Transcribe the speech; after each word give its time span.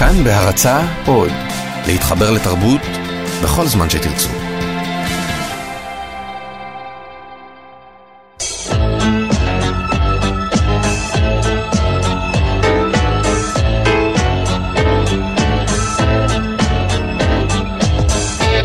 כאן 0.00 0.24
בהרצה 0.24 0.80
עוד, 1.06 1.30
להתחבר 1.86 2.30
לתרבות 2.30 2.80
בכל 3.42 3.66
זמן 3.66 3.90
שתרצו. 3.90 4.28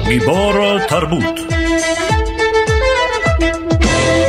גיבור 0.08 0.78
תרבות 0.88 1.40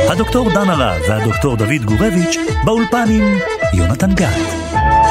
הדוקטור 0.09 0.49
דן 0.53 0.69
הרב 0.69 1.01
והדוקטור 1.09 1.55
דוד 1.55 1.85
גורביץ' 1.85 2.37
באולפן 2.65 3.05
עם 3.09 3.39
יונתן 3.73 4.13
גת. 4.13 5.06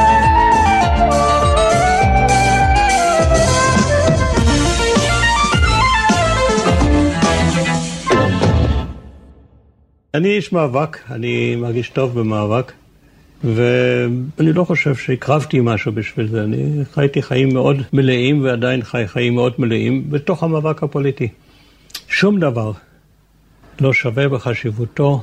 אני 10.17 10.29
איש 10.29 10.53
מאבק, 10.53 10.99
אני 11.11 11.57
מרגיש 11.57 11.89
טוב 11.89 12.19
במאבק, 12.21 12.73
ואני 13.45 14.53
לא 14.53 14.65
חושב 14.65 14.95
שהקרבתי 14.95 15.59
משהו 15.63 15.93
בשביל 15.93 16.27
זה. 16.27 16.45
אני 16.45 16.85
חייתי 16.95 17.23
חיים 17.23 17.55
מאוד 17.55 17.77
מלאים 17.93 18.45
ועדיין 18.45 18.83
חי 18.83 19.03
חיים 19.07 19.35
מאוד 19.35 19.53
מלאים 19.59 20.11
בתוך 20.11 20.43
המאבק 20.43 20.83
הפוליטי. 20.83 21.29
שום 22.09 22.41
דבר 22.41 22.73
לא 23.81 23.93
שווה 23.93 24.29
בחשיבותו 24.29 25.23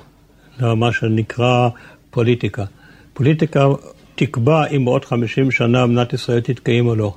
למה 0.60 0.92
שנקרא 0.92 1.70
פוליטיקה. 2.10 2.66
פוליטיקה 3.14 3.68
תקבע 4.16 4.66
אם 4.68 4.86
בעוד 4.86 5.06
50 5.06 5.52
שנה 5.52 5.86
מדינת 5.86 6.14
ישראל 6.14 6.40
תתקיים 6.40 6.88
או 6.88 6.96
לא. 6.96 7.16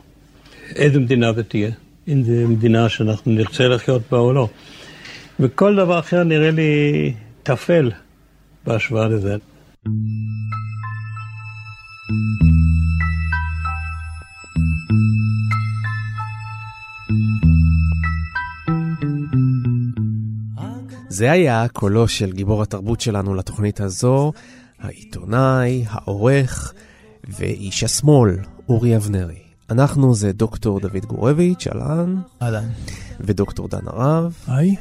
איזה 0.77 0.99
מדינה 0.99 1.33
זה 1.33 1.45
תהיה. 1.45 1.71
אם 2.09 2.23
זו 2.23 2.49
מדינה 2.49 2.88
שאנחנו 2.88 3.33
נרצה 3.33 3.68
לחיות 3.68 4.02
בה 4.11 4.18
או 4.18 4.33
לא. 4.33 4.49
וכל 5.40 5.77
דבר 5.77 5.99
אחר 5.99 6.24
נראה 6.24 6.51
לי 6.51 7.13
טפל 7.47 7.91
בהשוואה 8.66 9.09
לזה. 9.09 9.37
זה 21.09 21.30
היה 21.33 21.69
קולו 21.69 22.09
של 22.09 22.33
גיבור 22.33 22.63
התרבות 22.63 23.01
שלנו 23.01 23.35
לתוכנית 23.35 23.80
הזו, 23.80 24.33
העיתונאי, 24.79 25.85
העורך 25.89 26.73
ואיש 27.29 27.83
השמאל, 27.83 28.37
אורי 28.69 28.97
אבנרי. 28.97 29.43
אנחנו 29.71 30.15
זה 30.15 30.33
דוקטור 30.33 30.80
דוד 30.80 31.05
גורביץ', 31.07 31.67
אהלן. 31.67 32.17
אהלן. 32.43 32.69
ודוקטור 33.21 33.69
דן 33.69 33.89
הרב. 33.89 34.35
היי. 34.47 34.77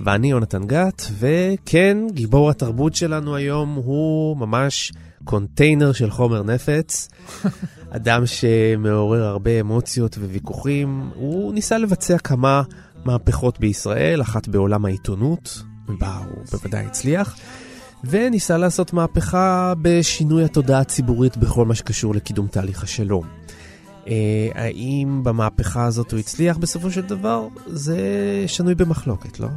ואני 0.00 0.30
יונתן 0.30 0.66
גת, 0.66 1.02
וכן, 1.18 1.98
גיבור 2.12 2.50
התרבות 2.50 2.94
שלנו 2.94 3.36
היום 3.36 3.74
הוא 3.74 4.36
ממש 4.36 4.92
קונטיינר 5.24 5.92
של 5.92 6.10
חומר 6.10 6.42
נפץ. 6.42 7.08
אדם 7.96 8.26
שמעורר 8.26 9.24
הרבה 9.24 9.60
אמוציות 9.60 10.18
וויכוחים. 10.18 11.10
הוא 11.14 11.54
ניסה 11.54 11.78
לבצע 11.78 12.18
כמה 12.18 12.62
מהפכות 13.04 13.60
בישראל, 13.60 14.22
אחת 14.22 14.48
בעולם 14.48 14.84
העיתונות, 14.84 15.62
בה 15.98 16.20
הוא 16.28 16.44
בוודאי 16.52 16.86
הצליח, 16.86 17.36
וניסה 18.04 18.58
לעשות 18.58 18.92
מהפכה 18.92 19.74
בשינוי 19.82 20.44
התודעה 20.44 20.80
הציבורית 20.80 21.36
בכל 21.36 21.66
מה 21.66 21.74
שקשור 21.74 22.14
לקידום 22.14 22.46
תהליך 22.46 22.82
השלום. 22.82 23.26
אה, 24.08 24.48
האם 24.54 25.20
במהפכה 25.24 25.84
הזאת 25.84 26.12
הוא 26.12 26.20
הצליח 26.20 26.56
בסופו 26.56 26.90
של 26.90 27.00
דבר? 27.00 27.48
זה 27.66 27.98
שנוי 28.46 28.74
במחלוקת, 28.74 29.40
לא? 29.40 29.48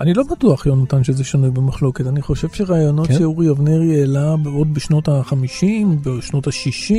אני 0.00 0.14
לא 0.14 0.22
בטוח, 0.30 0.66
יונתן, 0.66 1.04
שזה 1.04 1.24
שנוי 1.24 1.50
במחלוקת. 1.50 2.06
אני 2.06 2.22
חושב 2.22 2.48
שרעיונות 2.48 3.06
כן? 3.08 3.18
שאורי 3.18 3.50
אבנרי 3.50 4.00
העלה 4.00 4.34
עוד 4.44 4.74
בשנות 4.74 5.08
ה-50, 5.08 5.64
בשנות 6.04 6.46
ה-60, 6.46 6.94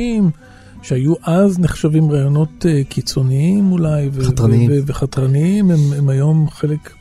שהיו 0.82 1.14
אז 1.22 1.58
נחשבים 1.58 2.10
רעיונות 2.10 2.48
uh, 2.64 2.88
קיצוניים 2.88 3.72
אולי, 3.72 4.10
חתרניים, 4.22 4.70
וחתרניים, 4.86 5.70
הם, 5.70 5.78
הם 5.98 6.08
היום 6.08 6.50
חלק 6.50 6.94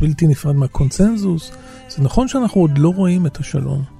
בלתי 0.00 0.26
נפרד 0.26 0.56
מהקונצנזוס. 0.56 1.52
זה 1.88 2.02
נכון 2.02 2.28
שאנחנו 2.28 2.60
עוד 2.60 2.78
לא 2.78 2.88
רואים 2.88 3.26
את 3.26 3.36
השלום. 3.36 3.95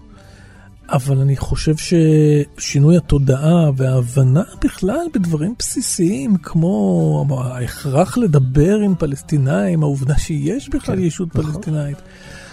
אבל 0.89 1.19
אני 1.19 1.37
חושב 1.37 1.75
ששינוי 1.77 2.97
התודעה 2.97 3.71
וההבנה 3.77 4.43
בכלל 4.65 5.07
בדברים 5.15 5.55
בסיסיים, 5.59 6.37
כמו 6.37 7.27
ההכרח 7.45 8.19
לדבר 8.19 8.77
עם 8.77 8.95
פלסטינאים, 8.95 9.83
העובדה 9.83 10.19
שיש 10.19 10.69
בכלל 10.69 10.97
כן, 10.97 11.03
ישות 11.03 11.29
נכון. 11.37 11.53
פלסטינאית. 11.53 11.99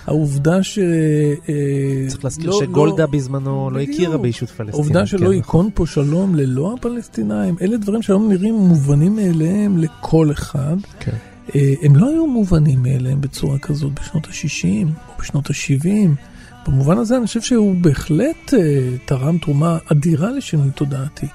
העובדה 0.07 0.63
ש... 0.63 0.79
אה, 0.79 2.09
צריך 2.09 2.23
להזכיר 2.23 2.49
לא, 2.49 2.59
שגולדה 2.59 3.03
לא, 3.03 3.09
בזמנו 3.09 3.69
לא 3.69 3.79
הכירה 3.79 4.17
בישות 4.17 4.49
פלסטינית. 4.49 4.73
העובדה 4.73 5.05
שלא 5.05 5.27
כן, 5.27 5.33
ייכון 5.33 5.65
נכון. 5.65 5.71
פה 5.75 5.85
שלום 5.85 6.35
ללא 6.35 6.75
הפלסטינאים, 6.77 7.55
אלה 7.61 7.77
דברים 7.77 8.01
שהיום 8.01 8.29
נראים 8.29 8.55
מובנים 8.55 9.15
מאליהם 9.15 9.77
לכל 9.77 10.31
אחד. 10.31 10.77
כן. 10.99 11.11
אה, 11.55 11.73
הם 11.81 11.95
לא 11.95 12.09
היו 12.09 12.27
מובנים 12.27 12.83
מאליהם 12.83 13.21
בצורה 13.21 13.59
כזאת 13.59 13.91
בשנות 13.93 14.25
ה-60 14.25 14.87
או 15.09 15.13
בשנות 15.19 15.49
ה-70. 15.49 16.32
במובן 16.67 16.97
הזה 16.97 17.17
אני 17.17 17.27
חושב 17.27 17.41
שהוא 17.41 17.75
בהחלט 17.81 18.53
uh, 18.53 18.57
תרם 19.05 19.37
תרומה 19.37 19.77
אדירה 19.91 20.31
לשינוי 20.31 20.71
תודעתי. 20.71 21.27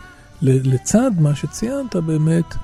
לצד 0.42 1.10
מה 1.20 1.34
שציינת 1.34 1.96
באמת, 1.96 2.54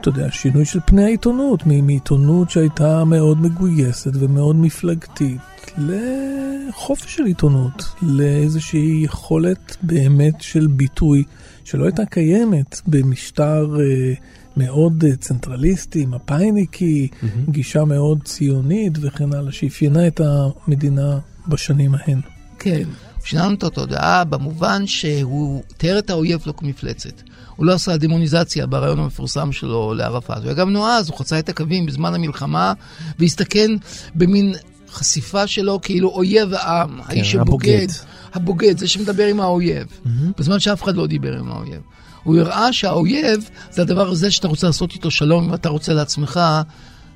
אתה 0.00 0.08
יודע, 0.08 0.30
שינוי 0.30 0.64
של 0.64 0.80
פני 0.86 1.04
העיתונות, 1.04 1.66
מעיתונות 1.66 2.50
שהייתה 2.50 3.04
מאוד 3.04 3.40
מגויסת 3.40 4.10
ומאוד 4.14 4.56
מפלגתית, 4.56 5.40
לחופש 5.78 7.16
של 7.16 7.24
עיתונות, 7.24 7.84
לאיזושהי 8.02 9.00
יכולת 9.04 9.76
באמת 9.82 10.40
של 10.40 10.66
ביטוי 10.66 11.24
שלא 11.64 11.84
הייתה 11.84 12.06
קיימת 12.06 12.80
במשטר 12.86 13.76
uh, 13.76 14.18
מאוד 14.58 15.04
uh, 15.04 15.16
צנטרליסטי, 15.16 16.06
מפאיניקי, 16.06 17.08
mm-hmm. 17.12 17.50
גישה 17.50 17.84
מאוד 17.84 18.18
ציונית 18.24 18.92
וכן 19.00 19.34
הלאה, 19.34 19.52
שאפיינה 19.52 20.06
את 20.06 20.20
המדינה 20.20 21.18
בשנים 21.48 21.94
ההן. 21.94 22.20
כן, 22.58 22.82
שינה 23.24 23.46
לנו 23.46 23.54
את 23.54 23.62
התודעה 23.62 24.24
במובן 24.24 24.86
שהוא 24.86 25.62
תיאר 25.76 25.98
את 25.98 26.10
האויב 26.10 26.42
לא 26.46 26.54
כמפלצת. 26.56 27.22
הוא 27.56 27.66
לא 27.66 27.72
עשה 27.74 27.96
דמוניזציה 27.96 28.66
ברעיון 28.66 28.98
המפורסם 28.98 29.52
שלו 29.52 29.94
לערפאת. 29.94 30.36
הוא 30.36 30.44
היה 30.44 30.54
גם 30.54 30.70
נועז, 30.70 31.08
הוא 31.08 31.18
חצה 31.18 31.38
את 31.38 31.48
הקווים 31.48 31.86
בזמן 31.86 32.14
המלחמה, 32.14 32.72
והסתכן 33.18 33.70
במין 34.14 34.54
חשיפה 34.90 35.46
שלו 35.46 35.80
כאילו 35.82 36.08
אויב 36.08 36.54
העם, 36.54 36.90
כן, 36.90 37.02
האיש 37.06 37.34
הבוגד. 37.34 37.86
הבוגד, 38.34 38.78
זה 38.78 38.88
שמדבר 38.88 39.26
עם 39.26 39.40
האויב, 39.40 39.86
mm-hmm. 39.86 40.08
בזמן 40.38 40.58
שאף 40.58 40.82
אחד 40.82 40.96
לא 40.96 41.06
דיבר 41.06 41.38
עם 41.38 41.50
האויב. 41.50 41.80
הוא 42.22 42.38
הראה 42.38 42.72
שהאויב 42.72 43.50
זה 43.70 43.82
הדבר 43.82 44.08
הזה 44.08 44.30
שאתה 44.30 44.48
רוצה 44.48 44.66
לעשות 44.66 44.92
איתו 44.92 45.10
שלום, 45.10 45.44
אם 45.44 45.54
אתה 45.54 45.68
רוצה 45.68 45.94
לעצמך 45.94 46.40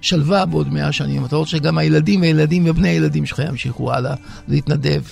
שלווה 0.01 0.47
בעוד 0.47 0.73
מאה 0.73 0.93
שנים. 0.93 1.25
אתה 1.25 1.37
רוצה 1.37 1.51
שגם 1.51 1.79
הילדים 1.79 2.21
והילדים 2.21 2.63
ובני 2.67 2.89
הילדים 2.89 3.27
שלך 3.27 3.43
ימשיכו 3.49 3.93
הלאה 3.93 4.15
להתנדב 4.49 5.03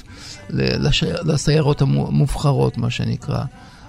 לש... 0.50 1.04
לסיירות 1.04 1.82
המובחרות, 1.82 2.78
מה 2.78 2.90
שנקרא. 2.90 3.44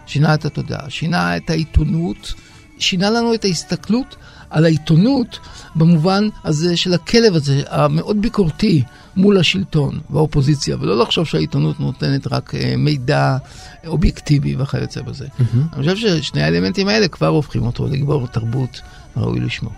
שינה 0.06 0.34
את 0.34 0.46
התודעה, 0.46 0.90
שינה 0.90 1.38
את 1.38 1.50
העיתונות, 1.50 2.34
שינה 2.80 3.10
לנו 3.10 3.34
את 3.34 3.46
ההסתכלות 3.46 4.16
על 4.52 4.66
העיתונות 4.66 5.40
במובן 5.76 6.30
הזה 6.44 6.78
של 6.78 6.94
הכלב 6.94 7.36
הזה, 7.36 7.62
המאוד 7.70 8.22
ביקורתי 8.22 8.84
מול 9.16 9.38
השלטון 9.38 10.00
והאופוזיציה, 10.10 10.78
ולא 10.80 10.98
לחשוב 10.98 11.26
שהעיתונות 11.26 11.80
נותנת 11.80 12.28
רק 12.32 12.56
אה, 12.56 12.74
מידע 12.78 13.38
אובייקטיבי 13.88 14.56
וכיוצא 14.60 15.02
בזה. 15.02 15.26
Mm-hmm. 15.26 15.76
אני 15.76 15.94
חושב 15.94 16.22
ששני 16.22 16.44
האלמנטים 16.44 16.88
האלה 16.88 17.08
כבר 17.08 17.28
הופכים 17.28 17.64
אותו 17.64 17.88
לגיבור 17.88 18.28
תרבות 18.28 18.82
ראוי 19.18 19.40
לשמו. 19.40 19.70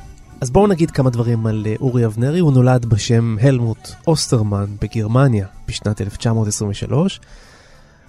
אז 0.41 0.51
בואו 0.51 0.67
נגיד 0.67 0.91
כמה 0.91 1.09
דברים 1.09 1.47
על 1.47 1.63
אה, 1.65 1.75
אורי 1.79 2.05
אבנרי. 2.05 2.39
הוא 2.39 2.53
נולד 2.53 2.85
בשם 2.85 3.35
הלמוט 3.41 3.91
אוסטרמן 4.07 4.65
בגרמניה 4.81 5.47
בשנת 5.67 6.01
1923. 6.01 7.19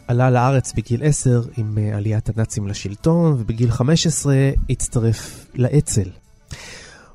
עלה 0.09 0.31
לארץ 0.31 0.73
בגיל 0.73 1.01
10 1.05 1.43
עם 1.57 1.79
אה, 1.79 1.97
עליית 1.97 2.29
הנאצים 2.29 2.69
לשלטון, 2.69 3.33
ובגיל 3.33 3.71
15 3.71 4.35
הצטרף 4.71 5.47
לאצ"ל. 5.55 6.24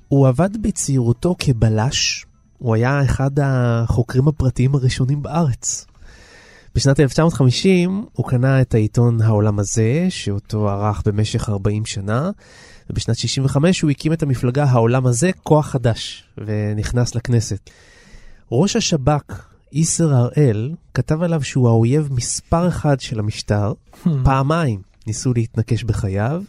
הוא 0.10 0.28
עבד 0.28 0.62
בצעירותו 0.62 1.36
כבלש, 1.40 2.26
הוא 2.58 2.76
היה 2.76 3.04
אחד 3.04 3.32
החוקרים 3.42 4.28
הפרטיים 4.28 4.76
הראשונים 4.76 5.22
בארץ. 5.22 5.86
בשנת 6.76 7.00
1950 7.00 8.06
הוא 8.14 8.28
קנה 8.28 8.62
את 8.62 8.74
העיתון 8.74 9.22
העולם 9.22 9.60
הזה, 9.60 10.06
שאותו 10.10 10.70
ערך 10.70 11.02
במשך 11.06 11.50
40 11.50 11.86
שנה, 11.86 12.30
ובשנת 12.90 13.18
65 13.18 13.82
הוא 13.82 13.92
הקים 13.92 14.14
את 14.14 14.24
המפלגה 14.24 14.64
העולם 14.64 15.06
הזה, 15.08 15.32
כוח 15.44 15.68
חדש, 15.68 16.24
ונכנס 16.38 17.16
לכנסת. 17.16 17.70
ראש 18.52 18.76
השב"כ, 18.76 19.46
איסר 19.74 20.14
הראל, 20.14 20.72
כתב 20.94 21.22
עליו 21.24 21.44
שהוא 21.44 21.68
האויב 21.68 22.10
מספר 22.12 22.68
אחד 22.68 23.00
של 23.00 23.20
המשטר, 23.20 23.74
hmm. 23.94 24.10
פעמיים. 24.24 24.82
ניסו 25.08 25.34
להתנקש 25.34 25.84
בחייו. 25.84 26.44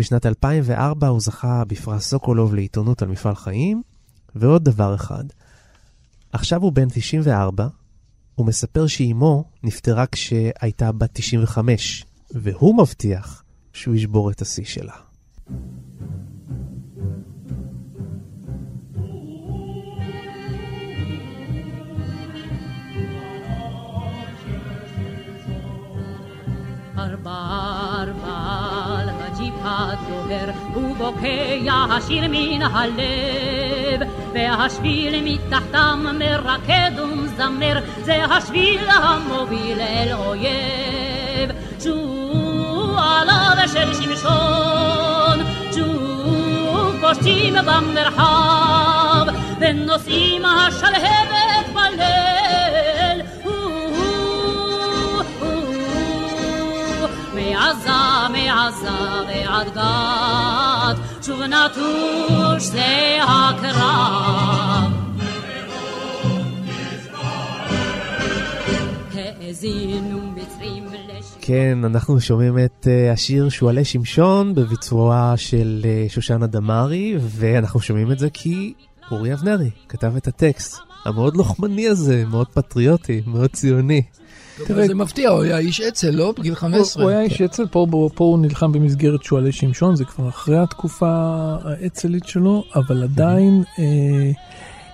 בשנת 0.00 0.26
2004 0.26 1.08
הוא 1.08 1.20
זכה 1.20 1.64
בפרס 1.64 2.08
סוקולוב 2.08 2.54
לעיתונות 2.54 3.02
על 3.02 3.08
מפעל 3.08 3.34
חיים, 3.34 3.82
ועוד 4.34 4.64
דבר 4.64 4.94
אחד, 4.94 5.24
עכשיו 6.32 6.62
הוא 6.62 6.72
בן 6.72 6.88
94, 6.88 7.68
הוא 8.34 8.46
מספר 8.46 8.86
שאימו 8.86 9.44
נפטרה 9.62 10.06
כשהייתה 10.06 10.92
בת 10.92 11.10
95, 11.12 12.04
והוא 12.30 12.78
מבטיח 12.78 13.42
שהוא 13.72 13.94
ישבור 13.94 14.30
את 14.30 14.42
השיא 14.42 14.64
שלה. 14.64 14.94
ארבע 26.98 27.59
לג'יפ 29.70 30.00
הדוהר, 30.08 30.50
ובוקע 30.76 31.84
השיר 31.90 32.22
מן 32.28 32.62
הלב, 32.62 34.08
והשביל 34.34 35.22
מתחתם 35.24 36.06
מרקד 36.18 36.90
ומזמר, 36.98 37.78
זה 38.02 38.24
השביל 38.24 38.80
המוביל 38.88 39.80
אל 39.80 40.12
אויב. 40.12 41.50
שוב 41.84 42.96
עליו 42.98 43.68
של 43.72 43.94
שמשון, 43.94 45.38
שוב 45.74 46.96
פושטים 47.00 47.54
במרחב, 47.54 49.26
ונושאים 49.60 50.44
השלהבת 50.44 51.66
בליל. 51.74 52.29
מעזה, 57.60 58.28
מעזה 58.32 58.88
ועד 59.28 59.66
גת, 59.74 61.24
שוב 61.26 61.40
נטוש 61.42 62.62
זה 62.62 63.18
הקרב. 63.22 64.92
כן, 71.40 71.78
אנחנו 71.84 72.20
שומעים 72.20 72.58
את 72.58 72.86
uh, 72.86 73.12
השיר 73.12 73.48
שועלי 73.48 73.84
שמשון 73.84 74.54
בביצועה 74.54 75.36
של 75.36 75.80
uh, 75.82 76.12
שושנה 76.12 76.46
דמארי, 76.46 77.16
ואנחנו 77.20 77.80
שומעים 77.80 78.12
את 78.12 78.18
זה 78.18 78.30
כי 78.30 78.74
אורי 79.10 79.32
אבנרי 79.32 79.70
כתב 79.88 80.16
את 80.16 80.28
הטקסט 80.28 80.78
המאוד 81.04 81.36
לוחמני 81.36 81.88
הזה, 81.88 82.24
מאוד 82.26 82.46
פטריוטי, 82.48 83.22
מאוד 83.26 83.50
ציוני. 83.50 84.02
תראה, 84.66 84.86
זה 84.86 84.94
מפתיע, 84.94 85.30
הוא 85.30 85.42
היה 85.42 85.58
איש 85.58 85.80
אצ"ל, 85.80 86.10
לא? 86.10 86.34
בגיל 86.38 86.54
15. 86.54 87.02
הוא 87.02 87.10
היה 87.10 87.22
איש 87.22 87.40
אצ"ל, 87.40 87.66
פה, 87.66 87.86
הוא 88.18 88.38
נלחם 88.38 88.72
במסגרת 88.72 89.22
שועלי 89.22 89.52
שמשון, 89.52 89.96
זה 89.96 90.04
כבר 90.04 90.28
אחרי 90.28 90.58
התקופה 90.58 91.10
האצ"לית 91.64 92.26
שלו, 92.26 92.64
אבל 92.74 93.02
עדיין, 93.02 93.62
אה, 93.78 94.30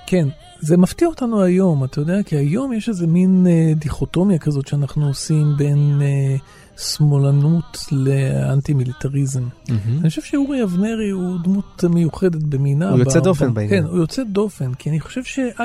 כן, 0.07 0.29
זה 0.61 0.77
מפתיע 0.77 1.09
אותנו 1.09 1.43
היום, 1.43 1.85
אתה 1.85 2.01
יודע, 2.01 2.23
כי 2.23 2.37
היום 2.37 2.73
יש 2.73 2.89
איזה 2.89 3.07
מין 3.07 3.47
אה, 3.47 3.73
דיכוטומיה 3.77 4.39
כזאת 4.39 4.67
שאנחנו 4.67 5.07
עושים 5.07 5.55
בין 5.57 6.03
אה, 6.03 6.37
שמאלנות 6.79 7.79
לאנטי-מיליטריזם. 7.93 9.43
Mm-hmm. 9.43 9.73
אני 10.01 10.09
חושב 10.09 10.23
שאורי 10.23 10.63
אבנרי 10.63 11.11
הוא 11.11 11.39
דמות 11.45 11.85
מיוחדת 11.91 12.43
במינה. 12.43 12.91
הוא 12.91 12.99
יוצא 12.99 13.21
דופן 13.21 13.55
בעניין. 13.55 13.83
כן, 13.83 13.89
הוא 13.89 13.99
יוצא 13.99 14.23
דופן, 14.25 14.75
כי 14.75 14.91
אני 14.91 15.01
חושב 15.01 15.25
שא', 15.25 15.63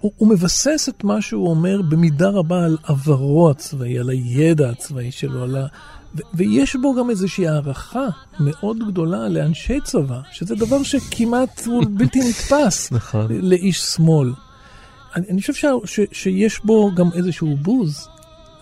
הוא, 0.00 0.12
הוא 0.16 0.28
מבסס 0.28 0.88
את 0.88 1.04
מה 1.04 1.22
שהוא 1.22 1.50
אומר 1.50 1.82
במידה 1.82 2.28
רבה 2.28 2.64
על 2.64 2.76
עברו 2.82 3.50
הצבאי, 3.50 3.98
על 3.98 4.10
הידע 4.10 4.70
הצבאי 4.70 5.10
שלו, 5.12 5.42
על 5.42 5.56
ה... 5.56 5.66
ו- 6.16 6.20
ויש 6.34 6.76
בו 6.76 6.94
גם 6.94 7.10
איזושהי 7.10 7.48
הערכה 7.48 8.06
מאוד 8.40 8.78
גדולה 8.88 9.28
לאנשי 9.28 9.80
צבא, 9.84 10.20
שזה 10.32 10.54
דבר 10.54 10.82
שכמעט 10.82 11.62
הוא 11.66 11.84
בלתי 11.98 12.20
נתפס 12.28 12.92
נכון. 12.92 13.26
לאיש 13.30 13.80
שמאל. 13.80 14.32
אני, 15.16 15.26
אני 15.30 15.40
חושב 15.40 15.54
ש- 15.54 15.66
ש- 15.84 16.00
שיש 16.12 16.60
בו 16.64 16.90
גם 16.94 17.08
איזשהו 17.14 17.56
בוז. 17.56 18.08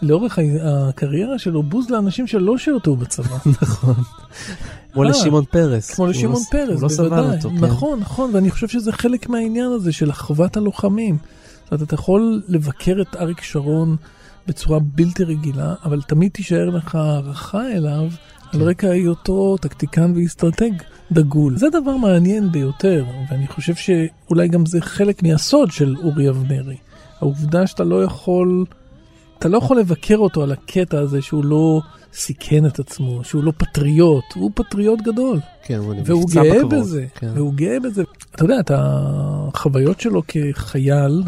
לאורך 0.02 0.38
הקריירה 0.62 1.38
שלו, 1.38 1.62
בוז 1.62 1.90
לאנשים 1.90 2.26
שלא 2.26 2.58
שירתו 2.58 2.96
בצבא. 2.96 3.36
נכון. 3.62 3.94
כמו 4.92 5.04
לשמעון 5.04 5.44
פרס. 5.44 5.94
כמו 5.94 6.06
לשמעון 6.06 6.42
פרס, 6.50 6.82
לא 6.82 6.88
סבל 6.88 7.34
אותו. 7.36 7.50
כן. 7.50 7.56
נכון, 7.56 8.00
נכון, 8.00 8.30
ואני 8.32 8.50
חושב 8.50 8.68
שזה 8.68 8.92
חלק 8.92 9.28
מהעניין 9.28 9.72
הזה 9.72 9.92
של 9.92 10.10
אחוות 10.10 10.56
הלוחמים. 10.56 11.18
זאת 11.62 11.72
אומרת, 11.72 11.86
אתה 11.86 11.94
יכול 11.94 12.42
לבקר 12.48 12.96
את 13.00 13.16
אריק 13.16 13.40
שרון 13.40 13.96
בצורה 14.46 14.78
בלתי 14.78 15.24
רגילה, 15.24 15.74
אבל 15.84 16.02
תמיד 16.02 16.30
תישאר 16.30 16.70
לך 16.70 16.94
הערכה 16.94 17.72
אליו 17.72 18.08
על 18.52 18.62
רקע 18.62 18.88
היותו 18.88 19.56
טקטיקן 19.56 20.12
ואסטרטג 20.16 20.70
דגול. 21.12 21.56
זה 21.56 21.66
דבר 21.70 21.96
מעניין 21.96 22.52
ביותר, 22.52 23.04
ואני 23.30 23.46
חושב 23.46 23.74
שאולי 23.74 24.48
גם 24.48 24.66
זה 24.66 24.80
חלק 24.80 25.22
מהסוד 25.22 25.70
של 25.70 25.94
אורי 26.02 26.28
אבנרי. 26.28 26.76
העובדה 27.20 27.66
שאתה 27.66 27.84
לא 27.84 28.04
יכול, 28.04 28.64
אתה 29.38 29.48
לא 29.48 29.58
יכול 29.58 29.78
לבקר 29.78 30.16
אותו 30.16 30.42
על 30.42 30.52
הקטע 30.52 30.98
הזה 30.98 31.22
שהוא 31.22 31.44
לא 31.44 31.80
סיכן 32.14 32.66
את 32.66 32.78
עצמו, 32.78 33.24
שהוא 33.24 33.44
לא 33.44 33.52
פטריוט, 33.56 34.24
הוא 34.34 34.50
פטריוט 34.54 35.00
גדול. 35.00 35.40
כן, 35.62 35.78
הוא 35.78 35.94
והוא 36.04 36.24
גאה 36.30 36.54
בקרבות. 36.54 36.72
בזה, 36.72 37.06
כן. 37.14 37.30
והוא 37.34 37.54
גאה 37.54 37.80
בזה. 37.80 38.02
אתה 38.34 38.44
יודע, 38.44 38.60
את 38.60 38.70
החוויות 38.74 40.00
שלו 40.00 40.22
כחייל 40.28 41.22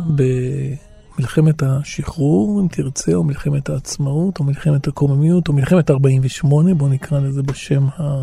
במלחמת 1.19 1.63
השחרור, 1.63 2.61
אם 2.61 2.69
תרצה, 2.69 3.15
או 3.15 3.25
מלחמת 3.25 3.69
העצמאות, 3.69 4.39
או 4.39 4.45
מלחמת 4.45 4.89
הקוממיות, 4.89 5.49
או 5.49 5.53
מלחמת 5.53 5.91
48, 5.91 6.75
בוא 6.75 6.89
נקרא 6.89 7.21
לזה 7.21 7.43
בשם 7.43 7.87
ה... 7.99 8.23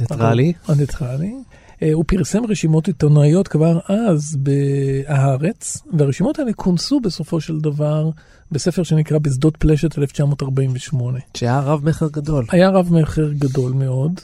ניטרלי. 0.00 0.52
הניטרלי. 0.68 1.34
אה, 1.82 1.92
הוא 1.92 2.04
פרסם 2.06 2.46
רשימות 2.48 2.86
עיתונאיות 2.86 3.48
כבר 3.48 3.78
אז 3.88 4.36
בהארץ, 4.38 5.82
והרשימות 5.92 6.38
האלה 6.38 6.52
כונסו 6.52 7.00
בסופו 7.00 7.40
של 7.40 7.60
דבר 7.60 8.10
בספר 8.52 8.82
שנקרא 8.82 9.18
בשדות 9.18 9.56
פלשת 9.56 9.98
1948. 9.98 11.18
שהיה 11.36 11.60
רב 11.60 11.84
מכר 11.84 12.08
גדול. 12.08 12.44
היה 12.50 12.70
רב 12.70 12.92
מכר 12.92 13.32
גדול 13.32 13.72
מאוד. 13.72 14.20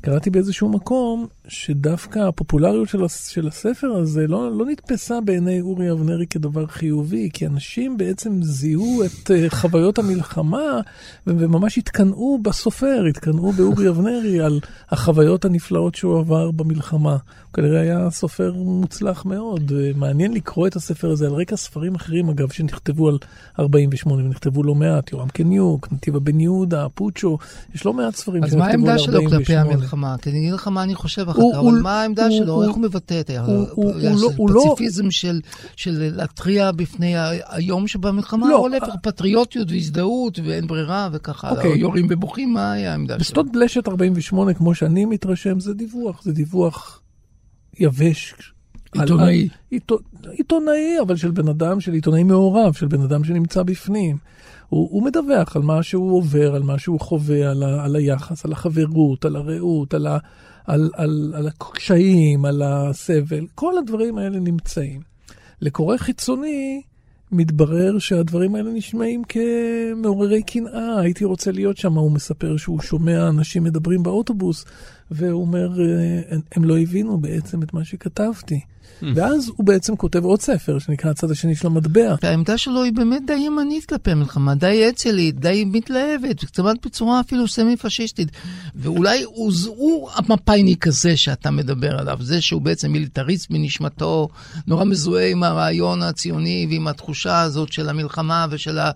קראתי 0.00 0.30
באיזשהו 0.30 0.68
מקום 0.68 1.26
שדווקא 1.48 2.18
הפופולריות 2.18 2.88
של, 2.88 3.08
של 3.08 3.48
הספר 3.48 3.86
הזה 3.86 4.26
לא, 4.26 4.58
לא 4.58 4.66
נתפסה 4.66 5.20
בעיני 5.20 5.60
אורי 5.60 5.90
אבנרי 5.90 6.26
כדבר 6.26 6.66
חיובי, 6.66 7.28
כי 7.32 7.46
אנשים 7.46 7.96
בעצם 7.96 8.42
זיהו 8.42 9.02
את 9.04 9.30
uh, 9.30 9.54
חוויות 9.54 9.98
המלחמה 9.98 10.80
וממש 11.26 11.78
התקנאו 11.78 12.38
בסופר, 12.42 13.04
התקנאו 13.10 13.52
באורי 13.52 13.88
אבנרי 13.88 14.40
על 14.40 14.60
החוויות 14.90 15.44
הנפלאות 15.44 15.94
שהוא 15.94 16.18
עבר 16.18 16.50
במלחמה. 16.50 17.16
כנראה 17.58 17.80
היה 17.80 18.10
סופר 18.10 18.52
מוצלח 18.56 19.24
מאוד, 19.24 19.72
מעניין 19.96 20.32
לקרוא 20.32 20.66
את 20.66 20.76
הספר 20.76 21.10
הזה 21.10 21.26
על 21.26 21.32
רקע 21.32 21.56
ספרים 21.56 21.94
אחרים 21.94 22.30
אגב 22.30 22.50
שנכתבו 22.50 23.08
על 23.08 23.18
48 23.60 24.24
ונכתבו 24.24 24.62
לא 24.62 24.74
מעט, 24.74 25.12
יורם 25.12 25.28
קניוק, 25.28 25.88
נתיבה 25.92 26.20
בן 26.20 26.40
יהודה, 26.40 26.86
פוצ'ו, 26.94 27.38
יש 27.74 27.86
לא 27.86 27.92
מעט 27.92 28.14
ספרים 28.14 28.44
אז 28.44 28.54
מה 28.54 28.64
שנכתבו 28.64 28.86
על 28.86 28.90
העמדה 28.90 28.98
שלו 28.98 29.20
כלפי 29.20 29.56
48. 29.56 29.74
המלחמה? 29.74 30.16
כי 30.22 30.30
אני 30.30 30.38
אגיד 30.38 30.52
לך 30.52 30.68
מה 30.68 30.82
אני 30.82 30.94
חושב 30.94 31.28
אחר 31.28 31.42
כך, 31.52 31.58
אבל 31.58 31.80
מה 31.82 32.02
העמדה 32.02 32.30
שלו? 32.30 32.62
איך 32.62 32.70
הוא 32.70 32.82
מבטא 32.82 33.20
את 33.20 33.30
לא- 33.30 34.30
לא- 34.48 34.62
הפציפיזם 34.72 35.10
של 35.10 35.40
להתריע 36.16 36.72
בפני 36.72 37.14
היום 37.48 37.86
שבמלחמה, 37.86 38.48
לא, 38.48 38.58
או 38.58 38.68
להפך, 38.68 38.94
פטריוטיות 39.02 39.70
והזדהות 39.70 40.38
ואין 40.44 40.66
ברירה 40.66 41.08
וככה, 41.12 41.50
אוקיי. 41.50 41.78
יורים 41.78 42.06
ובוכים, 42.10 42.54
מה 42.54 42.72
היה 42.72 42.90
העמדה 42.90 43.14
שלו? 43.14 43.20
בשדות 43.20 43.52
בלשת 43.52 43.88
48, 43.88 44.54
כמו 44.54 44.74
שאני 44.74 45.04
מתרשם, 45.04 45.60
זה 45.60 45.74
דיווח, 45.74 46.22
זה 46.22 46.32
דיווח 46.32 47.00
יבש. 47.78 48.34
עיתונאי. 48.92 49.42
על- 49.42 49.48
עיתו- 49.70 49.98
עיתונאי, 50.30 50.96
אבל 51.06 51.16
של 51.16 51.30
בן 51.30 51.48
אדם, 51.48 51.80
של 51.80 51.92
עיתונאי 51.92 52.22
מעורב, 52.22 52.72
של 52.72 52.86
בן 52.86 53.00
אדם 53.02 53.24
שנמצא 53.24 53.62
בפנים. 53.62 54.16
הוא, 54.68 54.88
הוא 54.90 55.02
מדווח 55.02 55.56
על 55.56 55.62
מה 55.62 55.82
שהוא 55.82 56.16
עובר, 56.16 56.54
על 56.54 56.62
מה 56.62 56.78
שהוא 56.78 57.00
חווה, 57.00 57.50
על, 57.50 57.62
ה, 57.62 57.84
על 57.84 57.96
היחס, 57.96 58.44
על 58.44 58.52
החברות, 58.52 59.24
על 59.24 59.36
הרעות, 59.36 59.94
על, 59.94 60.06
ה, 60.06 60.18
על, 60.66 60.90
על, 60.94 61.32
על 61.36 61.46
הקשיים, 61.48 62.44
על 62.44 62.62
הסבל. 62.62 63.46
כל 63.54 63.78
הדברים 63.78 64.18
האלה 64.18 64.38
נמצאים. 64.40 65.00
לקורא 65.60 65.96
חיצוני, 65.96 66.82
מתברר 67.32 67.98
שהדברים 67.98 68.54
האלה 68.54 68.70
נשמעים 68.70 69.22
כמעוררי 69.24 70.42
קנאה, 70.42 71.00
הייתי 71.00 71.24
רוצה 71.24 71.52
להיות 71.52 71.76
שם, 71.76 71.92
הוא 71.94 72.12
מספר 72.12 72.56
שהוא 72.56 72.80
שומע 72.80 73.28
אנשים 73.28 73.64
מדברים 73.64 74.02
באוטובוס, 74.02 74.64
והוא 75.10 75.40
אומר, 75.42 75.80
"אה, 75.80 76.20
הם- 76.30 76.64
לא 76.64 76.78
הבינו 76.78 77.18
בעצם 77.18 77.62
את 77.62 77.74
מה 77.74 77.84
שכתבתי. 77.84 78.60
ואז 79.14 79.48
הוא 79.56 79.66
בעצם 79.66 79.96
כותב 79.96 80.24
עוד 80.24 80.40
ספר 80.40 80.78
שנקרא 80.78 81.10
הצד 81.10 81.30
השני 81.30 81.54
של 81.54 81.66
המטבע. 81.66 82.14
העמדה 82.22 82.58
שלו 82.58 82.82
היא 82.82 82.92
באמת 82.92 83.22
די 83.26 83.32
ימנית 83.32 83.84
כלפי 83.84 84.10
המלחמה, 84.10 84.54
די 84.54 84.88
אצלית, 84.88 85.40
די 85.40 85.64
מתלהבת, 85.66 86.44
קצת 86.44 86.62
בצורה 86.86 87.20
אפילו 87.20 87.48
סמי-פשיסטית. 87.48 88.28
ואולי 88.74 89.22
הוא, 89.22 90.10
המפאיניק 90.14 90.86
הזה 90.86 91.16
שאתה 91.16 91.50
מדבר 91.50 91.98
עליו, 91.98 92.18
זה 92.20 92.40
שהוא 92.40 92.62
בעצם 92.62 92.92
מיליטריסט 92.92 93.50
בנשמתו, 93.50 94.28
נורא 94.66 94.84
מזוהה 94.84 95.28
עם 95.28 95.42
הרעיון 95.42 96.02
הציוני 96.02 96.66
ועם 96.70 96.88
התחושה 96.88 97.40
הזאת 97.40 97.72
של 97.72 97.88
המלחמה 97.88 98.46
ושל 98.50 98.78
ה... 98.78 98.90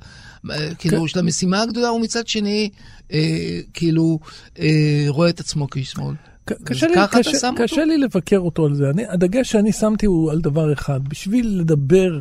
אה, 0.50 0.74
כאילו, 0.74 1.08
של 1.08 1.18
המשימה 1.18 1.62
הגדולה, 1.62 1.92
ומצד 1.92 2.28
שני, 2.28 2.70
אה, 3.12 3.60
כאילו, 3.74 4.18
אה, 4.58 5.04
רואה 5.08 5.28
את 5.28 5.40
עצמו 5.40 5.70
כאיש 5.70 5.90
שמאל. 5.90 6.14
קשה, 6.44 6.86
לי, 6.86 6.94
קשה, 7.10 7.50
קשה 7.56 7.84
לי 7.84 7.98
לבקר 7.98 8.38
אותו 8.38 8.66
על 8.66 8.74
זה. 8.74 8.90
אני, 8.90 9.06
הדגש 9.08 9.52
שאני 9.52 9.72
שמתי 9.72 10.06
הוא 10.06 10.30
על 10.30 10.40
דבר 10.40 10.72
אחד. 10.72 11.08
בשביל 11.08 11.60
לדבר 11.60 12.18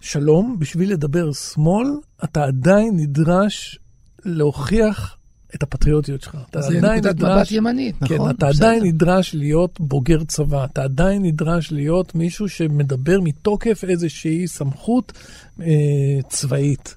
שלום, 0.00 0.56
בשביל 0.58 0.92
לדבר 0.92 1.32
שמאל, 1.32 1.86
אתה 2.24 2.44
עדיין 2.44 2.96
נדרש 2.96 3.78
להוכיח 4.24 5.16
את 5.54 5.62
הפטריוטיות 5.62 6.22
שלך. 6.22 6.38
אתה 6.50 6.60
זה 6.60 6.78
עדיין 6.78 6.98
נקודת 6.98 7.16
מבט 7.16 7.50
ימנית, 7.50 7.94
כן, 8.04 8.14
נכון? 8.14 8.30
אתה 8.30 8.46
בסדר. 8.46 8.66
עדיין 8.66 8.84
נדרש 8.84 9.34
להיות 9.34 9.80
בוגר 9.80 10.24
צבא, 10.24 10.64
אתה 10.64 10.82
עדיין 10.82 11.22
נדרש 11.22 11.72
להיות 11.72 12.14
מישהו 12.14 12.48
שמדבר 12.48 13.20
מתוקף 13.20 13.84
איזושהי 13.88 14.46
סמכות 14.46 15.12
אה, 15.60 15.66
צבאית. 16.28 16.94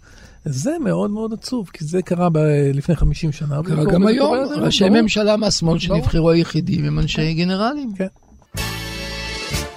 זה 0.47 0.71
מאוד 0.83 1.11
מאוד 1.11 1.33
עצוב, 1.33 1.69
כי 1.73 1.85
זה 1.85 2.01
קרה 2.01 2.29
ב- 2.29 2.37
לפני 2.73 2.95
50 2.95 3.31
שנה. 3.31 3.59
קרה 3.65 3.85
גם 3.85 4.07
היום, 4.07 4.33
ראשי 4.55 4.89
ברור. 4.89 5.01
ממשלה 5.01 5.37
מהשמאל 5.37 5.79
שנבחרו 5.79 6.29
היחידים 6.31 6.85
הם 6.85 6.99
אנשי 6.99 7.33
גנרלים. 7.33 7.89
כן. 7.97 8.07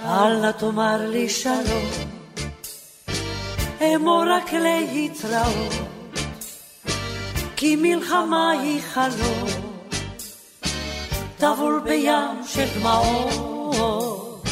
אל 0.05 0.41
נא 0.41 0.51
תאמר 0.51 1.11
לי 1.11 1.29
שלום, 1.29 1.91
אמור 3.97 4.25
רק 4.37 4.53
להתראות, 4.53 5.75
כי 7.57 7.77
מלחמה 7.77 8.51
היא 8.51 8.81
חלום, 8.95 9.49
טבול 11.37 11.81
בים 11.85 12.47
של 12.47 12.67
דמעות, 12.81 14.43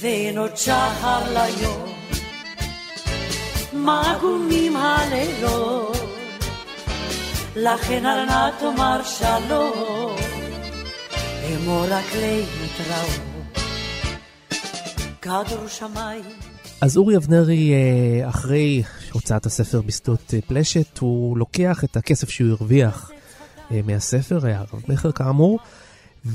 ואין 0.00 0.38
עוד 0.38 0.56
שחר 0.56 1.20
ליום, 1.32 1.97
מה 3.72 4.14
עגומים 4.16 4.76
הלילות, 4.76 5.96
לכן 7.56 8.06
אל 8.06 8.24
נא 8.24 8.50
תאמר 8.60 9.00
שלום, 9.04 10.16
אמור 11.56 11.84
רק 11.88 12.04
להתראות. 12.14 13.28
כדור 15.22 15.68
שמיים. 15.68 16.24
אז 16.80 16.96
אורי 16.96 17.16
אבנרי, 17.16 17.72
אה, 17.72 18.28
אחרי 18.28 18.82
הוצאת 19.12 19.46
הספר 19.46 19.80
בשדות 19.80 20.34
אה, 20.34 20.38
פלשת, 20.46 20.98
הוא 20.98 21.38
לוקח 21.38 21.84
את 21.84 21.96
הכסף 21.96 22.30
שהוא 22.30 22.50
הרוויח 22.50 23.10
אה, 23.70 23.80
מהספר, 23.84 24.46
היה 24.46 24.60
רב 24.60 24.82
מכר 24.88 25.12
כאמור, 25.12 25.58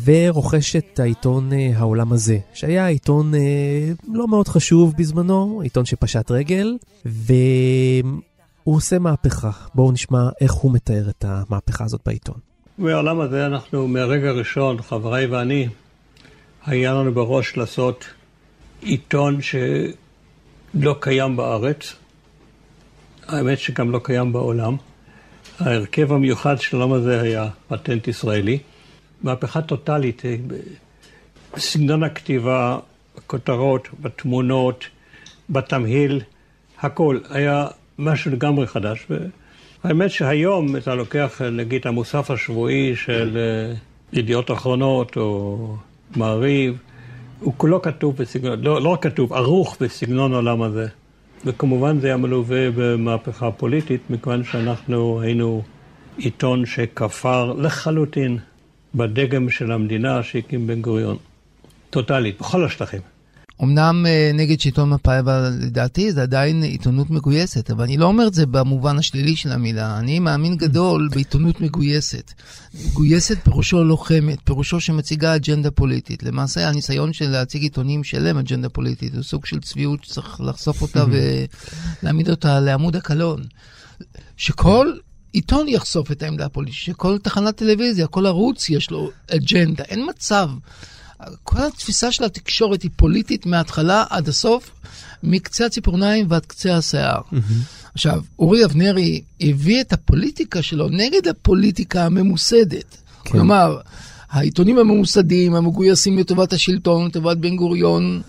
ורוכש 0.03 0.75
את 0.75 0.99
העיתון 0.99 1.53
אה, 1.53 1.71
העולם 1.75 2.13
הזה, 2.13 2.37
שהיה 2.53 2.87
עיתון 2.87 3.35
אה, 3.35 3.39
לא 4.13 4.27
מאוד 4.27 4.47
חשוב 4.47 4.93
בזמנו, 4.97 5.61
עיתון 5.63 5.85
שפשט 5.85 6.31
רגל, 6.31 6.77
והוא 7.05 8.13
עושה 8.63 8.99
מהפכה. 8.99 9.51
בואו 9.75 9.91
נשמע 9.91 10.29
איך 10.41 10.51
הוא 10.51 10.73
מתאר 10.73 11.09
את 11.09 11.25
המהפכה 11.27 11.83
הזאת 11.83 12.01
בעיתון. 12.05 12.35
בעולם 12.77 13.19
הזה 13.19 13.45
אנחנו 13.45 13.87
מהרגע 13.87 14.29
הראשון, 14.29 14.81
חבריי 14.81 15.25
ואני, 15.25 15.67
היה 16.65 16.93
לנו 16.93 17.13
בראש 17.13 17.57
לעשות 17.57 18.05
עיתון 18.81 19.39
שלא 19.41 20.95
קיים 20.99 21.35
בארץ, 21.35 21.93
האמת 23.27 23.59
שגם 23.59 23.91
לא 23.91 23.99
קיים 24.03 24.33
בעולם. 24.33 24.75
ההרכב 25.59 26.13
המיוחד 26.13 26.61
של 26.61 26.77
היום 26.77 26.93
הזה 26.93 27.21
היה 27.21 27.49
פטנט 27.67 28.07
ישראלי. 28.07 28.59
מהפכה 29.23 29.61
טוטאלית 29.61 30.25
אה, 30.25 30.35
בסגנון 31.53 32.03
הכתיבה, 32.03 32.79
בכותרות, 33.17 33.87
בתמונות, 34.01 34.85
בתמהיל, 35.49 36.21
הכל. 36.81 37.19
היה 37.29 37.67
משהו 37.99 38.31
לגמרי 38.31 38.67
חדש. 38.67 39.07
והאמת 39.83 40.11
שהיום 40.11 40.75
אתה 40.75 40.95
לוקח 40.95 41.41
נגיד 41.41 41.87
המוסף 41.87 42.31
השבועי 42.31 42.95
של 42.95 43.37
אה, 43.37 43.75
ידיעות 44.13 44.51
אחרונות 44.51 45.17
או 45.17 45.75
מעריב, 46.15 46.77
הוא 47.39 47.53
כולו 47.57 47.81
כתוב 47.81 48.15
בסגנון, 48.17 48.61
לא, 48.61 48.81
לא 48.81 48.97
כתוב, 49.01 49.33
ערוך 49.33 49.77
בסגנון 49.81 50.33
העולם 50.33 50.61
הזה. 50.61 50.87
וכמובן 51.45 51.99
זה 51.99 52.07
היה 52.07 52.17
מלווה 52.17 52.71
במהפכה 52.75 53.51
פוליטית, 53.51 54.01
מכיוון 54.09 54.43
שאנחנו 54.43 55.21
היינו 55.21 55.63
עיתון 56.17 56.65
שכפר 56.65 57.53
לחלוטין 57.53 58.37
בדגם 58.95 59.49
של 59.49 59.71
המדינה 59.71 60.23
שהקים 60.23 60.67
בן 60.67 60.81
גוריון. 60.81 61.17
טוטאלית, 61.89 62.39
בכל 62.39 62.65
השטחים. 62.65 63.01
אמנם 63.63 64.05
אה, 64.05 64.31
נגד 64.33 64.59
שלטון 64.59 64.89
מפא"י, 64.89 65.19
אבל 65.19 65.51
לדעתי 65.61 66.11
זה 66.11 66.21
עדיין 66.21 66.63
עיתונות 66.63 67.09
מגויסת, 67.09 67.71
אבל 67.71 67.83
אני 67.83 67.97
לא 67.97 68.05
אומר 68.05 68.27
את 68.27 68.33
זה 68.33 68.45
במובן 68.45 68.97
השלילי 68.97 69.35
של 69.35 69.51
המילה. 69.51 69.99
אני 69.99 70.19
מאמין 70.19 70.57
גדול 70.57 71.09
בעיתונות 71.11 71.61
מגויסת. 71.61 72.31
מגויסת 72.85 73.37
פירושו 73.43 73.83
לוחמת, 73.83 74.37
פירושו 74.43 74.79
שמציגה 74.79 75.35
אג'נדה 75.35 75.71
פוליטית. 75.71 76.23
למעשה 76.23 76.69
הניסיון 76.69 77.13
של 77.13 77.29
להציג 77.29 77.61
עיתונים 77.63 78.03
שלם 78.03 78.37
אג'נדה 78.37 78.69
פוליטית 78.69 79.13
הוא 79.15 79.23
סוג 79.23 79.45
של 79.45 79.59
צביעות 79.59 80.03
שצריך 80.03 80.41
לחשוף 80.41 80.81
אותה 80.81 81.05
ולהעמיד 82.01 82.29
אותה 82.29 82.59
לעמוד 82.59 82.95
הקלון. 82.95 83.41
שכל 84.37 84.93
עיתון 85.33 85.67
יחשוף 85.67 86.11
את 86.11 86.23
העמדה 86.23 86.45
הפוליטית, 86.45 86.79
שכל 86.79 87.17
תחנת 87.17 87.55
טלוויזיה, 87.55 88.07
כל 88.07 88.25
ערוץ 88.25 88.69
יש 88.69 88.91
לו 88.91 89.11
אג'נדה. 89.31 89.83
אין 89.83 90.05
מצב. 90.09 90.49
כל 91.43 91.61
התפיסה 91.61 92.11
של 92.11 92.23
התקשורת 92.23 92.81
היא 92.81 92.91
פוליטית 92.95 93.45
מההתחלה 93.45 94.03
עד 94.09 94.27
הסוף, 94.27 94.71
מקצה 95.23 95.65
הציפורניים 95.65 96.25
ועד 96.29 96.45
קצה 96.45 96.77
השיער. 96.77 97.21
עכשיו, 97.93 98.21
אורי 98.39 98.65
אבנרי 98.65 99.21
הביא 99.41 99.81
את 99.81 99.93
הפוליטיקה 99.93 100.61
שלו 100.61 100.89
נגד 100.89 101.27
הפוליטיקה 101.27 102.05
הממוסדת. 102.05 102.97
כן. 103.23 103.31
כלומר, 103.31 103.77
העיתונים 104.29 104.77
הממוסדים, 104.77 105.55
המגויסים 105.55 106.17
לטובת 106.17 106.53
השלטון, 106.53 107.05
לטובת 107.05 107.37
בן 107.37 107.55
גוריון, 107.55 108.21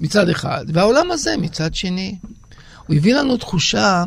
מצד 0.00 0.28
אחד, 0.28 0.64
והעולם 0.68 1.10
הזה 1.10 1.36
מצד 1.36 1.74
שני. 1.74 2.16
הוא 2.86 2.96
הביא 2.96 3.14
לנו 3.14 3.36
תחושה 3.36 4.04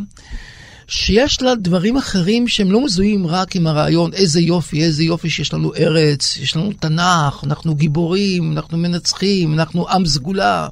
שיש 0.87 1.41
לה 1.41 1.55
דברים 1.55 1.97
אחרים 1.97 2.47
שהם 2.47 2.71
לא 2.71 2.85
מזוהים 2.85 3.27
רק 3.27 3.55
עם 3.55 3.67
הרעיון, 3.67 4.13
איזה 4.13 4.41
יופי, 4.41 4.83
איזה 4.83 5.03
יופי 5.03 5.29
שיש 5.29 5.53
לנו 5.53 5.73
ארץ, 5.75 6.37
יש 6.37 6.55
לנו 6.55 6.71
תנ"ך, 6.79 7.43
אנחנו 7.43 7.75
גיבורים, 7.75 8.51
אנחנו 8.51 8.77
מנצחים, 8.77 9.53
אנחנו 9.53 9.89
עם 9.89 10.05
סגולה. 10.05 10.67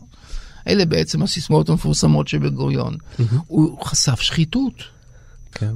אלה 0.68 0.86
בעצם 0.86 1.22
הסיסמאות 1.22 1.70
המפורסמות 1.70 2.28
של 2.28 2.38
בן 2.38 2.50
גוריון. 2.50 2.98
הוא 3.48 3.86
חשף 3.86 4.22
שחיתות. 4.22 4.74
כן. 5.52 5.72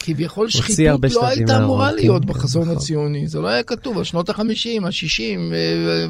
כביכול 0.00 0.50
שחיתות 0.50 1.00
לא 1.14 1.26
הייתה 1.26 1.64
אמורה 1.64 1.90
כן, 1.90 1.94
להיות 1.96 2.22
כן, 2.22 2.28
בחזון 2.28 2.62
נכון. 2.62 2.76
הציוני, 2.76 3.28
זה 3.28 3.40
לא 3.40 3.48
היה 3.48 3.62
כתוב, 3.62 3.98
על 3.98 4.04
שנות 4.04 4.30
ה-50, 4.30 4.40
ה-60 4.86 5.38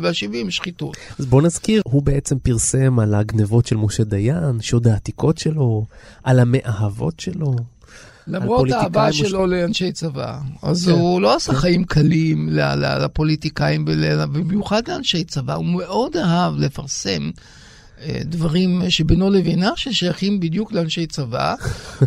וה-70 0.02 0.50
שחיתות. 0.50 0.96
אז 1.18 1.26
בוא 1.26 1.42
נזכיר, 1.42 1.82
הוא 1.84 2.02
בעצם 2.02 2.38
פרסם 2.38 2.98
על 2.98 3.14
הגנבות 3.14 3.66
של 3.66 3.76
משה 3.76 4.04
דיין, 4.04 4.60
שוד 4.60 4.86
העתיקות 4.88 5.38
שלו, 5.38 5.84
על 6.24 6.38
המאהבות 6.40 7.20
שלו. 7.20 7.56
למרות 8.26 8.70
האהבה 8.70 9.06
מוש- 9.06 9.18
שלו 9.20 9.46
לאנשי 9.46 9.92
צבא, 9.92 10.38
אז 10.62 10.84
כן. 10.86 10.90
הוא 10.90 11.20
לא 11.20 11.36
עשה 11.36 11.52
חיים 11.54 11.84
קלים 11.84 12.48
לפוליטיקאים, 13.00 13.84
ול- 13.88 14.04
ובמיוחד 14.32 14.82
לאנשי 14.88 15.24
צבא, 15.24 15.54
הוא 15.54 15.64
מאוד 15.64 16.16
אהב 16.16 16.54
לפרסם. 16.58 17.30
אה, 18.02 18.20
דברים 18.24 18.82
שבינו 18.88 19.30
לבינה 19.30 19.70
ששייכים 19.76 20.40
בדיוק 20.40 20.72
לאנשי 20.72 21.06
צבא 21.06 21.54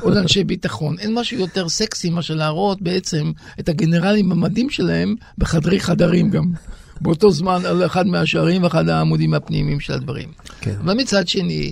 או 0.01 0.10
לאנשי 0.10 0.43
ביטחון. 0.43 1.00
אין 1.00 1.13
משהו 1.13 1.38
יותר 1.38 1.69
סקסי 1.69 2.10
מאשר 2.10 2.36
להראות 2.36 2.81
בעצם 2.81 3.31
את 3.60 3.69
הגנרלים 3.69 4.29
במדים 4.29 4.69
שלהם 4.69 5.15
בחדרי 5.38 5.79
חדרים 5.79 6.29
גם. 6.29 6.51
באותו 7.01 7.31
זמן 7.31 7.65
על 7.65 7.86
אחד 7.86 8.07
מהשערים 8.07 8.63
ואחד 8.63 8.89
העמודים 8.89 9.33
הפנימיים 9.33 9.79
של 9.79 9.93
הדברים. 9.93 10.29
כן. 10.62 10.75
אבל 10.83 10.93
מצד 10.93 11.27
שני, 11.27 11.71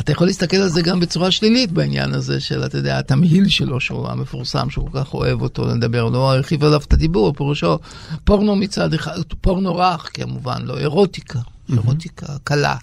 אתה 0.00 0.12
יכול 0.12 0.26
להסתכל 0.26 0.56
על 0.56 0.68
זה 0.68 0.82
גם 0.82 1.00
בצורה 1.00 1.30
שלילית 1.30 1.72
בעניין 1.72 2.14
הזה 2.14 2.40
של, 2.40 2.64
אתה 2.64 2.78
יודע, 2.78 2.98
התמהיל 2.98 3.48
שלו, 3.48 3.80
שהוא 3.80 4.08
המפורסם, 4.08 4.70
שהוא 4.70 4.90
כל 4.90 4.98
כך 5.00 5.14
אוהב 5.14 5.42
אותו 5.42 5.66
לדבר, 5.66 6.04
לא 6.08 6.32
הרחיב 6.32 6.64
עליו 6.64 6.80
את 6.88 6.92
הדיבור, 6.92 7.32
פירושו 7.32 7.78
פורנו 8.24 8.56
מצד 8.56 8.94
אחד, 8.94 9.18
פורנו 9.40 9.76
רך 9.76 10.10
כמובן, 10.14 10.62
לא 10.64 10.78
אירוטיקה, 10.78 11.38
אירוטיקה 11.72 12.26
קלה. 12.44 12.76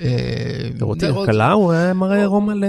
אה, 0.00 0.06
לראות 0.78 1.04
אירוט- 1.04 1.26
קלה, 1.26 1.52
הוא 1.52 1.72
היה 1.72 1.92
מראה 1.94 2.16
עירום 2.18 2.46
מלא. 2.46 2.66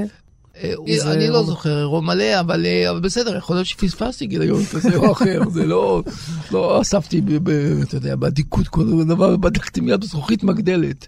אה, 0.63 0.73
אני 1.11 1.29
לא 1.29 1.43
זוכר 1.43 1.79
אירוע 1.79 2.01
מלא, 2.01 2.39
אבל 2.39 2.65
אה, 2.65 2.99
בסדר, 2.99 3.37
יכול 3.37 3.55
להיות 3.55 3.65
שפספסתי 3.67 4.25
גיליון 4.25 4.65
כזה 4.65 4.95
או 4.95 5.11
אחר, 5.11 5.41
זה 5.49 5.65
לא, 5.65 6.03
לא 6.51 6.81
אספתי, 6.81 7.21
אתה 7.83 7.95
יודע, 7.97 8.15
באדיקות 8.15 8.67
כל 8.67 9.03
דבר, 9.07 9.37
בדקתי 9.37 9.81
מיד 9.81 10.01
בזכוכית 10.01 10.43
מגדלת. 10.43 11.07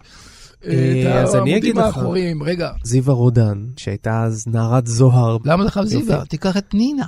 אה, 0.68 1.22
אז 1.24 1.36
אני 1.36 1.58
אגיד 1.58 1.78
לך. 1.78 2.00
רגע, 2.42 2.70
זיווה 2.84 3.14
רודן, 3.14 3.66
שהייתה 3.78 4.24
אז 4.24 4.44
נערת 4.48 4.88
זוהר. 4.88 5.38
למה 5.46 5.64
לך 5.64 5.80
זיווה? 5.84 6.26
תיקח 6.26 6.58
את 6.58 6.66
פנינה. 6.70 7.06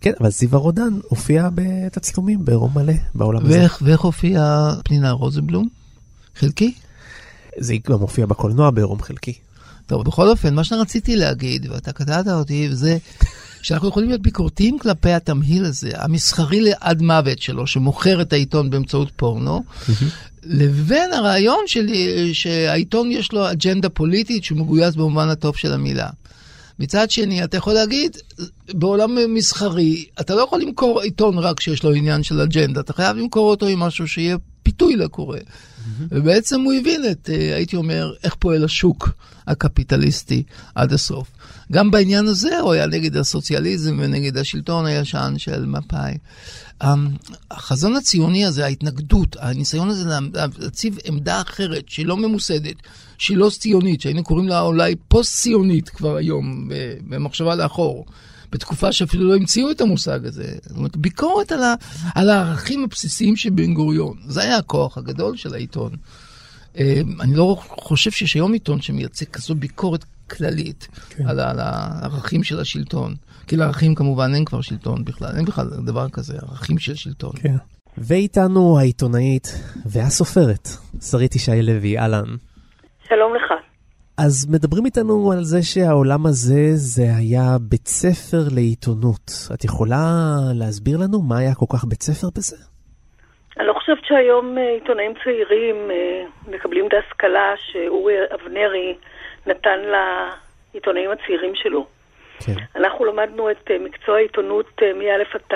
כן, 0.00 0.12
אבל 0.20 0.30
זיווה 0.30 0.58
רודן 0.58 0.98
הופיעה 1.08 1.48
בתצלומים 1.54 2.44
בעירום 2.44 2.70
מלא 2.74 2.92
בעולם 3.14 3.46
הזה. 3.46 3.66
ואיך 3.82 4.00
הופיעה 4.00 4.74
פנינה 4.84 5.10
רוזנבלום? 5.10 5.68
חלקי? 6.38 6.74
זה 7.58 7.74
גם 7.90 7.98
הופיע 7.98 8.26
בקולנוע 8.26 8.70
בעירום 8.70 9.02
חלקי. 9.02 9.34
טוב, 9.86 10.04
בכל 10.04 10.28
אופן, 10.28 10.54
מה 10.54 10.64
שרציתי 10.64 11.16
להגיד, 11.16 11.66
ואתה 11.70 11.92
קטעת 11.92 12.28
אותי, 12.28 12.68
זה 12.72 12.98
שאנחנו 13.62 13.88
יכולים 13.88 14.08
להיות 14.08 14.22
ביקורתיים 14.22 14.78
כלפי 14.78 15.12
התמהיל 15.12 15.64
הזה, 15.64 15.90
המסחרי 15.94 16.60
לעד 16.60 17.02
מוות 17.02 17.38
שלו, 17.38 17.66
שמוכר 17.66 18.22
את 18.22 18.32
העיתון 18.32 18.70
באמצעות 18.70 19.10
פורנו, 19.16 19.62
לבין 20.42 21.12
הרעיון 21.12 21.60
שלי 21.66 22.30
שהעיתון 22.34 23.10
יש 23.10 23.32
לו 23.32 23.50
אג'נדה 23.50 23.88
פוליטית 23.88 24.44
שהוא 24.44 24.58
מגויס 24.58 24.94
במובן 24.94 25.28
הטוב 25.28 25.56
של 25.56 25.72
המילה. 25.72 26.08
מצד 26.78 27.10
שני, 27.10 27.44
אתה 27.44 27.56
יכול 27.56 27.72
להגיד, 27.72 28.16
בעולם 28.74 29.34
מסחרי, 29.34 30.04
אתה 30.20 30.34
לא 30.34 30.40
יכול 30.40 30.60
למכור 30.60 31.00
עיתון 31.00 31.38
רק 31.38 31.58
כשיש 31.58 31.82
לו 31.82 31.92
עניין 31.92 32.22
של 32.22 32.40
אג'נדה, 32.40 32.80
אתה 32.80 32.92
חייב 32.92 33.16
למכור 33.16 33.50
אותו 33.50 33.66
עם 33.66 33.78
משהו 33.78 34.08
שיהיה 34.08 34.36
פיתוי 34.78 34.96
לקורא. 34.96 35.38
ובעצם 36.10 36.60
הוא 36.60 36.72
הבין 36.72 37.02
את, 37.10 37.30
אה, 37.32 37.54
הייתי 37.54 37.76
אומר, 37.76 38.12
איך 38.24 38.34
פועל 38.34 38.64
השוק 38.64 39.10
הקפיטליסטי 39.46 40.42
עד 40.74 40.92
הסוף. 40.92 41.28
גם 41.72 41.90
בעניין 41.90 42.26
הזה 42.26 42.60
הוא 42.60 42.72
היה 42.72 42.86
נגד 42.86 43.16
הסוציאליזם 43.16 43.98
ונגד 44.00 44.36
השלטון 44.36 44.86
הישן 44.86 45.34
של 45.36 45.66
מפא"י. 45.66 46.18
אמ, 46.82 47.08
החזון 47.50 47.96
הציוני 47.96 48.46
הזה, 48.46 48.64
ההתנגדות, 48.64 49.36
הניסיון 49.40 49.88
הזה 49.88 50.04
להציב 50.58 50.98
עמדה 51.04 51.40
אחרת, 51.40 51.88
שהיא 51.88 52.06
לא 52.06 52.16
ממוסדת, 52.16 52.76
שהיא 53.18 53.36
לא 53.36 53.50
ציונית, 53.50 54.00
שהיינו 54.00 54.24
קוראים 54.24 54.48
לה 54.48 54.60
אולי 54.60 54.94
פוסט-ציונית 55.08 55.88
כבר 55.88 56.16
היום, 56.16 56.68
במחשבה 57.08 57.54
לאחור. 57.54 58.06
בתקופה 58.52 58.92
שאפילו 58.92 59.28
לא 59.28 59.34
המציאו 59.34 59.70
את 59.70 59.80
המושג 59.80 60.26
הזה. 60.26 60.54
זאת 60.62 60.76
אומרת, 60.76 60.96
ביקורת 60.96 61.52
על, 61.52 61.62
ה, 61.62 61.74
על 62.14 62.30
הערכים 62.30 62.84
הבסיסיים 62.84 63.36
של 63.36 63.50
בן 63.50 63.74
גוריון. 63.74 64.16
זה 64.26 64.42
היה 64.42 64.56
הכוח 64.56 64.98
הגדול 64.98 65.36
של 65.36 65.54
העיתון. 65.54 65.92
אה, 66.78 67.00
אני 67.20 67.34
לא 67.34 67.56
חושב 67.60 68.10
שיש 68.10 68.34
היום 68.34 68.52
עיתון 68.52 68.80
שמייצג 68.80 69.26
כזו 69.26 69.54
ביקורת 69.54 70.04
כללית 70.30 70.88
כן. 71.10 71.26
על, 71.26 71.40
על 71.40 71.60
הערכים 71.60 72.44
של 72.44 72.60
השלטון. 72.60 73.14
כי 73.46 73.56
לערכים 73.56 73.94
כמובן 73.94 74.34
אין 74.34 74.44
כבר 74.44 74.60
שלטון 74.60 75.04
בכלל, 75.04 75.36
אין 75.36 75.44
בכלל 75.44 75.66
דבר 75.84 76.08
כזה, 76.08 76.36
ערכים 76.42 76.78
של 76.78 76.94
שלטון. 76.94 77.32
כן. 77.34 77.56
ואיתנו 77.98 78.78
העיתונאית 78.78 79.46
והסופרת, 79.86 80.68
שרית 81.00 81.36
ישי 81.36 81.62
לוי, 81.62 81.98
אהלן. 81.98 82.36
שלום 83.08 83.34
לך. 83.34 83.67
אז 84.26 84.34
מדברים 84.54 84.84
איתנו 84.86 85.32
על 85.32 85.42
זה 85.52 85.58
שהעולם 85.62 86.26
הזה 86.26 86.62
זה 86.74 87.02
היה 87.18 87.48
בית 87.70 87.86
ספר 87.86 88.42
לעיתונות. 88.54 89.26
את 89.54 89.64
יכולה 89.64 90.00
להסביר 90.60 90.96
לנו 91.02 91.18
מה 91.28 91.38
היה 91.38 91.54
כל 91.54 91.66
כך 91.72 91.84
בית 91.84 92.02
ספר 92.02 92.28
בזה? 92.36 92.56
אני 93.58 93.66
לא 93.66 93.72
חושבת 93.72 94.04
שהיום 94.04 94.58
אה, 94.58 94.68
עיתונאים 94.68 95.12
צעירים 95.24 95.90
אה, 95.90 96.24
מקבלים 96.48 96.86
את 96.86 96.92
ההשכלה 96.94 97.54
שאורי 97.56 98.14
אבנרי 98.34 98.96
נתן 99.46 99.78
לעיתונאים 99.94 101.10
הצעירים 101.10 101.52
שלו. 101.54 101.86
כן. 102.46 102.52
אנחנו 102.76 103.04
למדנו 103.04 103.50
את 103.50 103.70
אה, 103.70 103.78
מקצוע 103.78 104.16
העיתונות 104.16 104.82
מא' 104.82 105.34
עד 105.34 105.40
ת'. 105.48 105.54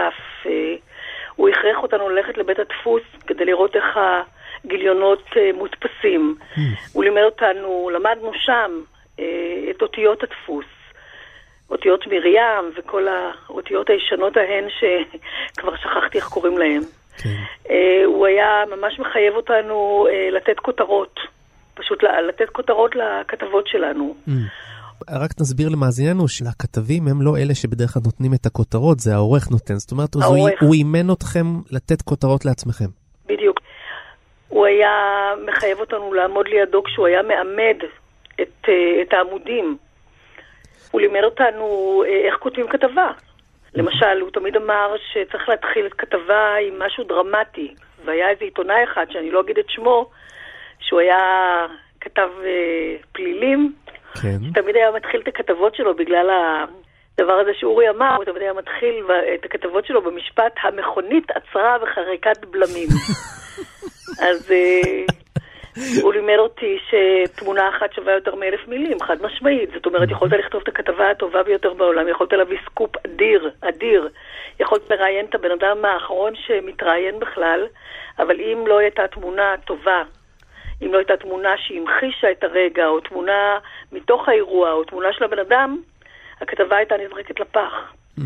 הוא 1.36 1.48
הכריח 1.48 1.78
אותנו 1.82 2.08
ללכת 2.08 2.38
לבית 2.38 2.58
הדפוס 2.58 3.02
כדי 3.26 3.44
לראות 3.44 3.76
איך 3.76 3.98
גיליונות 4.66 5.24
uh, 5.30 5.56
מודפסים. 5.56 6.36
Mm. 6.54 6.60
הוא 6.92 7.04
לימד 7.04 7.22
אותנו, 7.22 7.90
למדנו 7.94 8.30
שם 8.34 8.80
uh, 9.16 9.20
את 9.70 9.82
אותיות 9.82 10.22
הדפוס. 10.22 10.64
אותיות 11.70 12.06
מרים 12.06 12.72
וכל 12.76 13.06
האותיות 13.08 13.90
הישנות 13.90 14.36
ההן 14.36 14.64
שכבר 14.68 15.76
שכחתי 15.82 16.18
איך 16.18 16.28
קוראים 16.28 16.58
להן. 16.58 16.82
כן. 17.18 17.36
Uh, 17.64 17.70
הוא 18.04 18.26
היה 18.26 18.64
ממש 18.76 19.00
מחייב 19.00 19.34
אותנו 19.34 20.06
לתת 20.32 20.58
כותרות, 20.58 21.20
פשוט 21.74 22.02
לתת 22.28 22.48
כותרות 22.50 22.94
לכתבות 22.96 23.66
שלנו. 23.66 24.14
Mm. 24.28 24.30
רק 25.10 25.30
נסביר 25.40 25.68
למאזיננו 25.68 26.28
שלכתבים 26.28 27.08
הם 27.08 27.22
לא 27.22 27.36
אלה 27.36 27.54
שבדרך 27.54 27.90
כלל 27.90 28.02
נותנים 28.04 28.34
את 28.34 28.46
הכותרות, 28.46 29.00
זה 29.00 29.14
העורך 29.14 29.50
נותן. 29.50 29.74
זאת 29.74 29.92
אומרת, 29.92 30.16
העורך. 30.16 30.62
הוא 30.62 30.74
אימן 30.74 31.10
אתכם 31.12 31.46
לתת 31.70 32.02
כותרות 32.02 32.44
לעצמכם. 32.44 33.01
הוא 34.52 34.66
היה 34.66 35.34
מחייב 35.46 35.80
אותנו 35.80 36.14
לעמוד 36.14 36.48
לידו 36.48 36.82
כשהוא 36.82 37.06
היה 37.06 37.22
מעמד 37.22 37.76
את, 38.40 38.68
אה, 38.68 39.02
את 39.02 39.12
העמודים. 39.12 39.76
הוא 40.90 41.00
לימד 41.00 41.24
אותנו 41.24 41.64
אה, 42.06 42.26
איך 42.26 42.34
כותבים 42.34 42.68
כתבה. 42.68 43.10
למשל, 43.74 44.20
הוא 44.20 44.30
תמיד 44.30 44.56
אמר 44.56 44.94
שצריך 45.12 45.48
להתחיל 45.48 45.86
את 45.86 45.94
כתבה 45.94 46.54
עם 46.56 46.78
משהו 46.78 47.04
דרמטי. 47.04 47.74
והיה 48.04 48.30
איזה 48.30 48.44
עיתונאי 48.44 48.84
אחד, 48.84 49.06
שאני 49.10 49.30
לא 49.30 49.40
אגיד 49.40 49.58
את 49.58 49.70
שמו, 49.70 50.10
שהוא 50.80 51.00
היה 51.00 51.18
כתב 52.00 52.28
אה, 52.44 52.96
פלילים. 53.12 53.72
כן. 54.22 54.38
תמיד 54.54 54.76
היה 54.76 54.90
מתחיל 54.90 55.20
את 55.20 55.28
הכתבות 55.28 55.74
שלו 55.74 55.96
בגלל 55.96 56.30
הדבר 57.18 57.32
הזה 57.32 57.50
שאורי 57.54 57.90
אמר, 57.90 58.16
הוא 58.16 58.24
תמיד 58.24 58.42
היה 58.42 58.52
מתחיל 58.52 59.04
את 59.34 59.44
הכתבות 59.44 59.86
שלו 59.86 60.02
במשפט, 60.02 60.52
המכונית 60.62 61.30
עצרה 61.30 61.76
וחריקת 61.82 62.44
בלמים. 62.44 62.88
אז 64.20 64.50
אה, 64.50 65.04
הוא 66.02 66.12
לימד 66.12 66.38
אותי 66.38 66.78
שתמונה 66.88 67.68
אחת 67.68 67.92
שווה 67.92 68.12
יותר 68.12 68.34
מאלף 68.34 68.68
מילים, 68.68 69.00
חד 69.00 69.22
משמעית. 69.22 69.70
זאת 69.74 69.86
אומרת, 69.86 70.10
יכולת 70.10 70.32
לכתוב 70.32 70.62
את 70.62 70.68
הכתבה 70.68 71.10
הטובה 71.10 71.42
ביותר 71.42 71.74
בעולם, 71.74 72.08
יכולת 72.08 72.32
להביא 72.32 72.58
סקופ 72.66 73.06
אדיר, 73.06 73.50
אדיר. 73.60 74.08
יכולת 74.60 74.90
לראיין 74.90 75.26
את 75.26 75.34
הבן 75.34 75.50
אדם 75.50 75.84
האחרון 75.84 76.32
שמתראיין 76.36 77.18
בכלל, 77.18 77.66
אבל 78.18 78.40
אם 78.40 78.66
לא 78.66 78.78
הייתה 78.78 79.08
תמונה 79.08 79.54
טובה, 79.64 80.02
אם 80.82 80.92
לא 80.92 80.98
הייתה 80.98 81.16
תמונה 81.16 81.50
שהמחישה 81.56 82.30
את 82.30 82.44
הרגע, 82.44 82.86
או 82.86 83.00
תמונה 83.00 83.58
מתוך 83.92 84.28
האירוע, 84.28 84.72
או 84.72 84.84
תמונה 84.84 85.12
של 85.12 85.24
הבן 85.24 85.38
אדם, 85.38 85.80
הכתבה 86.40 86.76
הייתה 86.76 86.94
נזרקת 86.96 87.40
לפח. 87.40 87.92
Mm. 88.18 88.22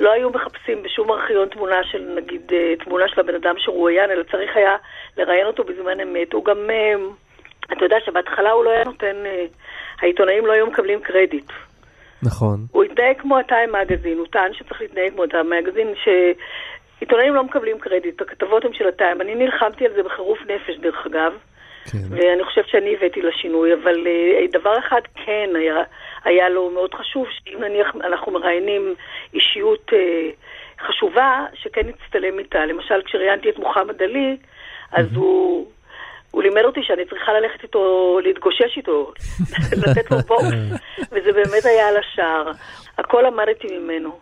לא 0.00 0.12
היו 0.12 0.30
מחפשים 0.30 0.82
בשום 0.82 1.10
ארכיון 1.10 1.48
תמונה 1.48 1.84
של, 1.84 2.02
נגיד, 2.16 2.52
אה, 2.52 2.74
תמונה 2.84 3.08
של 3.08 3.20
הבן 3.20 3.34
אדם 3.34 3.54
שרואיין, 3.58 4.10
אלא 4.10 4.22
צריך 4.22 4.56
היה 4.56 4.76
לראיין 5.16 5.46
אותו 5.46 5.64
בזמן 5.64 6.00
אמת. 6.00 6.32
הוא 6.32 6.44
גם, 6.44 6.70
אה, 6.70 6.94
אתה 7.76 7.84
יודע 7.84 7.96
שבהתחלה 8.04 8.50
הוא 8.50 8.64
לא 8.64 8.70
היה 8.70 8.84
נותן, 8.84 9.16
אה, 9.26 9.44
העיתונאים 10.02 10.46
לא 10.46 10.52
היו 10.52 10.66
מקבלים 10.66 11.00
קרדיט. 11.00 11.52
נכון. 12.22 12.58
הוא 12.72 12.84
התנהג 12.84 13.20
כמו 13.20 13.38
הטיים 13.38 13.72
מגזין, 13.72 14.18
הוא 14.18 14.26
טען 14.26 14.54
שצריך 14.54 14.80
להתנהג 14.80 15.12
כמו 15.12 15.24
הטיים 15.24 15.50
מגזין, 15.50 15.94
שעיתונאים 16.04 17.34
לא 17.34 17.44
מקבלים 17.44 17.78
קרדיט, 17.78 18.22
הכתבות 18.22 18.64
הן 18.64 18.72
של 18.72 18.88
הטיים. 18.88 19.20
אני 19.20 19.34
נלחמתי 19.34 19.86
על 19.86 19.92
זה 19.96 20.02
בחירוף 20.02 20.38
נפש, 20.40 20.76
דרך 20.80 21.06
אגב. 21.06 21.32
כן. 21.92 21.98
ואני 22.10 22.44
חושבת 22.44 22.68
שאני 22.68 22.94
הבאתי 22.96 23.22
לשינוי, 23.22 23.74
אבל 23.74 24.06
דבר 24.52 24.78
אחד 24.78 25.00
כן 25.14 25.50
היה, 25.54 25.82
היה 26.24 26.48
לו 26.48 26.70
מאוד 26.70 26.94
חשוב, 26.94 27.26
שאם 27.30 27.62
נניח 27.62 27.88
אנחנו 28.04 28.32
מראיינים 28.32 28.94
אישיות 29.34 29.90
uh, 29.90 30.86
חשובה, 30.86 31.44
שכן 31.54 31.80
נצטלם 31.86 32.38
איתה. 32.38 32.66
למשל, 32.66 33.02
כשראיינתי 33.04 33.48
את 33.48 33.58
מוחמד 33.58 34.02
עלי, 34.02 34.36
אז 34.92 35.06
mm-hmm. 35.06 35.18
הוא... 35.18 35.70
הוא 36.30 36.42
לימד 36.42 36.64
אותי 36.64 36.80
שאני 36.82 37.04
צריכה 37.04 37.32
ללכת 37.32 37.62
איתו, 37.62 38.18
להתגושש 38.24 38.76
איתו, 38.76 39.12
לתת 39.82 40.10
לו 40.10 40.16
בוקס, 40.18 40.80
וזה 41.12 41.32
באמת 41.32 41.64
היה 41.64 41.88
על 41.88 41.96
השער. 41.96 42.50
הכל 42.98 43.24
למדתי 43.26 43.78
ממנו. 43.78 44.18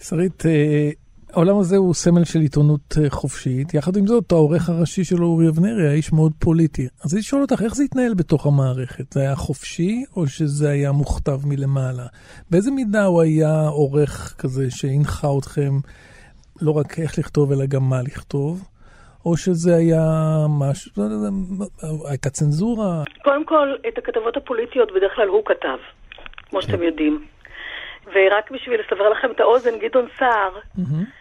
שרית, 0.00 0.46
אה, 0.46 0.90
העולם 1.32 1.58
הזה 1.58 1.76
הוא 1.76 1.94
סמל 1.94 2.24
של 2.24 2.40
עיתונות 2.40 2.94
אה, 3.04 3.10
חופשית, 3.10 3.74
יחד 3.74 3.96
עם 3.96 4.06
זאת 4.06 4.32
העורך 4.32 4.68
הראשי 4.68 5.04
שלו 5.04 5.26
אורי 5.26 5.48
אבנרי 5.48 5.82
היה 5.82 5.92
איש 5.92 6.12
מאוד 6.12 6.32
פוליטי. 6.38 6.86
אז 7.04 7.14
אני 7.14 7.22
שואל 7.22 7.42
אותך, 7.42 7.62
איך 7.62 7.74
זה 7.74 7.84
התנהל 7.84 8.14
בתוך 8.14 8.46
המערכת? 8.46 9.12
זה 9.12 9.20
היה 9.20 9.36
חופשי 9.36 10.04
או 10.16 10.26
שזה 10.26 10.70
היה 10.70 10.92
מוכתב 10.92 11.38
מלמעלה? 11.44 12.06
באיזה 12.50 12.70
מידה 12.70 13.04
הוא 13.04 13.22
היה 13.22 13.66
עורך 13.68 14.34
כזה 14.38 14.70
שהנחה 14.70 15.28
אתכם 15.38 15.72
לא 16.62 16.70
רק 16.70 16.98
איך 16.98 17.18
לכתוב 17.18 17.52
אלא 17.52 17.66
גם 17.66 17.82
מה 17.82 18.02
לכתוב? 18.02 18.64
או 19.26 19.36
שזה 19.36 19.76
היה 19.76 20.02
משהו, 20.60 20.92
לא 20.96 21.04
הייתה 22.08 22.30
צנזורה? 22.30 23.02
קודם 23.24 23.44
כל, 23.44 23.74
את 23.88 23.98
הכתבות 23.98 24.36
הפוליטיות 24.36 24.88
בדרך 24.96 25.12
כלל 25.14 25.28
הוא 25.28 25.42
כתב, 25.44 25.78
כמו 26.50 26.62
שאתם 26.62 26.76
כן. 26.76 26.82
יודעים. 26.82 27.24
ורק 28.14 28.50
בשביל 28.50 28.80
לסבר 28.80 29.08
לכם 29.08 29.30
את 29.30 29.40
האוזן, 29.40 29.78
גדעון 29.78 30.06
סער 30.18 30.58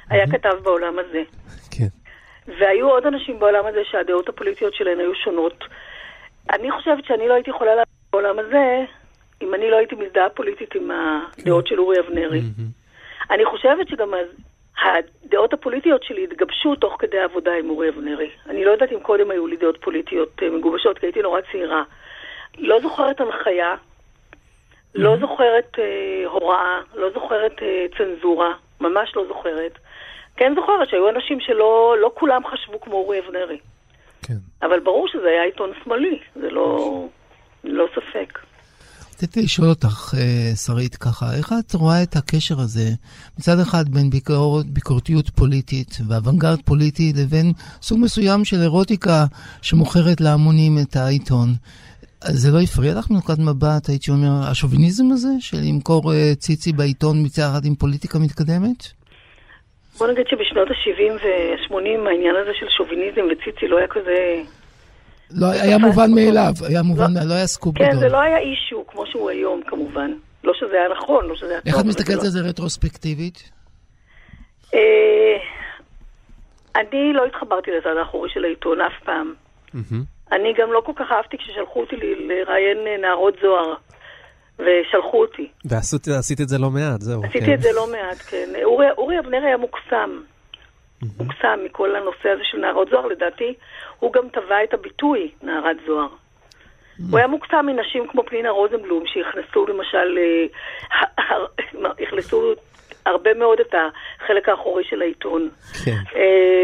היה 0.09 0.27
כתב 0.27 0.53
בעולם 0.63 0.99
הזה. 0.99 1.23
כן. 1.71 1.87
והיו 2.59 2.89
עוד 2.89 3.05
אנשים 3.05 3.39
בעולם 3.39 3.65
הזה 3.65 3.79
שהדעות 3.91 4.29
הפוליטיות 4.29 4.73
שלהן 4.73 4.99
היו 4.99 5.15
שונות. 5.15 5.63
אני 6.53 6.71
חושבת 6.71 7.05
שאני 7.05 7.27
לא 7.27 7.33
הייתי 7.33 7.49
יכולה 7.49 7.71
לעבוד 7.75 7.87
בעולם 8.13 8.39
הזה 8.39 8.85
אם 9.41 9.53
אני 9.53 9.71
לא 9.71 9.75
הייתי 9.75 9.95
מזדהה 9.95 10.29
פוליטית 10.29 10.75
עם 10.75 10.91
הדעות 10.91 11.63
כן. 11.63 11.69
של 11.69 11.79
אורי 11.79 11.99
אבנרי. 11.99 12.41
אני 13.31 13.45
חושבת 13.45 13.87
שגם 13.87 14.13
הדעות 14.81 15.53
הפוליטיות 15.53 16.03
שלי 16.03 16.23
התגבשו 16.23 16.75
תוך 16.75 16.95
כדי 16.99 17.19
העבודה 17.19 17.51
עם 17.53 17.69
אורי 17.69 17.89
אבנרי. 17.89 18.29
אני 18.49 18.65
לא 18.65 18.71
יודעת 18.71 18.91
אם 18.91 18.99
קודם 18.99 19.31
היו 19.31 19.47
לי 19.47 19.55
דעות 19.55 19.77
פוליטיות 19.81 20.43
אה, 20.43 20.49
מגובשות, 20.49 20.99
כי 20.99 21.05
הייתי 21.05 21.21
נורא 21.21 21.39
צעירה. 21.51 21.83
לא 22.57 22.79
זוכרת 22.81 23.21
הנחיה, 23.21 23.75
לא. 24.97 25.17
זוכרת 25.19 25.79
אה, 25.79 26.27
הוראה, 26.27 26.79
לא 26.95 27.07
זוכרת 27.13 27.51
אה, 27.61 27.85
צנזורה, 27.97 28.53
ממש 28.81 29.11
לא 29.15 29.23
זוכרת. 29.27 29.77
כן 30.37 30.53
זוכרת 30.55 30.89
שהיו 30.89 31.09
אנשים 31.09 31.39
שלא 31.39 31.95
לא 32.01 32.11
כולם 32.13 32.41
חשבו 32.51 32.81
כמו 32.81 32.95
אורי 32.95 33.19
אבנרי. 33.19 33.57
כן. 34.21 34.33
אבל 34.61 34.79
ברור 34.79 35.07
שזה 35.07 35.27
היה 35.27 35.43
עיתון 35.43 35.71
שמאלי, 35.83 36.19
זה 36.35 36.49
לא, 36.49 37.07
לא 37.63 37.85
ספק. 37.95 38.39
רציתי 39.13 39.41
לשאול 39.41 39.69
אותך, 39.69 40.13
אה, 40.17 40.55
שרית, 40.55 40.95
ככה, 40.95 41.25
איך 41.37 41.53
את 41.59 41.73
רואה 41.73 42.03
את 42.03 42.15
הקשר 42.15 42.59
הזה 42.59 42.89
מצד 43.39 43.59
אחד 43.59 43.89
בין 43.89 44.09
ביקורת, 44.09 44.65
ביקורתיות 44.65 45.29
פוליטית 45.29 45.97
ואוונגרד 46.07 46.61
פוליטי 46.65 47.13
לבין 47.15 47.53
סוג 47.81 47.99
מסוים 48.01 48.45
של 48.45 48.57
אירוטיקה 48.61 49.25
שמוכרת 49.61 50.21
להמונים 50.21 50.77
את 50.81 50.95
העיתון? 50.95 51.47
זה 52.23 52.51
לא 52.51 52.59
הפריע 52.59 52.93
לך 52.99 53.11
מנקודת 53.11 53.39
מבט, 53.39 53.89
הייתי 53.89 54.11
אומר, 54.11 54.49
השוביניזם 54.51 55.11
הזה 55.11 55.29
של 55.39 55.57
למכור 55.69 56.13
אה, 56.13 56.35
ציצי 56.35 56.71
בעיתון 56.73 57.25
מצד 57.25 57.61
עם 57.65 57.75
פוליטיקה 57.75 58.19
מתקדמת? 58.19 58.83
בוא 59.97 60.07
נגיד 60.07 60.25
שבשנות 60.27 60.67
ה-70 60.71 61.11
וה-80 61.11 62.09
העניין 62.09 62.35
הזה 62.41 62.51
של 62.59 62.65
שוביניזם 62.77 63.21
וציצי 63.31 63.67
לא 63.67 63.77
היה 63.77 63.87
כזה... 63.87 64.43
לא, 65.31 65.47
היה 65.51 65.77
מובן 65.77 66.11
מאליו, 66.15 66.53
היה 66.69 66.81
מובן, 66.83 67.11
לא 67.27 67.33
היה 67.33 67.47
סקופ 67.47 67.75
גדול. 67.75 67.91
כן, 67.91 67.99
זה 67.99 68.07
לא 68.07 68.21
היה 68.21 68.37
אישו 68.37 68.85
כמו 68.87 69.03
שהוא 69.05 69.29
היום 69.29 69.61
כמובן. 69.67 70.11
לא 70.43 70.53
שזה 70.59 70.75
היה 70.75 70.89
נכון, 70.97 71.25
לא 71.25 71.35
שזה 71.35 71.49
היה 71.49 71.61
טוב. 71.61 71.67
איך 71.67 71.79
את 71.79 71.85
מסתכלת 71.85 72.23
על 72.23 72.29
זה 72.29 72.39
רטרוספקטיבית? 72.41 73.51
אה, 74.73 75.37
אני 76.75 77.13
לא 77.13 77.25
התחברתי 77.25 77.71
לצד 77.71 77.97
האחורי 77.99 78.29
של 78.33 78.45
העיתון 78.45 78.81
אף 78.81 79.03
פעם. 79.05 79.33
אני 80.31 80.53
גם 80.53 80.71
לא 80.73 80.81
כל 80.85 80.91
כך 80.95 81.11
אהבתי 81.11 81.37
כששלחו 81.37 81.79
אותי 81.79 81.95
לראיין 81.99 82.87
אה, 82.87 82.97
נערות 82.97 83.33
זוהר. 83.41 83.73
ושלחו 84.59 85.21
אותי. 85.21 85.47
ועשית 85.65 86.41
את 86.41 86.49
זה 86.49 86.57
לא 86.57 86.69
מעט, 86.69 87.01
זהו. 87.01 87.23
עשיתי 87.23 87.45
כן. 87.45 87.53
את 87.53 87.61
זה 87.61 87.69
לא 87.75 87.87
מעט, 87.91 88.17
כן. 88.17 88.49
אורי, 88.63 88.85
אורי 88.97 89.19
אבנר 89.19 89.45
היה 89.45 89.57
מוקסם. 89.57 90.21
Mm-hmm. 91.03 91.05
מוקסם 91.19 91.59
מכל 91.65 91.95
הנושא 91.95 92.29
הזה 92.29 92.43
של 92.43 92.57
נערות 92.57 92.89
זוהר. 92.89 93.05
לדעתי, 93.05 93.53
הוא 93.99 94.13
גם 94.13 94.29
טבע 94.29 94.63
את 94.63 94.73
הביטוי 94.73 95.31
נערת 95.43 95.77
זוהר. 95.87 96.07
Mm-hmm. 96.07 97.03
הוא 97.11 97.17
היה 97.17 97.27
מוקסם 97.27 97.65
מנשים 97.65 98.07
כמו 98.07 98.23
פנינה 98.25 98.49
רוזנבלום, 98.49 99.03
שהכנסו 99.05 99.67
למשל, 99.67 100.17
הכנסו 102.07 102.53
הרבה 103.07 103.33
מאוד 103.33 103.59
את 103.59 103.75
החלק 103.75 104.49
האחורי 104.49 104.83
של 104.83 105.01
העיתון. 105.01 105.49
כן. 105.85 106.19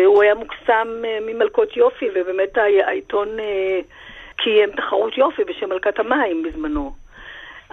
הוא 0.06 0.24
היה 0.24 0.36
מוקסם 0.36 0.88
ממלכות 1.22 1.78
יופי, 1.78 2.10
ובאמת 2.16 2.58
העיתון 2.58 3.38
קיים 4.38 4.72
תחרות 4.72 5.18
יופי 5.18 5.44
בשם 5.44 5.70
מלכת 5.70 6.00
המים 6.00 6.44
בזמנו. 6.44 6.94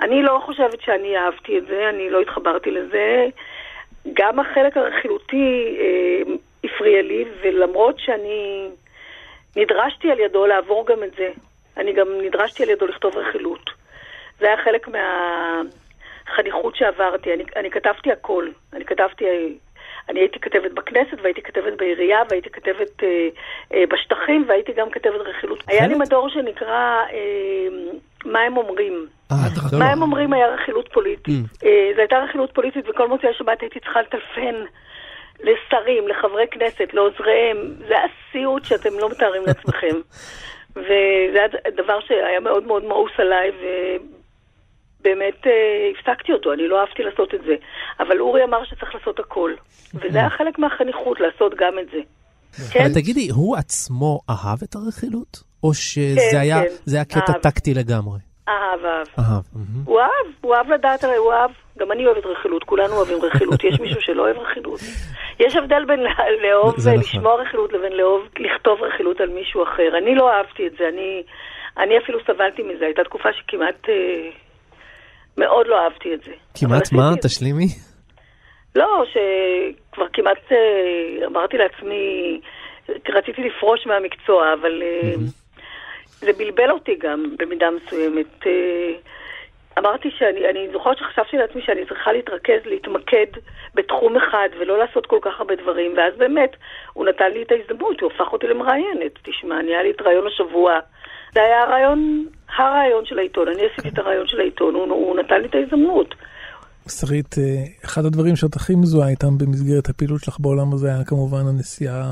אני 0.00 0.22
לא 0.22 0.40
חושבת 0.44 0.80
שאני 0.80 1.16
אהבתי 1.16 1.58
את 1.58 1.66
זה, 1.66 1.88
אני 1.88 2.10
לא 2.10 2.20
התחברתי 2.20 2.70
לזה. 2.70 3.26
גם 4.12 4.40
החלק 4.40 4.76
הרכילותי 4.76 5.76
אה, 5.80 6.34
הפריע 6.64 7.02
לי, 7.02 7.24
ולמרות 7.42 7.98
שאני 7.98 8.68
נדרשתי 9.56 10.10
על 10.10 10.20
ידו 10.20 10.46
לעבור 10.46 10.86
גם 10.86 11.04
את 11.04 11.14
זה, 11.16 11.30
אני 11.76 11.92
גם 11.92 12.08
נדרשתי 12.22 12.62
על 12.62 12.70
ידו 12.70 12.86
לכתוב 12.86 13.16
רכילות. 13.16 13.70
זה 14.40 14.46
היה 14.46 14.56
חלק 14.56 14.88
מהחניכות 16.30 16.76
שעברתי. 16.76 17.34
אני, 17.34 17.44
אני 17.56 17.70
כתבתי 17.70 18.12
הכל. 18.12 18.48
אני 18.72 18.84
כתבתי 18.84 19.24
אני 20.08 20.20
הייתי 20.20 20.40
כתבת 20.40 20.72
בכנסת, 20.72 21.16
והייתי 21.22 21.42
כתבת 21.42 21.72
בעירייה, 21.78 22.18
והייתי 22.30 22.50
כתבת 22.50 23.02
אה, 23.02 23.28
אה, 23.74 23.84
בשטחים, 23.90 24.44
והייתי 24.48 24.72
גם 24.72 24.90
כתבת 24.90 25.20
רכילות. 25.20 25.64
היה 25.68 25.86
לי 25.86 25.94
מדור 25.94 26.28
שנקרא 26.28 27.02
אה, 27.12 27.66
מה 28.24 28.40
הם 28.40 28.56
אומרים. 28.56 29.06
אה, 29.32 29.36
מה 29.78 29.90
הם 29.90 30.02
אומרים 30.02 30.32
היה 30.32 30.46
רכילות 30.46 30.88
פוליטית. 30.92 31.26
Mm. 31.26 31.66
אה, 31.66 31.90
זו 31.94 32.00
הייתה 32.00 32.18
רכילות 32.18 32.54
פוליטית, 32.54 32.88
וכל 32.88 33.08
מוצאי 33.08 33.28
שבת 33.38 33.60
הייתי 33.60 33.80
צריכה 33.80 34.02
לטלפן 34.02 34.54
לשרים, 35.40 36.08
לחברי 36.08 36.46
כנסת, 36.50 36.94
לעוזריהם. 36.94 37.56
זה 37.88 37.98
היה 37.98 38.06
סיוט 38.32 38.64
שאתם 38.64 38.98
לא 38.98 39.10
מתארים 39.10 39.42
לעצמכם. 39.46 39.96
וזה 40.76 41.38
היה 41.38 41.48
דבר 41.76 42.00
שהיה 42.00 42.40
מאוד 42.40 42.66
מאוד 42.66 42.84
מאוס 42.84 43.12
עליי, 43.18 43.50
באמת 45.02 45.46
אה, 45.46 45.52
הפסקתי 45.90 46.32
אותו, 46.32 46.52
אני 46.52 46.68
לא 46.68 46.80
אהבתי 46.80 47.02
לעשות 47.02 47.34
את 47.34 47.40
זה. 47.46 47.54
אבל 48.00 48.20
אורי 48.20 48.44
אמר 48.44 48.64
שצריך 48.64 48.94
לעשות 48.94 49.18
הכל. 49.18 49.52
וזה 49.94 50.18
היה 50.18 50.30
חלק 50.30 50.58
מהחניכות, 50.58 51.20
לעשות 51.20 51.54
גם 51.58 51.78
את 51.78 51.86
זה. 51.92 52.00
כן? 52.72 52.80
אבל 52.80 52.94
תגידי, 52.94 53.28
הוא 53.30 53.56
עצמו 53.56 54.20
אהב 54.30 54.58
את 54.62 54.74
הרכילות? 54.74 55.50
או 55.62 55.74
שזה 55.74 56.20
כן, 56.32 56.38
היה, 56.38 56.60
כן. 56.62 56.92
היה 56.94 57.04
קטע 57.04 57.32
אהב. 57.32 57.42
טקטי 57.42 57.74
לגמרי? 57.74 58.18
אהב, 58.48 58.84
אהב. 58.84 59.06
אהב. 59.18 59.42
הוא 59.84 60.00
אהב, 60.00 60.26
הוא 60.40 60.54
אהב 60.54 60.70
לדעת, 60.72 61.04
הרי 61.04 61.16
הוא 61.16 61.32
אהב. 61.32 61.50
גם 61.78 61.92
אני 61.92 62.06
אוהבת 62.06 62.26
רכילות, 62.26 62.64
כולנו 62.64 62.94
אוהבים 62.94 63.18
רכילות. 63.22 63.64
יש 63.64 63.80
מישהו 63.80 64.00
שלא 64.00 64.22
אוהב 64.22 64.36
רכילות? 64.36 64.80
יש 65.40 65.56
הבדל 65.56 65.84
בין 65.84 66.00
לאהוב 66.42 66.74
ולשמוע 66.84 67.32
נכון. 67.32 67.46
רכילות 67.46 67.72
לבין 67.72 67.92
לאהוב 67.92 68.22
לכתוב 68.38 68.82
רכילות 68.82 69.20
על 69.20 69.28
מישהו 69.28 69.62
אחר. 69.62 69.98
אני 69.98 70.14
לא 70.14 70.30
אהבתי 70.32 70.66
את 70.66 70.72
זה, 70.78 70.88
אני, 70.88 71.22
אני 71.78 71.98
אפילו 71.98 72.18
סבלתי 72.26 72.62
מזה. 72.62 72.84
הייתה 72.84 73.04
תקופה 73.04 73.28
שכמעט... 73.32 73.88
אה, 73.88 74.30
מאוד 75.38 75.66
לא 75.66 75.84
אהבתי 75.84 76.14
את 76.14 76.22
זה. 76.22 76.32
כמעט 76.60 76.92
מה? 76.92 77.10
תשלימי. 77.22 77.66
לא, 78.74 79.04
שכבר 79.12 80.06
כמעט 80.12 80.52
אה, 80.52 81.26
אמרתי 81.26 81.56
לעצמי, 81.56 82.40
רציתי 82.88 83.42
לפרוש 83.42 83.86
מהמקצוע, 83.86 84.52
אבל 84.60 84.82
mm-hmm. 84.82 85.66
זה 86.20 86.32
בלבל 86.32 86.70
אותי 86.70 86.96
גם 87.00 87.34
במידה 87.38 87.66
מסוימת. 87.70 88.46
אמרתי 89.80 90.08
שאני, 90.18 90.40
אני 90.50 90.68
זוכרת 90.72 90.98
שחשבתי 90.98 91.36
לעצמי 91.36 91.62
שאני 91.66 91.86
צריכה 91.88 92.12
להתרכז, 92.12 92.60
להתמקד 92.64 93.30
בתחום 93.74 94.16
אחד 94.16 94.48
ולא 94.60 94.78
לעשות 94.78 95.06
כל 95.06 95.18
כך 95.22 95.34
הרבה 95.38 95.54
דברים, 95.62 95.90
ואז 95.96 96.12
באמת 96.18 96.52
הוא 96.92 97.06
נתן 97.06 97.30
לי 97.34 97.42
את 97.42 97.52
ההזדמנות, 97.52 98.00
הוא 98.00 98.10
הפך 98.12 98.32
אותי 98.32 98.46
למראיינת. 98.46 99.14
תשמע, 99.22 99.60
אני 99.60 99.70
היה 99.70 99.82
לי 99.82 99.90
את 99.90 100.02
רעיון 100.02 100.26
השבוע, 100.26 100.70
זה 101.34 101.40
היה 101.42 101.62
הרעיון, 101.62 102.26
הרעיון 102.56 103.04
של 103.04 103.18
העיתון, 103.18 103.48
אני 103.48 103.62
עשיתי 103.72 103.88
את 103.88 103.98
הרעיון 103.98 104.26
של 104.26 104.40
העיתון, 104.40 104.74
הוא, 104.74 104.82
הוא 104.82 105.16
נתן 105.16 105.40
לי 105.40 105.48
את 105.48 105.54
ההזדמנות. 105.54 106.14
שרית, 106.88 107.38
אה, 107.38 107.44
אחד 107.84 108.04
הדברים 108.04 108.36
שאת 108.36 108.56
הכי 108.56 108.74
מזוהה 108.74 109.08
איתם 109.08 109.38
במסגרת 109.38 109.88
הפעילות 109.88 110.20
שלך 110.20 110.40
בעולם 110.40 110.72
הזה 110.72 110.88
היה 110.88 111.04
כמובן 111.06 111.46
הנסיעה 111.46 112.02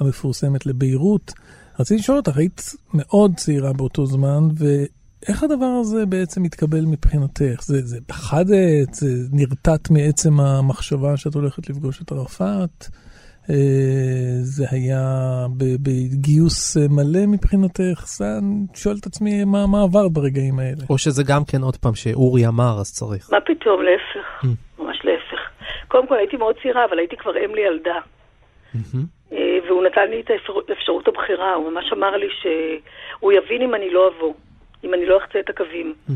המפורסמת 0.00 0.66
לביירות. 0.66 1.32
רציתי 1.80 2.00
לשאול 2.00 2.16
אותך, 2.16 2.36
היית 2.36 2.60
מאוד 2.94 3.30
צעירה 3.36 3.72
באותו 3.72 4.06
זמן, 4.06 4.40
ואיך 5.22 5.42
הדבר 5.42 5.72
הזה 5.80 6.06
בעצם 6.06 6.44
התקבל 6.44 6.84
מבחינתך? 6.92 7.60
זה, 7.60 7.76
זה 7.80 7.98
פחדת? 8.06 8.94
זה 8.94 9.06
נרתעת 9.32 9.90
מעצם 9.90 10.40
המחשבה 10.40 11.16
שאת 11.16 11.34
הולכת 11.34 11.70
לפגוש 11.70 12.02
את 12.02 12.12
ערפאת? 12.12 12.84
אה, 13.50 14.36
זה 14.40 14.64
היה 14.70 15.04
בגיוס 15.82 16.76
מלא 16.76 17.26
מבחינתך? 17.26 17.98
אני 18.20 18.66
שואל 18.74 18.96
את 19.00 19.06
עצמי 19.06 19.44
מה, 19.44 19.66
מה 19.66 19.82
עברת 19.82 20.12
ברגעים 20.12 20.58
האלה. 20.58 20.82
או 20.90 20.98
שזה 20.98 21.22
גם 21.28 21.42
כן 21.50 21.62
עוד 21.62 21.76
פעם 21.76 21.94
שאורי 21.94 22.46
אמר 22.46 22.74
אז 22.80 22.92
צריך. 22.92 23.28
מה 23.32 23.40
פתאום, 23.40 23.82
להפך, 23.82 24.44
mm. 24.44 24.82
ממש 24.82 24.98
להפך. 25.04 25.40
קודם 25.88 26.06
כל 26.06 26.16
הייתי 26.16 26.36
מאוד 26.36 26.54
צעירה, 26.62 26.84
אבל 26.84 26.98
הייתי 26.98 27.16
כבר 27.16 27.44
אם 27.44 27.54
לילדה. 27.54 27.98
אה, 29.32 29.58
והוא 29.66 29.84
נתן 29.84 30.10
לי 30.10 30.20
את 30.20 30.30
אפשרות 30.72 31.08
הבחירה, 31.08 31.54
הוא 31.54 31.70
ממש 31.70 31.92
אמר 31.92 32.16
לי 32.16 32.26
שהוא 32.40 33.32
יבין 33.32 33.62
אם 33.62 33.74
אני 33.74 33.90
לא 33.90 34.08
אבוא, 34.08 34.34
אם 34.84 34.94
אני 34.94 35.06
לא 35.06 35.16
אחצה 35.16 35.40
את 35.40 35.50
הקווים. 35.50 35.94
Mm. 36.08 36.12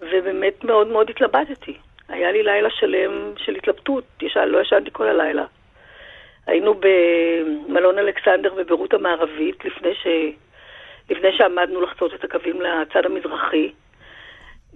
ובאמת 0.00 0.64
מאוד 0.64 0.86
מאוד 0.86 1.10
התלבטתי. 1.10 1.76
היה 2.08 2.32
לי 2.32 2.42
לילה 2.42 2.70
שלם 2.70 3.32
של 3.36 3.54
התלבטות, 3.54 4.04
לא 4.46 4.60
ישנתי 4.60 4.90
כל 4.92 5.08
הלילה. 5.08 5.44
היינו 6.46 6.74
במלון 6.74 7.98
אלכסנדר 7.98 8.54
בביירות 8.54 8.94
המערבית, 8.94 9.64
לפני, 9.64 9.94
ש... 9.94 10.06
לפני 11.10 11.36
שעמדנו 11.36 11.80
לחצות 11.80 12.14
את 12.14 12.24
הקווים 12.24 12.60
לצד 12.60 13.06
המזרחי, 13.06 13.72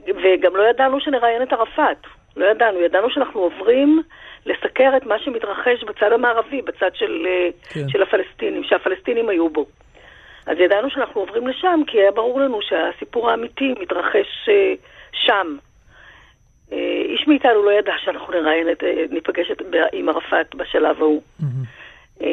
וגם 0.07 0.57
לא 0.57 0.63
ידענו 0.71 1.01
שנראיין 1.01 1.43
את 1.43 1.53
ערפאת. 1.53 2.07
לא 2.37 2.47
ידענו, 2.47 2.81
ידענו 2.81 3.11
שאנחנו 3.11 3.41
עוברים 3.41 4.03
לסקר 4.47 4.97
את 4.97 5.07
מה 5.07 5.19
שמתרחש 5.19 5.85
בצד 5.85 6.13
המערבי, 6.13 6.63
בצד 6.63 6.91
של, 6.95 7.27
כן. 7.71 7.89
של 7.89 8.03
הפלסטינים, 8.03 8.65
שהפלסטינים 8.65 9.29
היו 9.29 9.49
בו. 9.49 9.67
אז 10.49 10.59
ידענו 10.59 10.91
שאנחנו 10.91 11.21
עוברים 11.21 11.47
לשם, 11.47 11.81
כי 11.87 11.99
היה 11.99 12.11
ברור 12.11 12.41
לנו 12.41 12.63
שהסיפור 12.63 13.31
האמיתי 13.31 13.75
מתרחש 13.81 14.49
אה, 14.49 14.75
שם. 15.13 15.57
אה, 16.73 17.03
איש 17.05 17.29
מאיתנו 17.29 17.63
לא 17.63 17.73
ידע 17.73 17.93
שאנחנו 18.05 18.33
נראיין, 18.33 18.71
את, 18.73 18.85
אה, 18.85 19.05
ניפגש 19.11 19.53
עם 19.93 20.09
ערפאת 20.09 20.55
בשלב 20.55 21.03
ההוא. 21.03 21.23
Mm-hmm. 21.41 22.25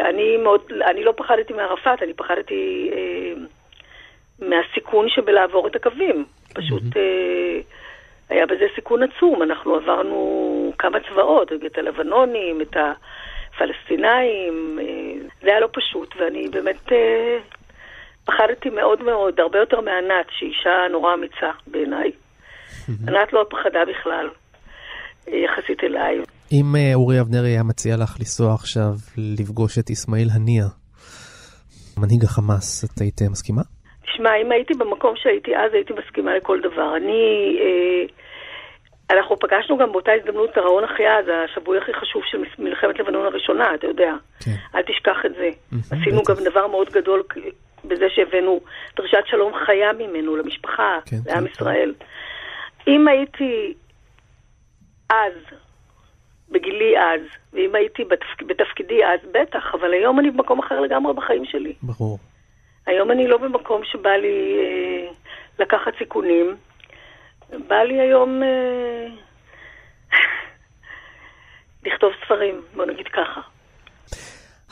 אני 0.00 0.36
מאוד, 0.36 0.60
אני 0.90 1.04
לא 1.04 1.12
פחדתי 1.16 1.52
מערפאת, 1.52 2.02
אני 2.02 2.14
פחדתי 2.14 2.90
מהסיכון 4.38 5.08
שבלעבור 5.08 5.66
את 5.66 5.76
הקווים. 5.76 6.24
פשוט 6.54 6.82
mm-hmm. 6.82 8.28
היה 8.28 8.46
בזה 8.46 8.66
סיכון 8.74 9.02
עצום. 9.02 9.42
אנחנו 9.42 9.74
עברנו 9.74 10.72
כמה 10.78 10.98
צבאות, 11.00 11.52
את 11.66 11.78
הלבנונים, 11.78 12.60
את 12.60 12.76
הפלסטינאים. 12.76 14.78
זה 15.42 15.50
היה 15.50 15.60
לא 15.60 15.68
פשוט, 15.72 16.14
ואני 16.18 16.48
באמת 16.48 16.92
פחדתי 18.24 18.70
מאוד 18.70 19.02
מאוד, 19.02 19.40
הרבה 19.40 19.58
יותר 19.58 19.80
מענת, 19.80 20.26
שהיא 20.30 20.50
אישה 20.50 20.70
נורא 20.90 21.14
אמיצה 21.14 21.50
בעיניי. 21.66 22.10
ענת 23.08 23.32
לא 23.32 23.46
פחדה 23.50 23.80
בכלל, 23.90 24.28
אה, 25.28 25.36
יחסית 25.36 25.84
אליי. 25.84 26.18
אם 26.52 26.76
אה, 26.76 26.94
אורי 26.94 27.20
אבנרי 27.20 27.48
היה 27.48 27.62
מציע 27.62 27.96
לך 27.96 28.16
לנסוע 28.18 28.54
עכשיו 28.54 28.92
לפגוש 29.38 29.78
את 29.78 29.90
אסמאעיל 29.90 30.28
הנייה, 30.32 30.66
מנהיג 31.98 32.24
החמאס, 32.24 32.84
את 32.84 33.00
היית 33.00 33.22
מסכימה? 33.30 33.62
תשמע, 34.02 34.30
אם 34.42 34.52
הייתי 34.52 34.74
במקום 34.74 35.14
שהייתי 35.16 35.56
אז, 35.56 35.74
הייתי 35.74 35.92
מסכימה 35.92 36.36
לכל 36.36 36.60
דבר. 36.60 36.96
אני... 36.96 37.22
אה, 37.60 38.06
אנחנו 39.10 39.36
פגשנו 39.38 39.78
גם 39.78 39.92
באותה 39.92 40.12
הזדמנות 40.12 40.50
את 40.50 40.58
אהרון 40.58 40.84
אחיעז, 40.84 41.24
השבוי 41.44 41.78
הכי 41.78 41.92
חשוב 41.94 42.22
של 42.30 42.38
מלחמת 42.58 42.98
לבנון 42.98 43.26
הראשונה, 43.26 43.74
אתה 43.74 43.86
יודע. 43.86 44.12
כן. 44.44 44.56
אל 44.74 44.82
תשכח 44.82 45.16
את 45.26 45.34
זה. 45.34 45.48
עשינו 45.90 46.22
גם 46.28 46.34
דבר 46.44 46.66
מאוד 46.66 46.88
גדול 46.92 47.22
בזה 47.88 48.06
שהבאנו 48.14 48.60
דרישת 48.96 49.22
שלום 49.26 49.52
חיה 49.66 49.92
ממנו 49.92 50.36
למשפחה, 50.36 50.98
כן, 51.06 51.16
לעם 51.26 51.44
כן, 51.46 51.52
ישראל. 51.52 51.94
אם 52.88 53.08
הייתי 53.08 53.74
אז, 55.10 55.32
בגילי 56.50 56.98
אז, 56.98 57.20
ואם 57.52 57.74
הייתי 57.74 58.04
בתפק... 58.04 58.42
בתפקידי 58.46 59.04
אז, 59.04 59.20
בטח, 59.32 59.74
אבל 59.74 59.92
היום 59.92 60.20
אני 60.20 60.30
במקום 60.30 60.58
אחר 60.58 60.80
לגמרי 60.80 61.14
בחיים 61.14 61.44
שלי. 61.44 61.74
ברור. 61.82 62.18
היום 62.86 63.10
אני 63.10 63.28
לא 63.28 63.36
במקום 63.38 63.84
שבא 63.84 64.10
לי 64.10 64.56
אה, 64.58 65.12
לקחת 65.58 65.92
סיכונים. 65.98 66.56
בא 67.68 67.82
לי 67.82 68.00
היום 68.00 68.42
אה, 68.42 69.06
לכתוב 71.86 72.12
ספרים, 72.24 72.62
בוא 72.74 72.84
נגיד 72.86 73.08
ככה. 73.08 73.40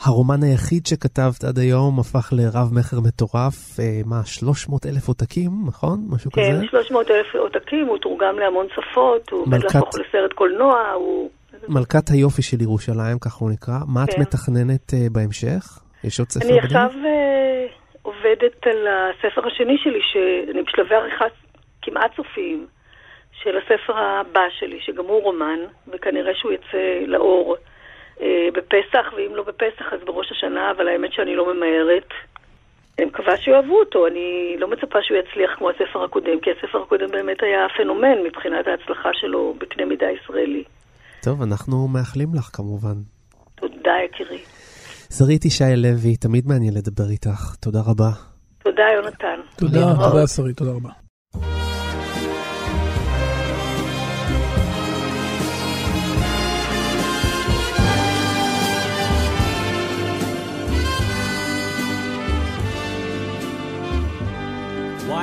הרומן 0.05 0.43
היחיד 0.43 0.85
שכתבת 0.85 1.43
עד 1.43 1.57
היום 1.59 1.99
הפך 1.99 2.33
לרב-מכר 2.37 2.97
מטורף, 3.07 3.79
אה, 3.79 4.01
מה, 4.05 4.25
300 4.25 4.85
אלף 4.85 5.07
עותקים, 5.07 5.51
נכון? 5.67 5.97
משהו 6.09 6.31
כן, 6.31 6.41
כזה? 6.57 6.65
300 6.71 7.11
אלף 7.11 7.35
עותקים, 7.35 7.85
הוא 7.87 7.97
תורגם 7.97 8.39
להמון 8.39 8.67
שפות, 8.75 9.29
הוא 9.29 9.41
עומד 9.41 9.53
מלכת- 9.57 9.75
להפוך 9.75 9.95
לסרט 9.95 10.33
קולנוע, 10.33 10.91
הוא... 10.95 11.29
מלכת 11.67 12.09
היופי 12.09 12.41
של 12.41 12.61
ירושלים, 12.61 13.19
ככה 13.21 13.37
הוא 13.39 13.51
נקרא. 13.51 13.73
מה 13.87 14.03
את 14.03 14.13
כן. 14.13 14.21
מתכננת 14.21 14.93
אה, 14.93 15.07
בהמשך? 15.11 15.63
יש 16.03 16.19
עוד 16.19 16.29
ספר 16.29 16.45
אני 16.45 16.53
בדרך? 16.57 16.65
עכשיו 16.65 16.89
אה, 17.05 17.65
עובדת 18.01 18.67
על 18.67 18.87
הספר 18.87 19.47
השני 19.47 19.77
שלי, 19.83 19.99
שאני 20.11 20.61
בשלבי 20.63 20.95
עריכה 20.95 21.25
כמעט 21.81 22.11
סופיים, 22.15 22.67
של 23.43 23.57
הספר 23.57 23.93
הבא 23.97 24.41
שלי, 24.59 24.79
שגם 24.81 25.05
הוא 25.05 25.23
רומן, 25.23 25.59
וכנראה 25.87 26.31
שהוא 26.35 26.51
יצא 26.51 26.83
לאור 27.07 27.55
בפסח, 28.55 29.05
ואם 29.15 29.35
לא 29.35 29.43
בפסח 29.43 29.85
אז 29.93 29.99
בראש 30.05 30.31
השנה, 30.31 30.71
אבל 30.71 30.87
האמת 30.87 31.13
שאני 31.13 31.35
לא 31.35 31.53
ממהרת. 31.53 32.09
אני 32.97 33.05
מקווה 33.05 33.37
שיאהבו 33.37 33.79
אותו, 33.79 34.07
אני 34.07 34.55
לא 34.59 34.67
מצפה 34.67 34.99
שהוא 35.01 35.17
יצליח 35.17 35.51
כמו 35.57 35.69
הספר 35.69 36.03
הקודם, 36.03 36.39
כי 36.41 36.49
הספר 36.51 36.81
הקודם 36.81 37.11
באמת 37.11 37.37
היה 37.43 37.59
פנומן 37.77 38.17
מבחינת 38.25 38.67
ההצלחה 38.67 39.09
שלו 39.13 39.55
בקנה 39.59 39.85
מידה 39.85 40.05
ישראלי. 40.11 40.63
טוב, 41.23 41.41
אנחנו 41.41 41.87
מאחלים 41.87 42.29
לך 42.35 42.49
כמובן. 42.53 42.95
תודה, 43.55 43.93
יקירי. 44.05 44.41
שרית 45.17 45.45
ישי 45.45 45.63
לוי, 45.77 46.15
תמיד 46.17 46.43
מעניין 46.47 46.73
לדבר 46.73 47.09
איתך. 47.11 47.55
תודה 47.61 47.79
רבה. 47.87 48.11
תודה, 48.63 48.83
יונתן. 48.95 49.39
תודה. 49.59 49.85
תודה 50.11 50.27
שרית, 50.27 50.57
תודה 50.57 50.71
רבה. 50.71 51.02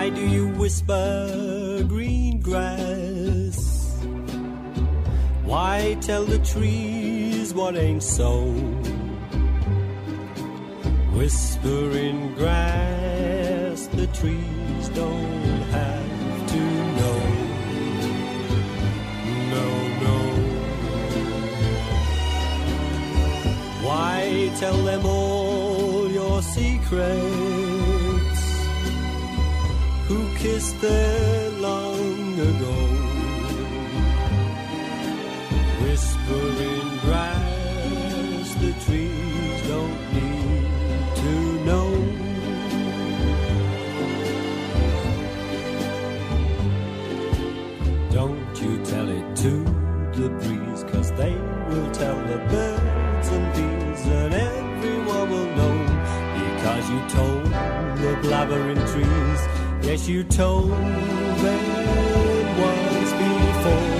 Why 0.01 0.09
do 0.09 0.27
you 0.27 0.49
whisper 0.61 1.85
green 1.87 2.41
grass? 2.41 4.01
Why 5.45 5.99
tell 6.01 6.25
the 6.25 6.39
trees 6.39 7.53
what 7.53 7.77
ain't 7.77 8.03
so? 8.03 8.47
Whispering 11.19 12.35
grass, 12.35 13.89
the 13.89 14.07
trees 14.07 14.89
don't 15.01 15.63
have 15.77 16.47
to 16.53 16.63
know. 16.99 17.19
No, 19.55 19.67
no. 20.05 20.17
Why 23.87 24.51
tell 24.59 24.79
them 24.83 25.05
all 25.05 26.11
your 26.11 26.41
secrets? 26.41 27.70
Who 30.11 30.37
kissed 30.39 30.81
there 30.81 31.51
long 31.51 32.33
ago. 32.51 32.77
Whispering 35.83 36.91
grass, 37.05 38.49
the 38.63 38.73
trees 38.85 39.59
don't 39.73 40.01
need 40.19 40.65
to 41.23 41.35
know. 41.69 41.91
Don't 48.19 48.55
you 48.63 48.73
tell 48.93 49.09
it 49.19 49.27
to 49.45 49.53
the 50.19 50.29
breeze, 50.41 50.83
cause 50.93 51.13
they 51.13 51.37
will 51.69 51.91
tell 51.93 52.19
the 52.33 52.39
birds 52.53 53.29
and 53.37 53.47
bees, 53.55 54.03
and 54.07 54.35
everyone 54.35 55.31
will 55.31 55.51
know 55.61 55.77
because 56.43 56.91
you 56.91 57.01
told 57.17 57.45
the 58.03 58.13
blabbering 58.25 58.83
trees. 58.93 59.50
Yes, 59.91 60.09
you 60.09 60.23
told 60.23 60.71
them 61.45 61.63
once 62.69 63.13
before. 63.23 63.91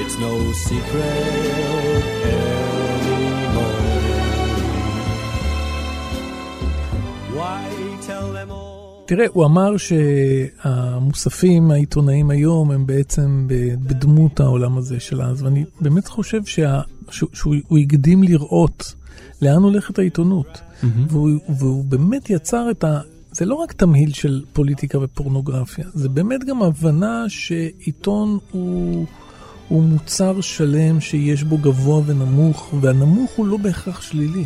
It's 0.00 0.16
no 0.26 0.34
secret 0.66 2.04
anymore. 2.36 3.82
Why 7.36 7.60
tell 8.06 8.26
them 8.36 8.50
all? 8.50 9.04
תראה, 9.06 9.26
הוא 9.32 9.44
אמר 9.44 9.76
שהמוספים 9.76 11.70
העיתונאים 11.70 12.30
היום 12.30 12.70
הם 12.70 12.86
בעצם 12.86 13.46
בדמות 13.86 14.40
העולם 14.40 14.78
הזה 14.78 15.00
של 15.00 15.22
אז, 15.22 15.42
ואני 15.42 15.64
באמת 15.80 16.08
חושב 16.08 16.44
שה, 16.44 16.80
שהוא, 17.10 17.30
שהוא 17.32 17.54
הוא 17.68 17.78
הקדים 17.78 18.22
לראות 18.22 18.94
לאן 19.42 19.62
הולכת 19.62 19.98
העיתונות, 19.98 20.60
והוא, 21.08 21.30
והוא 21.58 21.84
באמת 21.84 22.30
יצר 22.30 22.70
את 22.70 22.84
ה... 22.84 23.00
זה 23.32 23.44
לא 23.46 23.54
רק 23.54 23.72
תמהיל 23.72 24.12
של 24.12 24.42
פוליטיקה 24.52 24.98
ופורנוגרפיה, 24.98 25.84
זה 25.94 26.08
באמת 26.08 26.44
גם 26.44 26.62
הבנה 26.62 27.24
שעיתון 27.28 28.38
הוא, 28.50 29.06
הוא 29.68 29.82
מוצר 29.82 30.40
שלם 30.40 31.00
שיש 31.00 31.42
בו 31.42 31.58
גבוה 31.58 32.02
ונמוך, 32.06 32.74
והנמוך 32.80 33.30
הוא 33.30 33.46
לא 33.46 33.56
בהכרח 33.56 34.00
שלילי. 34.00 34.44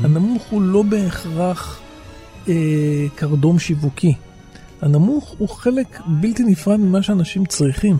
הנמוך 0.00 0.42
הוא 0.50 0.62
לא 0.62 0.82
בהכרח 0.82 1.80
אה, 2.48 2.54
קרדום 3.14 3.58
שיווקי. 3.58 4.14
הנמוך 4.82 5.34
הוא 5.38 5.48
חלק 5.48 6.00
בלתי 6.06 6.42
נפרד 6.42 6.80
ממה 6.80 7.02
שאנשים 7.02 7.46
צריכים. 7.46 7.96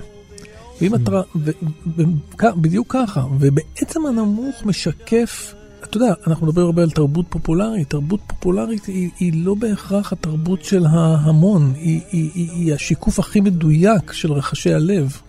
ואם 0.81 0.95
אתה, 0.95 1.21
ו, 1.37 1.51
ו, 1.97 2.03
כ- 2.39 2.45
בדיוק 2.57 2.87
ככה, 2.93 3.25
ובעצם 3.39 4.07
הנמוך 4.07 4.67
משקף, 4.67 5.55
אתה 5.85 5.97
יודע, 5.97 6.15
אנחנו 6.27 6.47
מדברים 6.47 6.67
הרבה 6.67 6.83
על 6.83 6.91
תרבות 6.91 7.27
פופולרית, 7.29 7.91
תרבות 7.91 8.21
פופולרית 8.27 8.87
היא, 8.87 9.11
היא 9.19 9.45
לא 9.45 9.55
בהכרח 9.55 10.13
התרבות 10.13 10.65
של 10.65 10.87
ההמון, 10.87 11.73
היא, 11.77 12.01
היא, 12.11 12.31
היא, 12.35 12.51
היא 12.51 12.75
השיקוף 12.75 13.19
הכי 13.19 13.41
מדויק 13.41 14.13
של 14.13 14.33
רחשי 14.33 14.75
הלב 14.75 15.21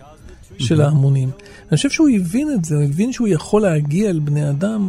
של 0.58 0.80
ההמונים. 0.80 1.30
אני 1.68 1.76
חושב 1.76 1.90
שהוא 1.90 2.08
הבין 2.08 2.48
את 2.54 2.64
זה, 2.64 2.74
הוא 2.74 2.84
הבין 2.84 3.12
שהוא 3.12 3.28
יכול 3.28 3.62
להגיע 3.62 4.10
אל 4.10 4.18
בני 4.18 4.50
אדם 4.50 4.88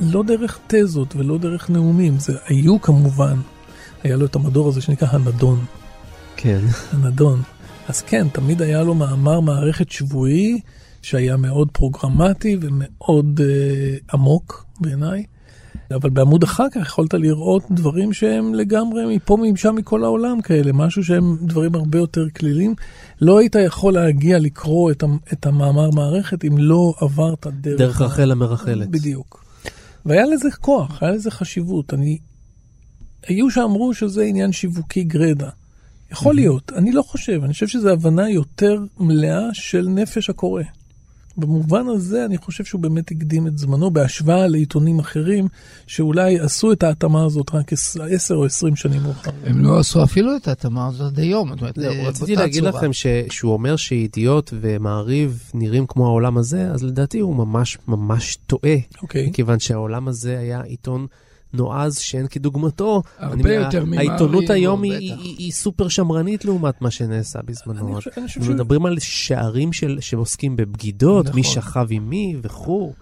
לא 0.00 0.22
דרך 0.22 0.58
תזות 0.66 1.16
ולא 1.16 1.38
דרך 1.38 1.70
נאומים, 1.70 2.18
זה 2.18 2.36
היו 2.46 2.80
כמובן, 2.80 3.36
היה 4.02 4.16
לו 4.16 4.26
את 4.26 4.36
המדור 4.36 4.68
הזה 4.68 4.80
שנקרא 4.80 5.08
הנדון. 5.10 5.64
כן. 6.36 6.60
הנדון. 6.92 7.42
אז 7.88 8.02
כן, 8.02 8.28
תמיד 8.28 8.62
היה 8.62 8.82
לו 8.82 8.94
מאמר 8.94 9.40
מערכת 9.40 9.90
שבועי 9.90 10.60
שהיה 11.02 11.36
מאוד 11.36 11.70
פרוגרמטי 11.72 12.56
ומאוד 12.60 13.40
אה, 13.40 13.96
עמוק 14.12 14.66
בעיניי, 14.80 15.24
אבל 15.94 16.10
בעמוד 16.10 16.42
אחר 16.42 16.66
כך 16.72 16.80
יכולת 16.86 17.14
לראות 17.14 17.62
דברים 17.70 18.12
שהם 18.12 18.54
לגמרי 18.54 19.16
מפה 19.16 19.36
משם 19.36 19.74
מכל 19.74 20.04
העולם 20.04 20.40
כאלה, 20.40 20.72
משהו 20.72 21.04
שהם 21.04 21.36
דברים 21.42 21.74
הרבה 21.74 21.98
יותר 21.98 22.28
כלילים. 22.36 22.74
לא 23.20 23.38
היית 23.38 23.54
יכול 23.54 23.94
להגיע 23.94 24.38
לקרוא 24.38 24.90
את, 24.90 25.04
את 25.32 25.46
המאמר 25.46 25.90
מערכת 25.90 26.44
אם 26.44 26.58
לא 26.58 26.94
עברת 27.00 27.46
דרך... 27.46 27.78
דרך 27.78 28.00
רחל 28.00 28.30
המרחלת. 28.30 28.88
בדיוק. 28.88 29.44
והיה 30.06 30.24
לזה 30.26 30.48
כוח, 30.60 31.02
היה 31.02 31.12
לזה 31.12 31.30
חשיבות. 31.30 31.94
אני... 31.94 32.18
היו 33.26 33.50
שאמרו 33.50 33.94
שזה 33.94 34.22
עניין 34.22 34.52
שיווקי 34.52 35.04
גרידא. 35.04 35.48
יכול 36.12 36.34
להיות, 36.34 36.72
אני 36.76 36.92
לא 36.92 37.02
חושב, 37.02 37.40
אני 37.44 37.52
חושב 37.52 37.66
שזו 37.66 37.88
הבנה 37.90 38.30
יותר 38.30 38.78
מלאה 38.98 39.48
של 39.52 39.88
נפש 39.88 40.30
הקורא. 40.30 40.62
במובן 41.40 41.88
הזה 41.88 42.24
אני 42.24 42.38
חושב 42.38 42.64
שהוא 42.64 42.80
באמת 42.80 43.10
הקדים 43.10 43.46
את 43.46 43.58
זמנו 43.58 43.90
בהשוואה 43.90 44.46
לעיתונים 44.46 44.98
אחרים 44.98 45.48
שאולי 45.86 46.38
עשו 46.40 46.72
את 46.72 46.82
ההתאמה 46.82 47.24
הזאת 47.24 47.54
רק 47.54 47.72
10 48.10 48.34
או 48.34 48.44
20 48.44 48.76
שנים 48.76 49.02
מאוחר. 49.02 49.30
הם 49.44 49.64
לא 49.64 49.78
עשו 49.78 50.02
אפילו 50.04 50.36
את 50.36 50.48
ההתאמה 50.48 50.86
הזאת 50.86 51.12
עד 51.12 51.18
היום. 51.18 51.52
זהו, 51.76 51.92
אה, 51.92 52.08
רציתי 52.08 52.36
להגיד. 52.36 52.62
לכם 52.64 52.92
ש- 52.92 53.06
שהוא 53.30 53.52
אומר 53.52 53.76
שידיעות 53.76 54.54
ומעריב 54.60 55.42
נראים 55.54 55.86
כמו 55.86 56.06
העולם 56.06 56.38
הזה, 56.38 56.70
אז 56.70 56.82
לדעתי 56.84 57.18
הוא 57.18 57.36
ממש 57.36 57.78
ממש 57.88 58.38
טועה. 58.46 58.76
אוקיי. 59.02 59.26
מכיוון 59.28 59.58
שהעולם 59.58 60.08
הזה 60.08 60.38
היה 60.38 60.62
עיתון 60.62 61.06
נועז 61.54 61.98
שאין 61.98 62.26
כדוגמתו. 62.26 63.02
הרבה 63.18 63.34
אני- 63.34 63.52
יותר 63.64 63.84
ממעריב, 63.84 64.10
העיתונות 64.10 64.50
היום 64.50 64.82
היא. 64.82 64.92
היא, 64.92 65.12
היא, 65.14 65.34
היא 65.38 65.52
סופר 65.52 65.88
שמרנית 65.88 66.44
לעומת 66.44 66.82
מה 66.82 66.90
שנעשה 66.90 67.38
בזמנו. 67.44 67.86
אני 67.86 67.94
חושב- 67.94 68.10
שהוא- 68.26 68.54
מדברים 68.54 68.86
על 68.86 68.98
שערים 68.98 69.72
של, 69.72 69.96
שעוסקים 70.00 70.56
בבגידות, 70.56 71.24
נכון. 71.26 71.36
מי 71.40 71.44
שכב 71.44 71.86
עם 71.90 72.10
מי 72.10 72.36
וכו'. 72.42 72.92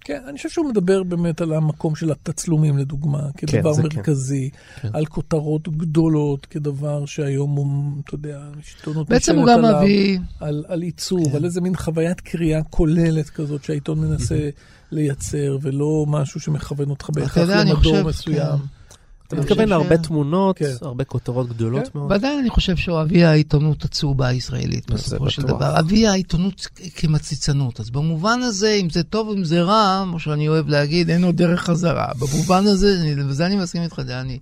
כן, 0.00 0.22
אני 0.28 0.36
חושב 0.36 0.48
שהוא 0.48 0.68
מדבר 0.68 1.02
באמת 1.02 1.40
על 1.40 1.52
המקום 1.52 1.94
של 1.94 2.10
התצלומים, 2.12 2.78
לדוגמה, 2.78 3.20
כדבר 3.36 3.72
זה 3.72 3.82
כן. 3.82 3.88
מרכזי, 3.96 4.50
כן. 4.82 4.88
על 4.92 5.06
כותרות 5.06 5.68
גדולות, 5.68 6.46
כדבר 6.46 7.06
שהיום 7.06 7.50
הוא, 7.56 7.66
אתה 8.04 8.14
יודע, 8.14 8.40
העיתונות 8.54 9.08
בעצם 9.08 9.36
הוא 9.36 9.46
גם 9.46 9.58
עליו, 9.64 9.80
מביא... 9.82 10.18
על, 10.40 10.64
על 10.68 10.82
עיצוב, 10.82 11.36
על 11.36 11.44
איזה 11.44 11.60
מין 11.60 11.76
חוויית 11.76 12.20
קריאה 12.20 12.62
כוללת 12.62 13.30
כזאת 13.30 13.64
שהעיתון 13.64 13.98
מנסה 14.00 14.48
לייצר, 14.92 15.58
ולא 15.62 16.04
משהו 16.08 16.40
שמכוון 16.40 16.90
אותך 16.90 17.10
בהכרח 17.14 17.48
למדור 17.50 18.02
מסוים. 18.02 18.58
אתה 19.28 19.36
אני 19.36 19.44
מתכוון 19.44 19.68
להרבה 19.68 19.98
תמונות, 19.98 20.58
כן. 20.58 20.72
הרבה 20.80 21.04
כותרות 21.04 21.48
גדולות 21.48 21.94
מאוד. 21.94 22.10
ועדיין 22.10 22.38
אני 22.38 22.50
חושב 22.50 22.76
שהוא 22.76 23.00
אבי 23.02 23.24
העיתונות 23.24 23.84
הצהובה 23.84 24.26
הישראלית, 24.26 24.90
בסופו 24.90 25.30
של. 25.30 25.42
דבר. 25.42 25.78
אבי 25.78 26.06
העיתונות 26.06 26.66
כמציצנות. 26.96 27.80
אז 27.80 27.90
במובן 27.90 28.40
הזה, 28.42 28.72
אם 28.72 28.90
זה 28.90 29.02
טוב 29.02 29.30
אם 29.36 29.44
זה 29.44 29.62
רע, 29.62 30.04
כמו 30.08 30.20
שאני 30.20 30.48
אוהב 30.48 30.68
להגיד, 30.68 31.10
אין 31.10 31.24
עוד 31.24 31.36
דרך 31.36 31.60
חזרה. 31.60 32.06
במובן 32.18 32.66
הזה, 32.66 32.98
אני- 33.00 33.22
וזה 33.28 33.46
אני 33.46 33.56
מסכים 33.56 33.82
איתך, 33.82 33.98
דני, 34.06 34.38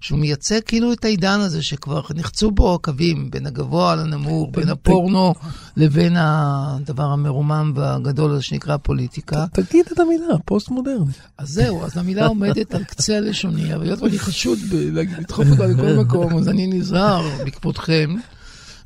שהוא 0.00 0.18
מייצג 0.18 0.60
כאילו 0.60 0.92
את 0.92 1.04
העידן 1.04 1.40
הזה 1.40 1.62
שכבר 1.62 2.02
נחצו 2.14 2.50
בו 2.50 2.74
הקווים 2.74 3.30
בין 3.30 3.46
הגבוה 3.46 3.94
לנמוך, 3.96 4.50
בין 4.52 4.68
הפורנו 4.68 5.34
לבין 5.76 6.16
הדבר 6.18 7.02
המרומם 7.02 7.72
והגדול 7.74 8.32
הזה 8.32 8.42
שנקרא 8.42 8.76
פוליטיקה. 8.76 9.46
תגיד 9.52 9.86
את 9.92 9.98
המילה, 9.98 10.38
פוסט-מודרני. 10.44 11.12
אז 11.38 11.48
זהו, 11.48 11.84
אז 11.84 11.96
המילה 11.96 12.26
עומדת 12.26 12.74
על 12.74 12.84
קצה 12.84 13.16
לשוני, 13.16 13.74
אבל 13.74 13.84
היות 13.84 14.02
ואני 14.02 14.18
חשוד 14.18 14.58
בלדחוף 14.70 15.46
אותה 15.50 15.66
לכל 15.66 15.92
מקום, 15.92 16.38
אז 16.38 16.48
אני 16.48 16.66
נזהר 16.66 17.28
בכבודכם. 17.46 18.14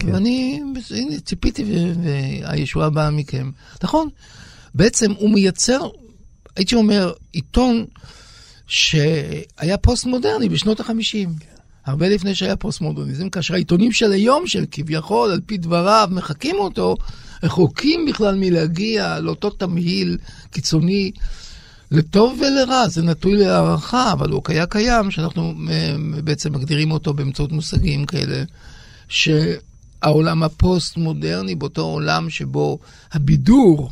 ואני, 0.04 0.62
הנה, 0.90 1.20
ציפיתי 1.20 1.64
והישועה 2.42 2.90
באה 2.90 3.10
מכם. 3.10 3.50
נכון, 3.82 4.08
בעצם 4.74 5.12
הוא 5.12 5.30
מייצר, 5.30 5.88
הייתי 6.56 6.74
אומר, 6.74 7.12
עיתון 7.32 7.84
שהיה 8.72 9.76
פוסט-מודרני 9.80 10.48
בשנות 10.48 10.80
ה-50. 10.80 11.28
הרבה 11.86 12.08
לפני 12.08 12.34
שהיה 12.34 12.56
פוסט-מודרניזם, 12.56 13.28
כאשר 13.28 13.54
העיתונים 13.54 13.92
של 13.92 14.12
היום, 14.12 14.46
שכביכול, 14.46 15.30
על 15.30 15.40
פי 15.46 15.56
דבריו, 15.56 16.08
מחקים 16.10 16.56
אותו, 16.56 16.96
רחוקים 17.42 18.06
בכלל 18.06 18.34
מלהגיע 18.34 19.18
לאותו 19.20 19.50
תמהיל 19.50 20.18
קיצוני 20.50 21.10
לטוב 21.90 22.40
ולרע, 22.40 22.88
זה 22.88 23.02
נתון 23.02 23.36
להערכה, 23.36 24.12
אבל 24.12 24.30
הוא 24.30 24.42
היה 24.48 24.66
קיים, 24.66 25.10
שאנחנו 25.10 25.54
אה, 25.70 25.94
בעצם 26.24 26.52
מגדירים 26.52 26.92
אותו 26.92 27.14
באמצעות 27.14 27.52
מושגים 27.52 28.06
כאלה, 28.06 28.44
שהעולם 29.08 30.42
הפוסט-מודרני, 30.42 31.54
באותו 31.54 31.82
עולם 31.82 32.30
שבו 32.30 32.78
הבידור 33.12 33.90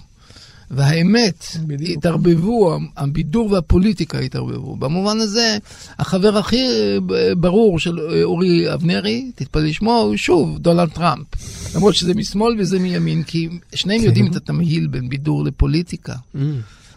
והאמת 0.71 1.47
בדיוק. 1.67 1.99
התערבבו, 1.99 2.79
הבידור 2.97 3.53
והפוליטיקה 3.53 4.19
התערבבו. 4.19 4.77
במובן 4.77 5.19
הזה, 5.21 5.59
החבר 5.99 6.39
הכי 6.39 6.63
אה, 6.63 7.35
ברור 7.35 7.79
של 7.79 7.99
אה, 8.01 8.23
אורי 8.23 8.75
אבנרי, 8.75 9.31
תתפלא 9.35 9.63
לשמוע, 9.63 10.01
הוא 10.01 10.17
שוב 10.17 10.59
דונלד 10.59 10.89
טראמפ. 10.89 11.27
למרות 11.75 11.95
שזה 11.95 12.15
משמאל 12.15 12.57
וזה 12.59 12.79
מימין, 12.79 13.23
כי 13.23 13.49
שניהם 13.75 14.03
יודעים 14.03 14.27
את 14.27 14.37
התמהיל 14.37 14.87
בין 14.87 15.09
בידור 15.09 15.45
לפוליטיקה. 15.45 16.15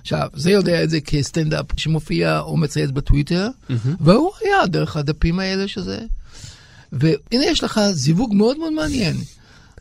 עכשיו, 0.02 0.28
זה 0.34 0.52
יודע 0.52 0.84
את 0.84 0.90
זה 0.90 1.02
כסטנדאפ 1.02 1.66
שמופיע 1.78 2.40
או 2.40 2.58
מצייץ 2.58 2.90
בטוויטר, 2.92 3.50
והוא 4.00 4.32
היה 4.42 4.68
דרך 4.68 4.98
הדפים 4.98 5.40
האלה 5.40 5.68
שזה. 5.68 6.00
והנה 6.92 7.46
יש 7.46 7.64
לך 7.64 7.82
זיווג 7.92 8.34
מאוד 8.34 8.58
מאוד 8.58 8.74
מעניין. 8.74 9.16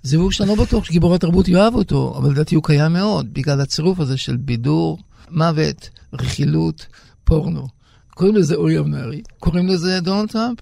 זיווג 0.02 0.32
שאני 0.32 0.48
לא 0.48 0.54
בטוח 0.54 0.84
שגיבורי 0.84 1.16
התרבות 1.16 1.48
יאהבו 1.48 1.78
אותו, 1.78 2.14
אבל 2.18 2.30
לדעתי 2.30 2.54
הוא 2.54 2.64
קיים 2.64 2.92
מאוד, 2.92 3.34
בגלל 3.34 3.60
הצירוף 3.60 4.00
הזה 4.00 4.16
של 4.16 4.36
בידור, 4.36 4.98
מוות, 5.30 5.90
רכילות, 6.12 6.86
פורנו. 7.24 7.66
קוראים 8.14 8.36
לזה 8.36 8.54
אורי 8.54 8.78
אבנרי, 8.78 9.22
קוראים 9.38 9.68
לזה 9.68 10.00
דונלד 10.00 10.28
טראמפ. 10.28 10.58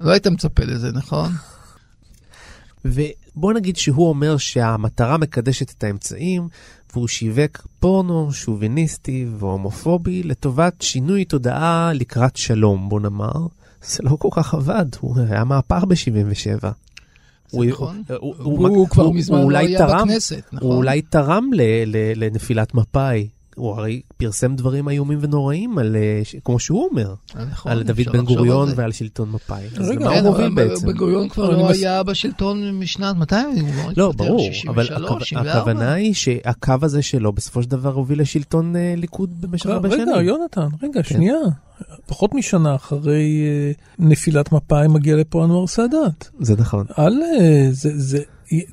לא 0.00 0.10
היית 0.10 0.26
מצפה 0.26 0.64
לזה, 0.64 0.92
נכון? 0.92 1.32
ובוא 2.84 3.52
נגיד 3.52 3.76
שהוא 3.76 4.08
אומר 4.08 4.36
שהמטרה 4.36 5.18
מקדשת 5.18 5.70
את 5.70 5.84
האמצעים, 5.84 6.48
והוא 6.92 7.08
שיווק 7.08 7.66
פורנו 7.80 8.32
שוביניסטי 8.32 9.26
והומופובי 9.38 10.22
לטובת 10.22 10.82
שינוי 10.82 11.24
תודעה 11.24 11.92
לקראת 11.94 12.36
שלום, 12.36 12.88
בוא 12.88 13.00
נאמר. 13.00 13.46
זה 13.82 14.02
לא 14.02 14.16
כל 14.18 14.28
כך 14.32 14.54
עבד, 14.54 14.86
הוא 15.00 15.16
היה 15.28 15.44
מהפך 15.44 15.84
ב-77. 15.88 16.83
הוא, 17.54 17.64
נכון. 17.64 18.02
הוא 18.42 18.88
כבר 18.88 19.10
מזמן 19.10 19.48
לא 19.48 19.58
היה 19.58 19.86
בכנסת, 19.86 20.42
נכון. 20.52 20.68
הוא 20.68 20.76
אולי 20.76 21.02
תרם 21.02 21.50
לנפילת 22.16 22.74
מפא"י. 22.74 23.28
הוא 23.56 23.70
הרי 23.70 24.00
פרסם 24.16 24.56
דברים 24.56 24.88
איומים 24.88 25.18
ונוראים 25.22 25.78
על, 25.78 25.96
אה, 25.96 26.22
כמו 26.44 26.58
שהוא 26.58 26.88
אומר, 26.90 27.14
נכון, 27.50 27.72
על 27.72 27.82
דוד 27.82 28.08
בן 28.12 28.24
גוריון 28.24 28.68
על. 28.68 28.74
ועל 28.76 28.92
שלטון 28.92 29.30
מפא"י. 29.30 29.80
אז 29.80 29.90
רגע, 29.90 30.04
למה 30.04 30.14
כן, 30.14 30.24
הוא 30.24 30.30
מוביל 30.30 30.54
בעצם? 30.54 30.86
בן 30.86 30.92
גוריון 30.92 31.28
כבר 31.28 31.50
לא 31.50 31.70
היה 31.70 32.02
בשלטון 32.02 32.78
משנת, 32.78 33.16
מתי 33.16 33.34
הוא 33.34 33.68
לא, 33.96 34.10
התפטר? 34.10 34.24
ברור, 34.24 34.48
אבל 34.68 34.84
63, 34.84 35.10
הכו- 35.10 35.20
64? 35.24 35.52
הכוונה 35.60 35.92
היא 35.92 36.14
שהקו 36.14 36.74
הזה 36.82 37.02
שלו 37.02 37.32
בסופו 37.32 37.62
של 37.62 37.70
דבר 37.70 37.92
הוביל 37.92 38.20
לשלטון 38.20 38.76
אה, 38.76 38.94
ליכוד 38.96 39.40
במשך 39.40 39.66
הרבה 39.66 39.90
שנים. 39.90 40.08
רגע, 40.08 40.22
יונתן, 40.22 40.68
רגע, 40.82 41.02
שנייה. 41.02 41.36
פחות 42.06 42.34
משנה 42.34 42.74
אחרי 42.74 43.42
אה, 43.46 43.72
נפילת 43.98 44.52
מפא"י 44.52 44.88
מגיע 44.88 45.16
לפה 45.16 45.44
אנואר 45.44 45.66
סאדאת. 45.66 46.28
זה 46.40 46.54
נכון. 46.58 46.86
אל... 46.98 47.22
אה, 47.22 47.66
זה, 47.70 47.90
זה, 47.98 48.18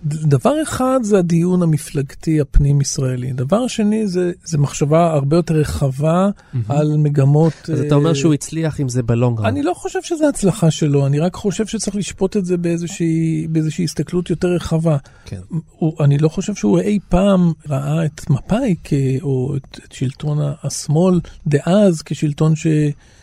דבר 0.06 0.54
אחד 0.64 1.00
זה 1.04 1.18
הדיון 1.18 1.62
המפלגתי 1.62 2.42
הפנים-ישראלי. 2.42 3.34
דבר 3.34 3.68
שני 3.68 4.08
זה, 4.08 4.32
זה 4.44 4.58
מחשבה 4.58 5.12
הרבה 5.14 5.36
יותר 5.36 5.54
רחבה 5.54 6.30
על 6.70 6.98
מגמות... 6.98 7.54
אז 7.74 7.80
אתה 7.80 7.96
אומר 7.96 8.14
שהוא 8.14 8.34
הצליח 8.34 8.80
עם 8.80 8.90
זה 8.90 9.04
בלונגרן. 9.04 9.46
אני 9.46 9.64
לא 9.64 9.74
חושב 9.74 10.00
שזו 10.02 10.30
הצלחה 10.30 10.72
שלו, 10.72 11.06
אני 11.06 11.20
רק 11.20 11.36
חושב 11.36 11.66
שצריך 11.66 11.96
לשפוט 11.96 12.38
את 12.38 12.46
זה 12.46 12.58
באיזושהי, 12.58 13.48
באיזושהי 13.50 13.84
הסתכלות 13.84 14.30
יותר 14.30 14.48
רחבה. 14.48 14.98
כן. 15.26 15.40
הוא, 15.78 16.04
אני 16.04 16.18
לא 16.18 16.30
חושב 16.30 16.56
שהוא 16.56 16.80
אי 16.80 17.00
פעם 17.10 17.52
ראה 17.70 18.06
את 18.06 18.30
מפא"י, 18.30 18.76
כ- 18.84 18.94
או 19.22 19.56
את, 19.56 19.80
את 19.88 19.92
שלטון 19.92 20.38
השמאל 20.64 21.20
דאז 21.48 22.02
כשלטון 22.02 22.56
ש, 22.56 22.68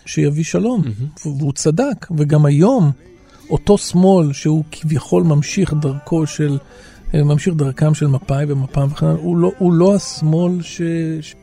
שיביא 0.07 0.45
שלום, 0.45 0.83
והוא 1.25 1.53
צדק. 1.53 2.07
וגם 2.17 2.47
היום, 2.47 2.91
אותו 3.51 3.79
שמאל 3.79 4.33
שהוא 4.33 4.65
כביכול 4.73 5.23
ממשיך 5.23 5.75
דרכו 5.75 6.27
של, 6.27 6.59
אה, 7.15 7.25
ממשיך 7.25 7.55
דרכם 7.55 7.95
של 7.95 8.07
מפא"י 8.07 8.45
ומפ"ם 8.49 8.89
וכן 8.93 9.07
הלאה, 9.07 9.21
הוא 9.23 9.37
לא, 9.37 9.53
הוא 9.59 9.73
לא 9.73 9.95
השמאל 9.95 10.63
ש... 10.63 10.83
ש... 11.21 11.35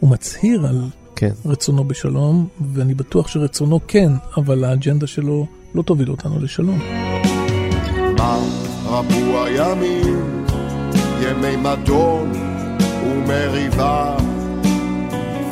הוא 0.00 0.10
מצהיר 0.10 0.66
על 0.66 0.82
כן. 1.16 1.32
רצונו 1.46 1.84
בשלום, 1.84 2.48
ואני 2.72 2.94
בטוח 2.94 3.28
שרצונו 3.28 3.80
כן, 3.88 4.12
אבל 4.36 4.64
האג'נדה 4.64 5.06
שלו 5.06 5.46
לא 5.74 5.82
תוביל 5.82 6.10
אותנו 6.10 6.40
לשלום. 6.40 6.78
מה 8.18 8.38
רבו 8.84 9.44
הימים, 9.44 10.44
ימי 11.20 11.56
מדון 11.56 12.32
ומריבה, 13.06 14.16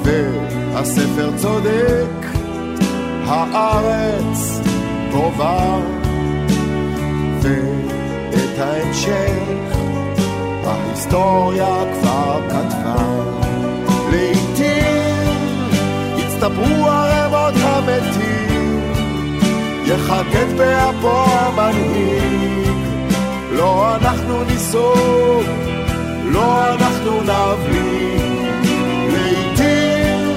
והספר 0.05 1.31
צודק, 1.37 2.27
הארץ 3.25 4.72
טובה, 5.13 5.79
ואת 7.41 8.59
ההמשך 8.59 9.77
ההיסטוריה 10.65 11.77
כבר 11.93 12.41
כתבה. 12.49 12.97
לעתים 14.11 15.29
הצטברו 16.19 16.87
ערמות 16.87 17.55
המתים 17.63 18.81
יחגג 19.87 20.57
באפו 20.57 21.25
המנהיג. 21.29 22.73
לא 23.53 23.97
אנחנו 23.97 24.45
ניסוג, 24.45 25.45
לא 26.25 26.75
אנחנו 26.75 27.21
נבליג. 27.21 28.67
לעתים 29.13 30.29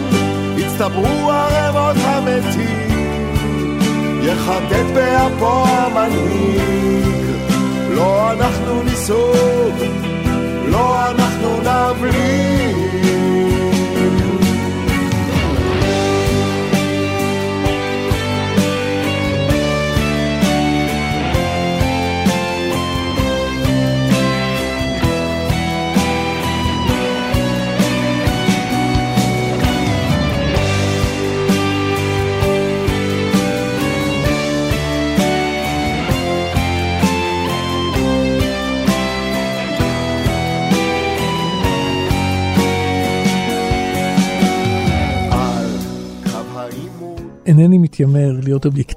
הצטברו 0.57 1.31
ערמות 1.31 1.95
המתים, 2.03 2.74
יחדד 4.25 4.93
באפו 4.93 5.63
המנהיג. 5.67 7.25
לא 7.89 8.31
אנחנו 8.31 8.83
ניסוג, 8.83 9.75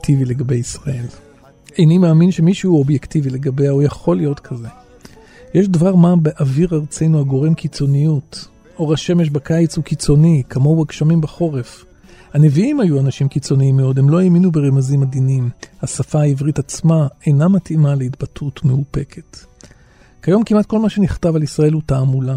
אובייקטיבי 0.08 0.34
לגבי 0.34 0.54
ישראל. 0.54 1.06
איני 1.78 1.98
מאמין 1.98 2.30
שמישהו 2.30 2.78
אובייקטיבי 2.78 3.30
לגביה, 3.30 3.70
הוא 3.70 3.82
יכול 3.82 4.16
להיות 4.16 4.40
כזה. 4.40 4.68
יש 5.54 5.68
דבר 5.68 5.94
מה 5.94 6.16
באוויר 6.16 6.68
ארצנו 6.72 7.20
הגורם 7.20 7.54
קיצוניות. 7.54 8.48
אור 8.78 8.92
השמש 8.92 9.30
בקיץ 9.30 9.76
הוא 9.76 9.84
קיצוני, 9.84 10.42
כמוהו 10.48 10.82
הגשמים 10.82 11.20
בחורף. 11.20 11.84
הנביאים 12.34 12.80
היו 12.80 13.00
אנשים 13.00 13.28
קיצוניים 13.28 13.76
מאוד, 13.76 13.98
הם 13.98 14.10
לא 14.10 14.20
האמינו 14.20 14.52
ברמזים 14.52 15.02
עדינים. 15.02 15.50
השפה 15.82 16.20
העברית 16.20 16.58
עצמה 16.58 17.06
אינה 17.26 17.48
מתאימה 17.48 17.94
להתבטאות 17.94 18.64
מאופקת. 18.64 19.36
כיום 20.22 20.44
כמעט 20.44 20.66
כל 20.66 20.78
מה 20.78 20.88
שנכתב 20.88 21.36
על 21.36 21.42
ישראל 21.42 21.72
הוא 21.72 21.82
תעמולה. 21.86 22.36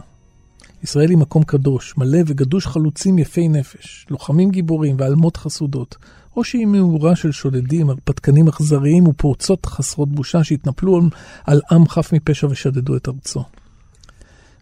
ישראל 0.84 1.10
היא 1.10 1.18
מקום 1.18 1.44
קדוש, 1.44 1.98
מלא 1.98 2.20
וגדוש 2.26 2.68
חלוצים 2.68 3.20
יפי 3.20 3.48
נפש, 3.48 4.06
לוחמים 4.10 4.52
גיבורים 4.52 4.96
ואלמות 5.00 5.38
חסודות, 5.38 5.96
או 6.36 6.44
שהיא 6.44 6.66
מאורה 6.66 7.16
של 7.16 7.32
שודדים, 7.32 7.90
הרפתקנים 7.90 8.48
אכזריים 8.48 9.08
ופורצות 9.08 9.66
חסרות 9.66 10.10
בושה 10.10 10.44
שהתנפלו 10.44 11.02
על 11.46 11.62
עם 11.72 11.88
חף 11.88 12.14
מפשע 12.14 12.48
ושדדו 12.48 12.96
את 12.96 13.08
ארצו. 13.08 13.44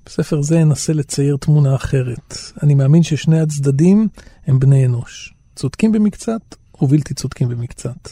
בספר 0.06 0.42
זה 0.42 0.62
אנסה 0.62 0.94
לצייר 0.94 1.38
תמונה 1.38 1.76
אחרת. 1.76 2.38
אני 2.64 2.74
מאמין 2.74 3.04
ששני 3.04 3.40
הצדדים 3.40 4.08
הם 4.48 4.60
בני 4.60 4.86
אנוש. 4.86 5.34
צודקים 5.56 5.92
במקצת 5.92 6.42
ובלתי 6.82 7.14
צודקים 7.14 7.50
במקצת. 7.50 8.10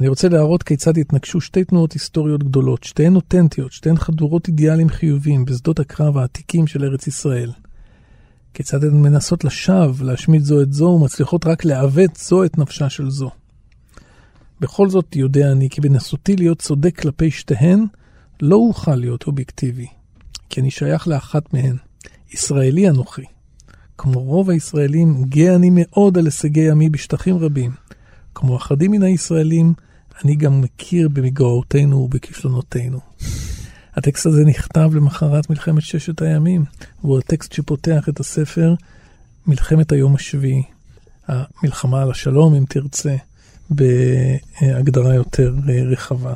אני 0.00 0.08
רוצה 0.08 0.28
להראות 0.28 0.62
כיצד 0.62 0.98
התנגשו 0.98 1.40
שתי 1.40 1.64
תנועות 1.64 1.92
היסטוריות 1.92 2.42
גדולות, 2.42 2.84
שתיהן 2.84 3.16
אותנטיות, 3.16 3.72
שתיהן 3.72 3.96
חדורות 3.96 4.48
אידיאלים 4.48 4.88
חיוביים 4.88 5.44
בשדות 5.44 5.78
הקרב 5.78 6.18
העתיקים 6.18 6.66
של 6.66 6.84
ארץ 6.84 7.06
ישראל. 7.06 7.50
כיצד 8.54 8.84
הן 8.84 9.02
מנסות 9.02 9.44
לשווא 9.44 10.04
להשמיד 10.04 10.42
זו 10.42 10.62
את 10.62 10.72
זו 10.72 10.84
ומצליחות 10.84 11.46
רק 11.46 11.64
לעוות 11.64 12.16
זו 12.16 12.44
את 12.44 12.58
נפשה 12.58 12.88
של 12.90 13.10
זו. 13.10 13.30
בכל 14.60 14.88
זאת 14.88 15.16
יודע 15.16 15.52
אני 15.52 15.68
כי 15.70 15.80
בנסותי 15.80 16.36
להיות 16.36 16.58
צודק 16.58 17.00
כלפי 17.00 17.30
שתיהן, 17.30 17.84
לא 18.42 18.56
אוכל 18.56 18.96
להיות 18.96 19.26
אובייקטיבי, 19.26 19.86
כי 20.48 20.60
אני 20.60 20.70
שייך 20.70 21.08
לאחת 21.08 21.54
מהן. 21.54 21.76
ישראלי 22.32 22.88
אנוכי. 22.88 23.24
כמו 23.98 24.22
רוב 24.22 24.50
הישראלים, 24.50 25.24
גאה 25.24 25.54
אני 25.54 25.70
מאוד 25.72 26.18
על 26.18 26.24
הישגי 26.24 26.70
עמי 26.70 26.88
בשטחים 26.88 27.36
רבים. 27.38 27.70
כמו 28.34 28.56
אחדים 28.56 28.90
מן 28.90 29.02
הישראלים, 29.02 29.72
אני 30.24 30.36
גם 30.36 30.60
מכיר 30.60 31.08
במגרעותינו 31.08 31.96
ובכישלונותינו. 31.96 33.00
הטקסט 33.94 34.26
הזה 34.26 34.44
נכתב 34.44 34.90
למחרת 34.94 35.50
מלחמת 35.50 35.82
ששת 35.82 36.22
הימים, 36.22 36.64
והוא 37.04 37.18
הטקסט 37.18 37.52
שפותח 37.52 38.08
את 38.08 38.20
הספר 38.20 38.74
מלחמת 39.46 39.92
היום 39.92 40.14
השביעי, 40.14 40.62
המלחמה 41.28 42.02
על 42.02 42.10
השלום, 42.10 42.54
אם 42.54 42.64
תרצה, 42.68 43.16
בהגדרה 43.70 45.14
יותר 45.14 45.54
רחבה. 45.90 46.34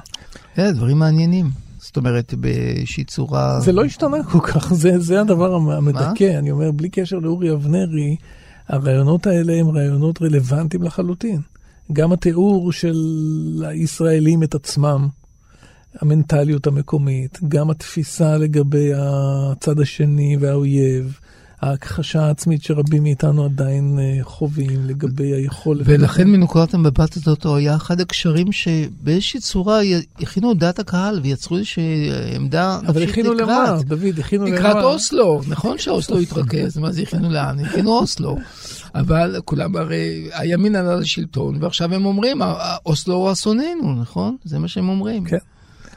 כן, 0.54 0.72
דברים 0.72 0.98
מעניינים. 0.98 1.50
זאת 1.78 1.96
אומרת, 1.96 2.34
באיזושהי 2.34 3.04
צורה... 3.04 3.60
זה 3.60 3.72
לא 3.72 3.84
השתנה 3.84 4.24
כל 4.30 4.40
כך, 4.40 4.74
זה, 4.74 4.98
זה 4.98 5.20
הדבר 5.20 5.54
המדכא. 5.54 6.38
אני 6.38 6.50
אומר, 6.50 6.70
בלי 6.70 6.88
קשר 6.88 7.18
לאורי 7.18 7.52
אבנרי, 7.52 8.16
הרעיונות 8.68 9.26
האלה 9.26 9.52
הם 9.52 9.68
רעיונות 9.68 10.22
רלוונטיים 10.22 10.82
לחלוטין. 10.82 11.40
גם 11.92 12.12
התיאור 12.12 12.72
של 12.72 12.94
הישראלים 13.66 14.42
את 14.42 14.54
עצמם, 14.54 15.08
המנטליות 16.00 16.66
המקומית, 16.66 17.38
גם 17.48 17.70
התפיסה 17.70 18.38
לגבי 18.38 18.90
הצד 18.94 19.80
השני 19.80 20.36
והאויב, 20.40 21.18
ההכחשה 21.62 22.22
העצמית 22.22 22.62
שרבים 22.62 23.02
מאיתנו 23.02 23.44
עדיין 23.44 23.98
אה, 23.98 24.24
חווים 24.24 24.86
לגבי 24.86 25.34
היכולת. 25.34 25.82
ולכן 25.84 26.28
מנקודת 26.28 26.74
המבט 26.74 27.16
הזאת 27.16 27.44
הוא 27.44 27.56
היה 27.56 27.76
אחד 27.76 28.00
הקשרים 28.00 28.52
שבאיזושהי 28.52 29.40
צורה 29.40 29.80
הכינו 30.20 30.52
את 30.52 30.58
דעת 30.58 30.78
הקהל 30.78 31.20
ויצרו 31.22 31.56
איזושהי 31.56 32.10
עמדה 32.34 32.78
נפשית 32.82 32.86
לקראת. 32.86 32.96
אבל 32.96 33.10
הכינו 33.10 33.34
למה, 33.34 33.76
דוד? 33.82 34.18
הכינו 34.18 34.46
למה? 34.46 34.56
לקראת 34.56 34.84
אוסלו. 34.84 35.40
נכון 35.48 35.78
שאוסלו 35.78 36.18
התרכז, 36.18 36.78
מה 36.78 36.92
זה 36.92 37.02
הכינו 37.02 37.30
לאן? 37.30 37.58
הכינו 37.58 37.98
אוסלו. 37.98 38.36
אבל 38.94 39.40
כולם 39.44 39.76
הרי, 39.76 40.28
הימין 40.32 40.76
עלה 40.76 40.96
לשלטון, 40.96 41.56
ועכשיו 41.60 41.94
הם 41.94 42.06
אומרים, 42.06 42.40
אוסלו 42.86 43.14
הוא 43.14 43.32
אסוננו, 43.32 43.94
נכון? 44.00 44.36
זה 44.44 44.58
מה 44.58 44.68
שהם 44.68 44.88
אומרים. 44.88 45.24
כן. 45.24 45.38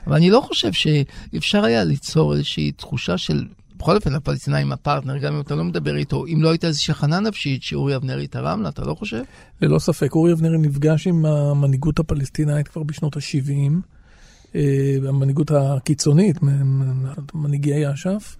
אבל 0.07 0.15
אני 0.15 0.29
לא 0.29 0.41
חושב 0.41 0.71
שאפשר 0.73 1.65
היה 1.65 1.83
ליצור 1.83 2.33
איזושהי 2.33 2.71
תחושה 2.71 3.17
של, 3.17 3.45
בכל 3.77 3.95
אופן, 3.95 4.15
הפלסטינאים 4.15 4.71
הפרטנר, 4.71 5.17
גם 5.17 5.33
אם 5.33 5.41
אתה 5.41 5.55
לא 5.55 5.63
מדבר 5.63 5.95
איתו, 5.95 6.25
אם 6.25 6.43
לא 6.43 6.49
הייתה 6.49 6.67
איזושהי 6.67 6.91
הכנה 6.91 7.19
נפשית 7.19 7.63
שאורי 7.63 7.95
אבנרי 7.95 8.27
תרם 8.27 8.61
לה, 8.61 8.69
אתה 8.69 8.81
לא 8.81 8.93
חושב? 8.93 9.23
ללא 9.61 9.79
ספק, 9.79 10.15
אורי 10.15 10.33
אבנרי 10.33 10.57
נפגש 10.57 11.07
עם 11.07 11.25
המנהיגות 11.25 11.99
הפלסטינאית 11.99 12.67
כבר 12.67 12.83
בשנות 12.83 13.17
ה-70, 13.17 13.71
אה, 14.55 14.97
המנהיגות 15.07 15.51
הקיצונית, 15.51 16.37
מנהיגי 17.33 17.93
אש"ף. 17.93 18.35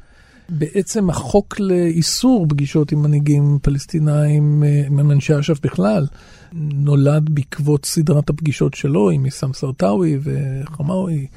בעצם 0.49 1.09
החוק 1.09 1.59
לאיסור 1.59 2.45
פגישות 2.49 2.91
עם 2.91 3.01
מנהיגים 3.01 3.59
פלסטינאים, 3.61 4.63
אה, 4.63 4.83
עם 4.87 5.11
אנשי 5.11 5.39
אש"ף 5.39 5.59
בכלל, 5.63 6.07
נולד 6.53 7.29
בעקבות 7.29 7.85
סדרת 7.85 8.29
הפגישות 8.29 8.73
שלו 8.73 9.09
עם 9.09 9.25
איסאם 9.25 9.53
סרטאוי 9.53 10.19
וחמאווי 10.23 11.27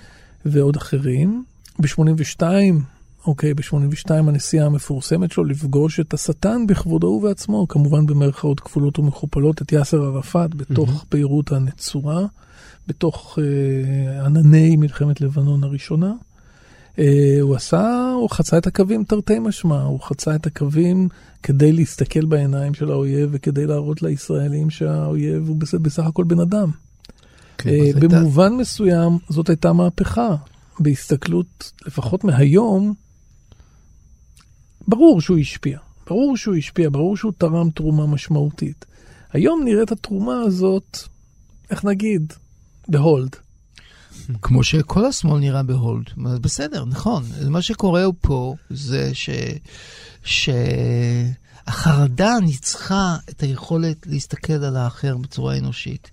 ועוד 0.51 0.77
אחרים. 0.77 1.45
ב-82, 1.79 2.43
אוקיי, 3.27 3.55
ב-82 3.55 4.11
הנסיעה 4.11 4.67
המפורסמת 4.67 5.33
שלו 5.33 5.45
לפגוש 5.45 6.01
את 6.01 6.15
השטן 6.15 6.67
בכבודו 6.67 7.07
ובעצמו, 7.07 7.69
כמובן 7.69 8.07
במרכאות 8.07 8.61
כפולות 8.61 8.99
ומכופלות, 8.99 9.63
את 9.63 9.73
יאסר 9.73 10.03
ערפאת 10.03 10.55
בתוך 10.55 10.91
mm-hmm. 10.91 11.07
ביירות 11.11 11.53
הנצורה, 11.53 12.27
בתוך 12.87 13.39
אה, 13.43 14.25
ענני 14.27 14.77
מלחמת 14.77 15.21
לבנון 15.21 15.65
הראשונה. 15.65 16.13
אה, 16.99 17.39
הוא 17.41 17.57
עשה, 17.57 18.13
הוא 18.15 18.31
חצה 18.31 18.59
את 18.59 18.67
הקווים 18.67 19.05
תרתי 19.05 19.39
משמע, 19.39 19.83
הוא 19.83 20.01
חצה 20.01 20.35
את 20.35 20.47
הקווים 20.47 21.09
כדי 21.43 21.73
להסתכל 21.73 22.25
בעיניים 22.25 22.75
של 22.75 22.91
האויב 22.91 23.29
וכדי 23.33 23.67
להראות 23.67 24.03
לישראלים 24.03 24.71
שהאויב 24.71 25.49
הוא 25.49 25.57
בסך, 25.57 25.79
בסך 25.79 26.05
הכל 26.05 26.25
בן 26.25 26.41
אדם. 26.41 26.71
כן, 27.59 27.71
אה, 27.71 27.91
במובן 28.01 28.43
הייתה... 28.43 28.57
מסוים 28.57 29.19
זאת 29.29 29.49
הייתה 29.49 29.73
מהפכה. 29.73 30.37
בהסתכלות, 30.81 31.73
לפחות 31.87 32.25
מהיום, 32.25 32.95
ברור 34.89 35.21
שהוא 35.21 35.39
השפיע. 35.39 35.79
ברור 36.07 36.37
שהוא 36.37 36.57
השפיע, 36.57 36.89
ברור 36.91 37.17
שהוא 37.17 37.33
תרם 37.39 37.71
תרומה 37.71 38.07
משמעותית. 38.07 38.85
היום 39.33 39.63
נראית 39.65 39.93
התרומה 39.93 40.41
הזאת, 40.41 40.99
איך 41.71 41.85
נגיד, 41.85 42.33
ב 42.89 42.97
hold. 42.97 43.37
כמו 44.43 44.65
שכל 44.65 45.05
השמאל 45.07 45.41
נראה 45.41 45.63
ב 45.63 45.70
hold. 45.70 46.05
בסדר, 46.17 46.85
נכון. 46.85 47.23
מה 47.49 47.63
שקורה 47.63 48.05
פה 48.21 48.55
זה 48.71 49.11
ש... 49.15 49.31
שהחרדה 51.65 52.35
ניצחה 52.43 53.17
את 53.31 53.43
היכולת 53.43 54.07
להסתכל 54.07 54.53
על 54.53 54.77
האחר 54.77 55.17
בצורה 55.17 55.59
אנושית. 55.59 56.11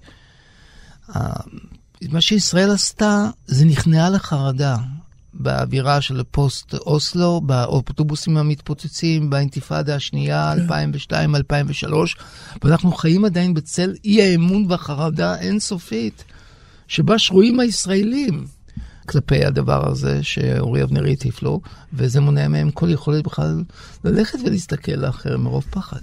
מה 2.09 2.21
שישראל 2.21 2.71
עשתה, 2.71 3.29
זה 3.45 3.65
נכנעה 3.65 4.09
לחרדה. 4.09 4.77
באווירה 5.39 6.01
של 6.01 6.21
פוסט 6.31 6.73
אוסלו, 6.73 7.41
באוטובוסים 7.41 8.37
המתפוצצים, 8.37 9.29
באינתיפאדה 9.29 9.95
השנייה, 9.95 10.53
2002-2003, 10.53 11.11
כן. 11.11 11.87
ואנחנו 12.63 12.91
חיים 12.91 13.25
עדיין 13.25 13.53
בצל 13.53 13.93
אי 14.05 14.21
האמון 14.21 14.65
והחרדה 14.69 15.39
אינסופית. 15.39 16.23
שבה 16.87 17.19
שרויים 17.19 17.59
הישראלים 17.59 18.45
כלפי 19.05 19.45
הדבר 19.45 19.91
הזה 19.91 20.23
שאורי 20.23 20.83
אבנרי 20.83 21.13
הטיף 21.13 21.43
לו, 21.43 21.61
וזה 21.93 22.21
מונע 22.21 22.47
מהם 22.47 22.71
כל 22.71 22.89
יכולת 22.89 23.23
בכלל 23.23 23.63
ללכת 24.03 24.39
ולהסתכל 24.45 24.91
לאחר 24.91 25.37
מרוב 25.37 25.65
פחד. 25.69 26.01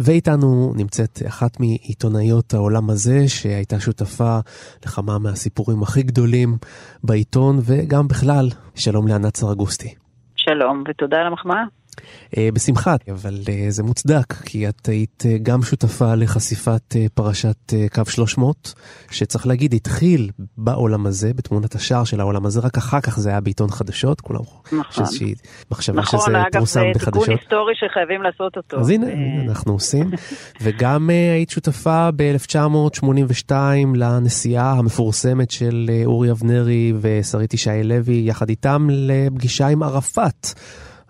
ואיתנו 0.00 0.72
נמצאת 0.76 1.18
אחת 1.28 1.60
מעיתונאיות 1.60 2.54
העולם 2.54 2.90
הזה, 2.90 3.28
שהייתה 3.28 3.80
שותפה 3.80 4.38
לכמה 4.86 5.18
מהסיפורים 5.18 5.82
הכי 5.82 6.02
גדולים 6.02 6.56
בעיתון, 7.04 7.58
וגם 7.62 8.08
בכלל, 8.08 8.46
שלום 8.74 9.08
לענת 9.08 9.36
סרגוסטי. 9.36 9.94
שלום, 10.36 10.84
ותודה 10.88 11.16
על 11.16 11.26
המחמאה. 11.26 11.77
אה, 12.36 12.48
בשמחה, 12.54 12.94
אבל 13.12 13.34
אה, 13.48 13.66
זה 13.68 13.82
מוצדק, 13.82 14.32
כי 14.32 14.68
את 14.68 14.88
היית 14.88 15.22
אה, 15.26 15.38
גם 15.42 15.62
שותפה 15.62 16.14
לחשיפת 16.14 16.96
פרשת 17.14 17.72
קו 17.94 18.02
300, 18.08 18.74
שצריך 19.10 19.46
להגיד, 19.46 19.74
התחיל 19.74 20.30
בעולם 20.56 21.06
הזה, 21.06 21.34
בתמונת 21.34 21.74
השער 21.74 22.04
של 22.04 22.20
העולם 22.20 22.46
הזה, 22.46 22.60
רק 22.60 22.76
אחר 22.76 23.00
כך 23.00 23.18
זה 23.18 23.30
היה 23.30 23.40
בעיתון 23.40 23.70
חדשות, 23.70 24.20
כולם 24.20 24.40
נכון. 24.72 25.04
איזושהי 25.04 25.34
מחשבה 25.70 26.00
נכון, 26.00 26.20
שזה 26.20 26.32
פורסם 26.52 26.80
בחדשות. 26.94 27.12
נכון, 27.12 27.22
אגב, 27.22 27.28
זה 27.28 27.28
תיקון 27.28 27.36
היסטורי 27.38 27.74
שחייבים 27.74 28.22
לעשות 28.22 28.56
אותו. 28.56 28.80
אז 28.80 28.90
הנה, 28.90 29.06
אנחנו 29.48 29.72
עושים. 29.72 30.10
וגם 30.62 31.10
היית 31.10 31.50
שותפה 31.50 32.08
ב-1982 32.16 33.52
לנסיעה 33.94 34.72
המפורסמת 34.72 35.50
של 35.50 35.90
אורי 36.04 36.30
אבנרי 36.30 36.92
ושרית 37.00 37.54
ישי 37.54 37.82
לוי, 37.84 38.22
יחד 38.26 38.48
איתם 38.48 38.88
לפגישה 38.90 39.66
עם 39.66 39.82
ערפאת. 39.82 40.46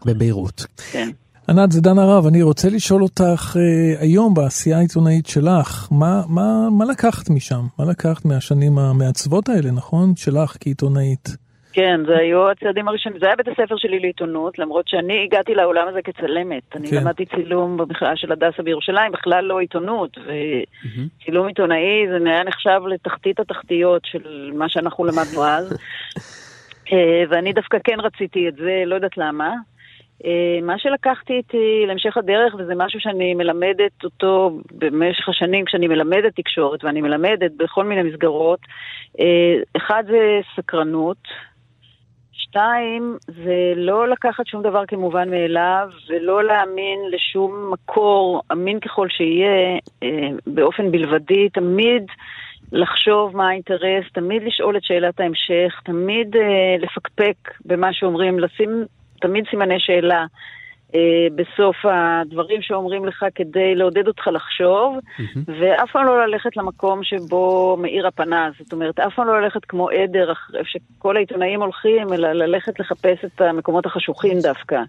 בביירות. 0.07 0.67
כן. 0.93 1.09
ענת, 1.51 1.73
זה 1.73 1.81
דן 1.81 1.99
הרב, 1.99 2.27
אני 2.27 2.43
רוצה 2.43 2.69
לשאול 2.71 3.03
אותך 3.03 3.57
אה, 3.57 4.01
היום 4.01 4.35
בעשייה 4.35 4.79
העיתונאית 4.79 5.27
שלך, 5.27 5.89
מה, 5.91 6.23
מה, 6.29 6.69
מה 6.71 6.85
לקחת 6.85 7.31
משם? 7.31 7.63
מה 7.79 7.85
לקחת 7.91 8.25
מהשנים 8.25 8.79
המעצבות 8.79 9.49
האלה, 9.49 9.71
נכון? 9.71 10.17
שלך 10.17 10.57
כעיתונאית. 10.61 11.29
כן, 11.73 12.01
זה 12.07 12.17
היו 12.17 12.51
הצעדים 12.51 12.89
הראשונים. 12.89 13.19
זה 13.21 13.27
היה 13.27 13.37
בית 13.37 13.49
הספר 13.49 13.77
שלי 13.77 14.01
לעיתונות, 14.01 14.59
למרות 14.59 14.89
שאני 14.89 15.25
הגעתי 15.25 15.55
לעולם 15.55 15.89
הזה 15.89 16.03
כצלמת. 16.03 16.77
אני 16.77 16.89
כן. 16.91 16.97
למדתי 16.97 17.27
צילום 17.27 17.77
במכללה 17.77 18.17
של 18.17 18.33
הדסה 18.33 18.63
בירושלים, 18.63 19.13
בכלל 19.13 19.45
לא 19.45 19.61
עיתונות. 19.61 20.19
וצילום 20.19 21.47
עיתונאי 21.47 22.07
זה 22.09 22.31
היה 22.31 22.45
נחשב 22.45 22.81
לתחתית 22.89 23.41
התחתיות 23.41 24.03
של 24.05 24.53
מה 24.55 24.69
שאנחנו 24.69 25.05
למדנו 25.05 25.45
אז. 25.45 25.77
אה, 26.93 27.23
ואני 27.31 27.53
דווקא 27.53 27.79
כן 27.85 28.01
רציתי 28.01 28.49
את 28.49 28.55
זה, 28.57 28.83
לא 28.87 28.95
יודעת 28.95 29.17
למה. 29.17 29.55
אה, 30.25 30.59
מה 30.63 30.79
שלקחתי 30.79 31.33
איתי 31.33 31.85
להמשך 31.87 32.17
הדרך, 32.17 32.55
וזה 32.59 32.73
משהו 32.77 33.01
שאני 33.01 33.35
מלמדת 33.35 34.05
אותו 34.05 34.59
במשך 34.73 35.29
השנים 35.29 35.65
כשאני 35.65 35.89
מלמדת 35.89 36.37
תקשורת, 36.37 36.85
ואני 36.85 37.01
מלמדת 37.01 37.51
בכל 37.57 37.85
מיני 37.85 38.03
מסגרות, 38.03 38.61
אה, 39.21 39.55
אחד 39.77 40.05
זה 40.09 40.41
סקרנות, 40.57 41.19
שתיים, 42.33 43.17
זה 43.27 43.73
לא 43.77 44.09
לקחת 44.09 44.47
שום 44.47 44.63
דבר 44.63 44.87
כמובן 44.87 45.31
מאליו, 45.31 45.89
ולא 46.09 46.45
להאמין 46.45 46.99
לשום 47.11 47.71
מקור, 47.73 48.43
אמין 48.53 48.81
ככל 48.81 49.09
שיהיה, 49.09 49.79
אה, 50.03 50.29
באופן 50.47 50.91
בלבדי, 50.91 51.49
תמיד 51.49 52.03
לחשוב 52.73 53.37
מה 53.37 53.49
האינטרס, 53.49 54.05
תמיד 54.13 54.43
לשאול 54.43 54.77
את 54.77 54.85
שאלת 54.85 55.21
ההמשך, 55.21 55.81
תמיד 55.85 56.37
אה, 56.37 56.77
לפקפק 56.79 57.37
במה 57.65 57.93
שאומרים, 57.93 58.39
לשים 58.39 58.85
תמיד 59.21 59.45
סימני 59.51 59.81
שאלה. 59.81 60.27
אה, 60.95 61.27
בסוף 61.35 61.77
הדברים 61.85 62.63
שאומרים 62.63 63.05
לך 63.05 63.25
כדי 63.35 63.75
לעודד 63.75 64.09
אותך 64.09 64.27
לחשוב, 64.33 64.99
ואף 65.61 65.91
פעם 65.93 66.07
לא 66.07 66.27
ללכת 66.27 66.57
למקום 66.57 67.05
שבו 67.05 67.77
מאיר 67.81 68.07
הפנס. 68.07 68.55
זאת 68.59 68.73
אומרת, 68.73 69.01
אף 69.01 69.15
פעם 69.15 69.27
לא 69.27 69.43
ללכת 69.43 69.65
כמו 69.65 69.89
עדר, 69.89 70.33
אחרי 70.33 70.61
שכל 70.65 71.17
העיתונאים 71.17 71.63
הולכים, 71.63 72.13
אלא 72.13 72.33
ללכת 72.33 72.81
לחפש 72.81 73.25
את 73.25 73.41
המקומות 73.41 73.87
החשוכים 73.87 74.39
דווקא. 74.43 74.83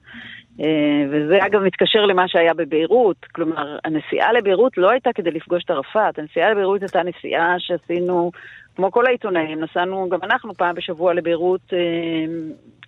אה, 0.61 1.05
וזה 1.11 1.45
אגב 1.45 1.61
מתקשר 1.61 2.05
למה 2.05 2.27
שהיה 2.27 2.53
בביירות. 2.53 3.25
כלומר, 3.31 3.77
הנסיעה 3.85 4.33
לביירות 4.33 4.77
לא 4.77 4.89
הייתה 4.89 5.09
כדי 5.15 5.31
לפגוש 5.31 5.63
את 5.63 5.71
ערפאת, 5.71 6.19
הנסיעה 6.19 6.51
לביירות 6.51 6.81
הייתה 6.81 7.01
נסיעה 7.03 7.55
שעשינו, 7.57 8.31
כמו 8.79 8.91
כל 8.91 9.05
העיתונאים, 9.05 9.59
נסענו 9.59 10.09
גם 10.09 10.19
אנחנו 10.23 10.53
פעם 10.53 10.75
בשבוע 10.75 11.13
לביירות. 11.13 11.61
אה, 11.73 11.77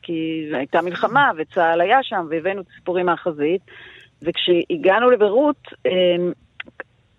כי 0.03 0.49
הייתה 0.53 0.81
מלחמה 0.81 1.31
וצה"ל 1.37 1.81
היה 1.81 2.03
שם 2.03 2.27
והבאנו 2.29 2.61
את 2.61 2.65
הסיפורים 2.73 3.05
מהחזית. 3.05 3.61
וכשהגענו 4.21 5.09
לביירות, 5.09 5.57
אה, 5.85 5.91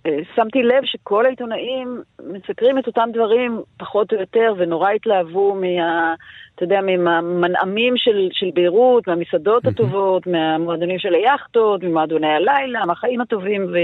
אה, 0.06 0.18
שמתי 0.34 0.62
לב 0.62 0.84
שכל 0.84 1.26
העיתונאים 1.26 2.02
מסקרים 2.32 2.78
את 2.78 2.86
אותם 2.86 3.08
דברים 3.12 3.60
פחות 3.78 4.12
או 4.12 4.18
יותר, 4.18 4.54
ונורא 4.58 4.90
התלהבו 4.90 5.54
מה... 5.54 6.14
אתה 6.54 6.64
יודע, 6.64 6.80
מהמנעמים 6.80 7.94
של, 7.96 8.28
של 8.32 8.50
ביירות, 8.54 9.08
מהמסעדות 9.08 9.66
הטובות, 9.66 10.26
מהמועדונים 10.26 10.98
של 10.98 11.14
היאכטות, 11.14 11.82
ממועדוני 11.82 12.26
הלילה, 12.26 12.84
מהחיים 12.86 13.20
הטובים, 13.20 13.66
ו... 13.72 13.76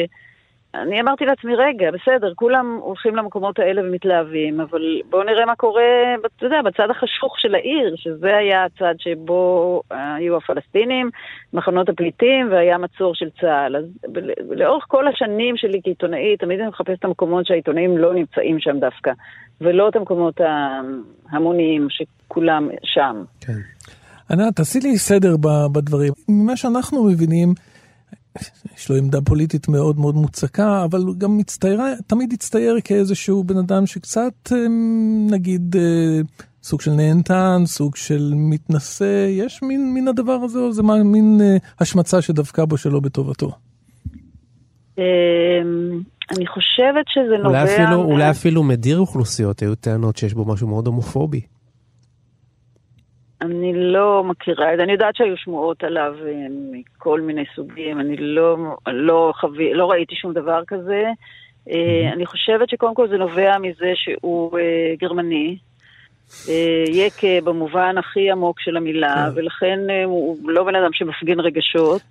אני 0.83 1.01
אמרתי 1.01 1.25
לעצמי, 1.25 1.55
רגע, 1.55 1.91
בסדר, 1.91 2.33
כולם 2.35 2.79
הולכים 2.83 3.17
למקומות 3.17 3.59
האלה 3.59 3.83
ומתלהבים, 3.85 4.61
אבל 4.61 5.01
בואו 5.11 5.23
נראה 5.23 5.47
מה 5.47 5.57
קורה, 5.57 6.15
אתה 6.37 6.47
יודע, 6.47 6.63
בצד 6.65 6.91
החשוך 6.91 7.41
של 7.41 7.55
העיר, 7.55 7.95
שזה 7.97 8.37
היה 8.37 8.65
הצד 8.65 8.95
שבו 8.99 9.83
היו 9.91 10.37
הפלסטינים, 10.37 11.11
מחנות 11.53 11.89
הפליטים, 11.89 12.49
והיה 12.51 12.79
מצור 12.79 13.15
של 13.15 13.29
צה"ל. 13.41 13.77
אז 13.77 13.85
לאורך 14.51 14.85
כל 14.89 15.09
השנים 15.09 15.57
שלי 15.57 15.81
כעיתונאית, 15.85 16.41
תמיד 16.41 16.61
אני 16.61 16.69
מחפשת 16.69 16.99
את 16.99 17.05
המקומות 17.05 17.47
שהעיתונאים 17.47 17.99
לא 17.99 18.15
נמצאים 18.15 18.61
שם 18.61 18.79
דווקא, 18.81 19.13
ולא 19.61 19.89
את 19.89 19.97
המקומות 19.97 20.41
ההמוניים 21.31 21.87
שכולם 21.91 22.69
שם. 22.83 23.25
כן. 23.41 23.53
ענת, 24.31 24.57
תעשי 24.57 24.79
לי 24.81 24.99
סדר 24.99 25.37
בדברים. 25.73 26.13
ממה 26.29 26.57
שאנחנו 26.57 27.05
מבינים, 27.05 27.49
יש 28.77 28.89
לו 28.89 28.97
עמדה 28.97 29.21
פוליטית 29.21 29.69
מאוד 29.69 29.99
מאוד 29.99 30.15
מוצקה, 30.15 30.85
אבל 30.85 31.01
הוא 31.01 31.17
גם 31.17 31.39
מצטייר, 31.39 31.81
תמיד 32.07 32.33
הצטייר 32.33 32.77
כאיזשהו 32.85 33.45
בן 33.45 33.57
אדם 33.57 33.87
שקצת, 33.87 34.53
נגיד, 35.31 35.77
סוג 36.63 36.81
של 36.81 36.91
נהנתן, 36.91 37.63
סוג 37.67 37.97
של 37.97 38.33
מתנשא, 38.35 39.27
יש 39.31 39.63
מין, 39.63 39.95
מין 39.95 40.09
הדבר 40.09 40.33
הזה, 40.33 40.59
או 40.59 40.73
זה 40.73 40.83
מין 40.83 41.41
השמצה 41.81 42.23
שדווקא 42.23 42.65
בו 42.65 42.77
שלא 42.77 43.01
בטובתו? 43.01 43.51
אני 46.31 46.47
חושבת 46.47 47.07
שזה 47.09 47.43
נובע... 47.43 47.49
אולי 47.49 47.75
אפילו, 47.75 48.05
אולי 48.05 48.31
אפילו 48.31 48.63
מדיר 48.63 48.99
אוכלוסיות, 48.99 49.61
היו 49.61 49.75
טענות 49.75 50.17
שיש 50.17 50.35
בו 50.35 50.45
משהו 50.45 50.69
מאוד 50.69 50.87
הומופובי. 50.87 51.41
אני 53.41 53.73
לא 53.75 54.25
מכירה, 54.25 54.75
אני 54.75 54.93
יודעת 54.93 55.17
שהיו 55.17 55.37
שמועות 55.37 55.85
עליו 55.85 56.15
אה, 56.27 56.47
מכל 56.73 57.21
מיני 57.21 57.45
סוגים, 57.57 58.01
אני 58.01 58.17
לא, 58.17 58.57
לא, 58.87 59.33
חווי, 59.41 59.75
לא 59.75 59.91
ראיתי 59.91 60.15
שום 60.15 60.33
דבר 60.33 60.63
כזה. 60.67 61.05
Mm-hmm. 61.67 61.71
אני 62.13 62.27
חושבת 62.27 62.69
שקודם 62.71 62.95
כל 62.95 63.09
זה 63.09 63.17
נובע 63.17 63.59
מזה 63.59 63.93
שהוא 63.95 64.59
אה, 64.59 64.95
גרמני, 64.99 65.57
יקה 66.89 67.41
במובן 67.45 67.99
הכי 67.99 68.31
עמוק 68.31 68.61
של 68.61 68.77
המילה, 68.77 69.15
כן. 69.15 69.41
ולכן 69.41 69.79
הוא 70.05 70.51
לא 70.51 70.65
בן 70.65 70.75
אדם 70.75 70.91
שמפגין 70.93 71.41
רגשות. 71.41 72.03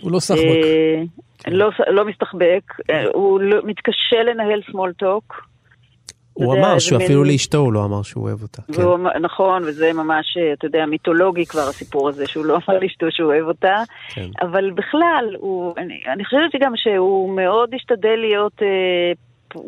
הוא 0.00 0.12
לא 0.12 0.18
סחבק. 0.20 0.40
לא, 1.48 1.70
לא 1.88 2.04
מסתחבק, 2.04 2.62
הוא 3.14 3.40
לא, 3.40 3.60
מתקשה 3.64 4.22
לנהל 4.22 4.60
small 4.70 5.02
talk. 5.02 5.51
הוא 6.32 6.54
אמר 6.54 6.78
שאפילו 6.78 7.24
לאשתו 7.24 7.58
הוא 7.58 7.72
לא 7.72 7.84
אמר 7.84 8.02
שהוא 8.02 8.24
אוהב 8.24 8.42
אותה. 8.42 8.62
כן. 8.62 8.82
נכון, 9.20 9.62
וזה 9.62 9.92
ממש, 9.92 10.36
אתה 10.52 10.66
יודע, 10.66 10.86
מיתולוגי 10.86 11.46
כבר 11.46 11.68
הסיפור 11.68 12.08
הזה, 12.08 12.26
שהוא 12.26 12.44
לא 12.44 12.54
אמר 12.54 12.78
לאשתו 12.78 13.06
שהוא 13.10 13.32
אוהב 13.32 13.46
אותה. 13.46 13.82
כן. 14.08 14.28
אבל 14.42 14.70
בכלל, 14.70 15.36
הוא, 15.38 15.74
אני, 15.76 16.00
אני 16.12 16.24
חושבת 16.24 16.60
גם 16.60 16.72
שהוא 16.76 17.36
מאוד 17.36 17.74
השתדל 17.74 18.16
להיות 18.16 18.62
אה, 18.62 19.12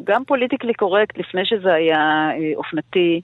גם 0.05 0.25
פוליטיקלי 0.25 0.75
קורקט 0.75 1.19
לפני 1.19 1.43
שזה 1.45 1.73
היה 1.73 2.31
אה, 2.31 2.57
אופנתי. 2.57 3.21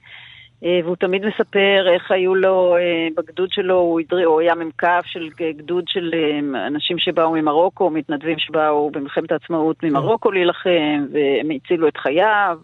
אה, 0.64 0.80
והוא 0.84 0.96
תמיד 0.96 1.22
מספר 1.26 1.86
איך 1.94 2.10
היו 2.10 2.34
לו, 2.34 2.76
אה, 2.76 3.08
בגדוד 3.16 3.52
שלו, 3.52 3.74
הוא, 3.74 4.00
הדרי, 4.00 4.24
הוא 4.24 4.40
היה 4.40 4.54
מ"כ 4.54 4.84
של 5.04 5.28
גדוד 5.56 5.84
של 5.88 6.10
אה, 6.14 6.66
אנשים 6.66 6.98
שבאו 6.98 7.32
ממרוקו, 7.32 7.90
מתנדבים 7.90 8.38
שבאו 8.38 8.90
במלחמת 8.90 9.32
העצמאות 9.32 9.82
ממרוקו 9.82 10.30
להילחם, 10.30 11.06
והם 11.12 11.50
הצילו 11.56 11.88
את 11.88 11.96
חייו. 11.96 12.58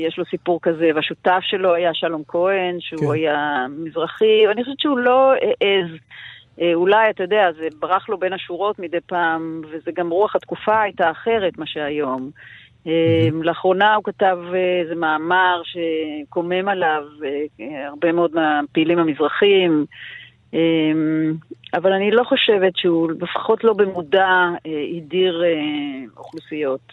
יש 0.00 0.18
לו 0.18 0.24
סיפור 0.24 0.58
כזה, 0.62 0.90
והשותף 0.94 1.40
שלו 1.42 1.74
היה 1.74 1.94
שלום 1.94 2.22
כהן, 2.28 2.76
שהוא 2.80 3.00
כן. 3.00 3.12
היה 3.12 3.66
מזרחי, 3.78 4.46
ואני 4.48 4.64
חושבת 4.64 4.80
שהוא 4.80 4.98
לא 4.98 5.32
העז. 5.32 5.90
אולי, 6.74 7.10
אתה 7.10 7.22
יודע, 7.22 7.52
זה 7.56 7.68
ברח 7.80 8.08
לו 8.08 8.18
בין 8.18 8.32
השורות 8.32 8.78
מדי 8.78 9.00
פעם, 9.06 9.62
וזה 9.70 9.90
גם 9.94 10.10
רוח 10.10 10.36
התקופה 10.36 10.80
הייתה 10.80 11.10
אחרת 11.10 11.58
מה 11.58 11.66
שהיום. 11.66 12.30
Mm-hmm. 12.86 12.88
לאחרונה 13.42 13.94
הוא 13.94 14.04
כתב 14.04 14.38
איזה 14.82 14.94
מאמר 14.94 15.62
שקומם 15.64 16.68
עליו 16.68 17.02
הרבה 17.86 18.12
מאוד 18.12 18.30
מהפעילים 18.34 18.98
המזרחים, 18.98 19.86
אבל 21.74 21.92
אני 21.92 22.10
לא 22.10 22.24
חושבת 22.24 22.76
שהוא, 22.76 23.10
לפחות 23.20 23.64
לא 23.64 23.72
במודע, 23.72 24.28
הדיר 24.96 25.42
אוכלוסיות. 26.16 26.92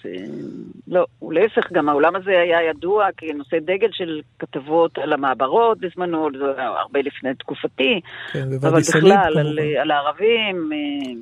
לא, 0.87 1.05
הוא 1.19 1.33
להפך, 1.33 1.71
גם 1.71 1.89
העולם 1.89 2.15
הזה 2.15 2.31
היה 2.31 2.69
ידוע 2.69 3.07
כנושא 3.17 3.59
דגל 3.59 3.89
של 3.91 4.21
כתבות 4.39 4.97
על 4.97 5.13
המעברות 5.13 5.77
בזמנו, 5.79 6.27
הרבה 6.57 6.99
לפני 7.01 7.35
תקופתי, 7.35 8.01
כן, 8.33 8.47
אבל 8.61 8.79
בכלל, 8.79 9.37
על, 9.37 9.59
על 9.81 9.91
הערבים, 9.91 10.69
כן. 10.71 11.17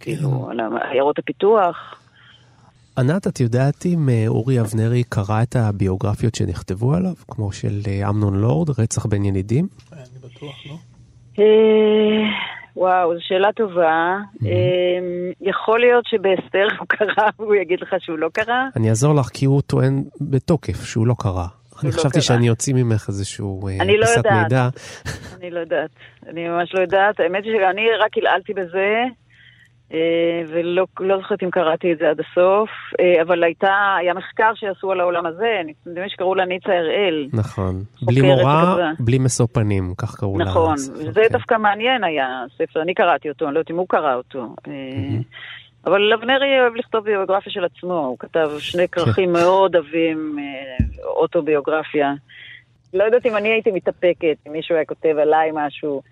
כאילו, 0.00 0.50
על 0.50 0.60
עיירות 0.90 1.18
הפיתוח. 1.18 2.00
ענת, 2.98 3.26
את 3.26 3.40
יודעת 3.40 3.86
אם 3.86 4.08
אורי 4.28 4.60
אבנרי 4.60 5.02
קרא 5.08 5.42
את 5.42 5.56
הביוגרפיות 5.56 6.34
שנכתבו 6.34 6.94
עליו, 6.94 7.14
כמו 7.28 7.52
של 7.52 7.80
אמנון 8.08 8.34
לורד, 8.40 8.70
רצח 8.70 9.06
בין 9.06 9.24
ילידים? 9.24 9.66
אני 9.92 10.02
בטוח, 10.22 10.66
לא? 10.66 10.93
וואו, 12.76 13.14
זו 13.14 13.20
שאלה 13.20 13.52
טובה. 13.52 14.16
יכול 15.40 15.80
להיות 15.80 16.04
שבהסתר 16.06 16.66
הוא 16.78 16.86
קרא 16.88 17.28
והוא 17.38 17.54
יגיד 17.54 17.80
לך 17.80 17.94
שהוא 17.98 18.18
לא 18.18 18.28
קרא? 18.32 18.62
אני 18.76 18.88
אעזור 18.88 19.14
לך 19.14 19.26
כי 19.26 19.44
הוא 19.44 19.62
טוען 19.62 20.04
בתוקף 20.20 20.84
שהוא 20.84 21.06
לא 21.06 21.14
קרא. 21.18 21.46
אני 21.82 21.92
חשבתי 21.92 22.20
שאני 22.20 22.50
אוציא 22.50 22.74
ממך 22.74 23.04
איזשהו 23.08 23.60
פיסת 24.00 24.26
מידע. 24.42 24.68
אני 25.36 25.50
לא 25.50 25.60
יודעת. 25.60 25.90
אני 26.28 26.48
ממש 26.48 26.74
לא 26.74 26.80
יודעת. 26.80 27.20
האמת 27.20 27.44
היא 27.44 27.52
שאני 27.52 27.82
רק 28.04 28.18
עלעלתי 28.18 28.54
בזה. 28.54 29.04
אה, 29.94 30.42
ולא 30.48 30.86
לא 31.00 31.16
זוכרת 31.18 31.42
אם 31.42 31.50
קראתי 31.50 31.92
את 31.92 31.98
זה 31.98 32.10
עד 32.10 32.20
הסוף, 32.20 32.70
אה, 33.00 33.22
אבל 33.22 33.44
הייתה, 33.44 33.96
היה 34.00 34.14
מחקר 34.14 34.52
שעשו 34.54 34.92
על 34.92 35.00
העולם 35.00 35.26
הזה, 35.26 35.60
נדמה 35.86 36.04
לי 36.04 36.10
שקראו 36.10 36.34
לה 36.34 36.44
ניצה 36.44 36.72
הראל. 36.72 37.28
נכון. 37.32 37.82
בלי 38.02 38.20
מורה, 38.20 38.92
בלי 38.98 39.18
משוא 39.18 39.46
פנים, 39.52 39.94
כך 39.98 40.14
קראו 40.14 40.38
לה. 40.38 40.44
נכון, 40.44 40.76
זה 40.76 41.22
כן. 41.22 41.32
דווקא 41.32 41.54
מעניין 41.54 42.04
היה, 42.04 42.44
ספר, 42.58 42.82
אני 42.82 42.94
קראתי 42.94 43.28
אותו, 43.28 43.44
אני 43.46 43.54
לא 43.54 43.58
יודעת 43.58 43.70
אם 43.70 43.76
הוא 43.76 43.88
קרא 43.88 44.14
אותו. 44.14 44.54
אבל 45.86 46.12
אבנרי 46.12 46.60
אוהב 46.60 46.74
לכתוב 46.74 47.04
ביוגרפיה 47.04 47.52
של 47.52 47.64
עצמו, 47.64 47.98
הוא 47.98 48.16
כתב 48.18 48.50
שני 48.58 48.88
כרכים 48.88 49.26
כן. 49.26 49.32
מאוד 49.32 49.76
עבים, 49.76 50.38
אוטוביוגרפיה. 51.04 52.14
לא 52.94 53.04
יודעת 53.04 53.26
אם 53.26 53.36
אני 53.36 53.48
הייתי 53.48 53.70
מתאפקת, 53.70 54.36
אם 54.46 54.52
מישהו 54.52 54.74
היה 54.74 54.84
כותב 54.84 55.14
עליי 55.22 55.50
משהו. 55.52 56.02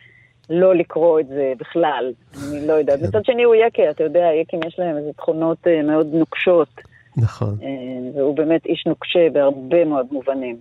לא 0.50 0.74
לקרוא 0.74 1.20
את 1.20 1.26
זה 1.28 1.52
בכלל, 1.58 2.12
אני 2.48 2.66
לא 2.66 2.72
יודעת. 2.72 3.00
כן. 3.00 3.06
מצד 3.06 3.24
שני 3.24 3.42
הוא 3.42 3.54
יקה, 3.54 3.90
אתה 3.90 4.04
יודע, 4.04 4.24
יקים 4.42 4.60
יש 4.66 4.78
להם 4.78 4.96
איזה 4.96 5.10
תכונות 5.16 5.58
uh, 5.66 5.86
מאוד 5.86 6.06
נוקשות. 6.12 6.68
נכון. 7.16 7.56
Uh, 7.60 8.18
והוא 8.18 8.36
באמת 8.36 8.66
איש 8.66 8.84
נוקשה 8.86 9.30
בהרבה 9.32 9.84
מאוד 9.84 10.06
מובנים. 10.12 10.56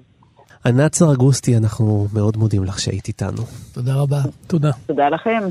ענת 0.65 0.93
סרגוסטי, 0.93 1.57
אנחנו 1.57 2.07
מאוד 2.13 2.38
מודים 2.38 2.63
לך 2.63 2.79
שהיית 2.79 3.07
איתנו. 3.07 3.43
תודה 3.73 3.91
רבה. 3.95 4.19
תודה. 4.47 4.71
תודה 4.88 5.09
לכם. 5.09 5.47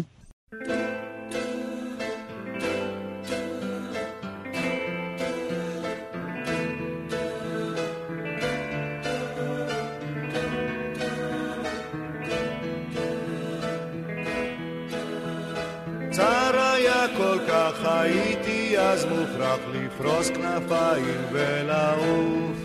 אז 18.92 19.04
מוכרח 19.04 19.58
לפרוס 19.72 20.30
כנפיים 20.30 21.24
ולעוף. 21.32 22.56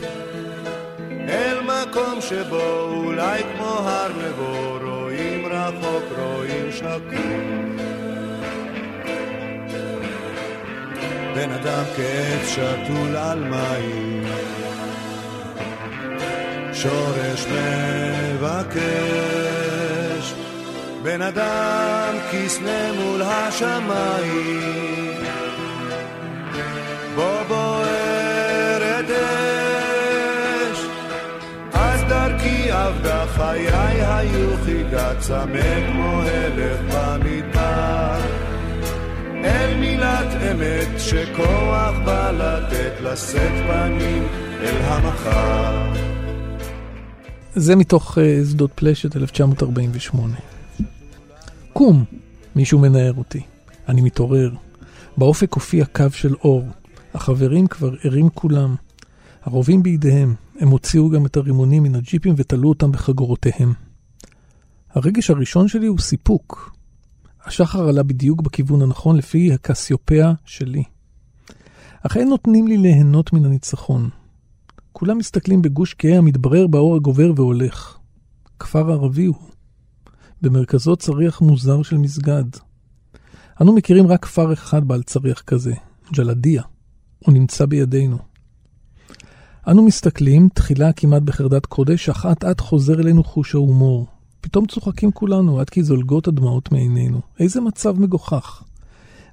אל 1.30 1.58
מקום 1.62 2.22
שבו 2.22 2.90
אולי 2.90 3.44
כמו 3.44 3.66
הר 3.66 4.12
נבו 4.12 4.78
רואים 4.82 5.46
רחוק, 5.46 6.04
רואים 6.18 6.72
שקוף 6.72 7.76
בן 11.36 11.52
אדם 11.52 11.84
כעץ 11.96 12.48
שתול 12.50 13.16
על 13.16 13.40
מים. 13.40 14.26
שורש 16.74 17.46
מבקש. 18.36 18.86
בן 21.04 21.22
אדם 21.22 22.16
כסנה 22.32 22.94
מול 22.94 23.22
השמיים 23.22 25.05
חיי 33.36 34.06
היו 34.06 34.50
חידה 34.66 35.20
צמא 35.20 35.92
כמו 35.92 36.22
הלך 36.22 36.80
במדבר. 36.82 38.22
אל 39.44 39.80
מילת 39.80 40.28
אמת 40.52 41.00
שכוח 41.00 41.96
בא 42.06 42.32
לתת 42.32 43.02
לשאת 43.02 43.52
פנים 43.68 44.28
אל 44.62 44.76
המחר. 44.82 45.94
זה 47.56 47.76
מתוך 47.76 48.18
uh, 48.18 48.22
שדות 48.52 48.72
פלשת 48.76 49.16
1948. 49.16 50.36
קום, 51.74 52.04
מישהו 52.56 52.80
מנער 52.80 53.14
אותי. 53.18 53.42
אני 53.90 54.02
מתעורר. 54.02 54.52
באופק 55.18 55.54
הופיע 55.54 55.86
קו 55.86 56.06
של 56.12 56.36
אור. 56.44 56.68
החברים 57.16 57.68
כבר 57.68 57.94
ערים 58.04 58.30
כולם. 58.30 58.76
הרובים 59.42 59.84
בידיהם, 59.84 60.36
הם 60.60 60.70
הוציאו 60.70 61.10
גם 61.10 61.26
את 61.26 61.38
הרימונים 61.38 61.84
מן 61.84 61.96
הג'יפים 61.96 62.34
ותלו 62.38 62.70
אותם 62.70 62.92
בחגורותיהם. 62.92 63.74
הרגש 64.92 65.30
הראשון 65.30 65.68
שלי 65.68 65.88
הוא 65.88 66.00
סיפוק. 66.00 66.76
השחר 67.46 67.88
עלה 67.88 68.04
בדיוק 68.04 68.42
בכיוון 68.42 68.82
הנכון 68.82 69.16
לפי 69.16 69.54
הקסיופיה 69.54 70.34
שלי. 70.46 70.84
אך 72.04 72.18
אין 72.18 72.30
נותנים 72.30 72.68
לי 72.68 72.78
ליהנות 72.78 73.34
מן 73.34 73.46
הניצחון. 73.46 74.10
כולם 74.92 75.18
מסתכלים 75.18 75.62
בגוש 75.62 75.96
כהה 75.98 76.18
המתברר 76.18 76.68
באור 76.68 76.96
הגובר 76.96 77.32
והולך. 77.36 77.98
כפר 78.60 78.92
ערבי 78.92 79.26
הוא. 79.26 79.36
במרכזו 80.42 80.96
צריח 80.96 81.42
מוזר 81.42 81.84
של 81.84 81.98
מסגד. 81.98 82.46
אנו 83.62 83.76
מכירים 83.76 84.08
רק 84.08 84.24
כפר 84.24 84.54
אחד 84.54 84.88
בעל 84.88 85.04
צריח 85.04 85.42
כזה, 85.42 85.74
ג'לדיה. 86.14 86.64
הוא 87.20 87.34
נמצא 87.34 87.66
בידינו. 87.66 88.18
אנו 89.68 89.84
מסתכלים, 89.84 90.50
תחילה 90.54 90.94
כמעט 90.94 91.22
בחרדת 91.22 91.66
קודש, 91.66 92.10
אך 92.10 92.26
אט 92.26 92.44
אט 92.44 92.62
חוזר 92.62 93.00
אלינו 93.00 93.24
חוש 93.24 93.56
ההומור. 93.56 94.08
פתאום 94.42 94.66
צוחקים 94.66 95.12
כולנו, 95.12 95.60
עד 95.60 95.70
כי 95.70 95.84
זולגות 95.84 96.28
הדמעות 96.28 96.72
מעינינו. 96.72 97.22
איזה 97.40 97.62
מצב 97.62 98.00
מגוחך. 98.00 98.64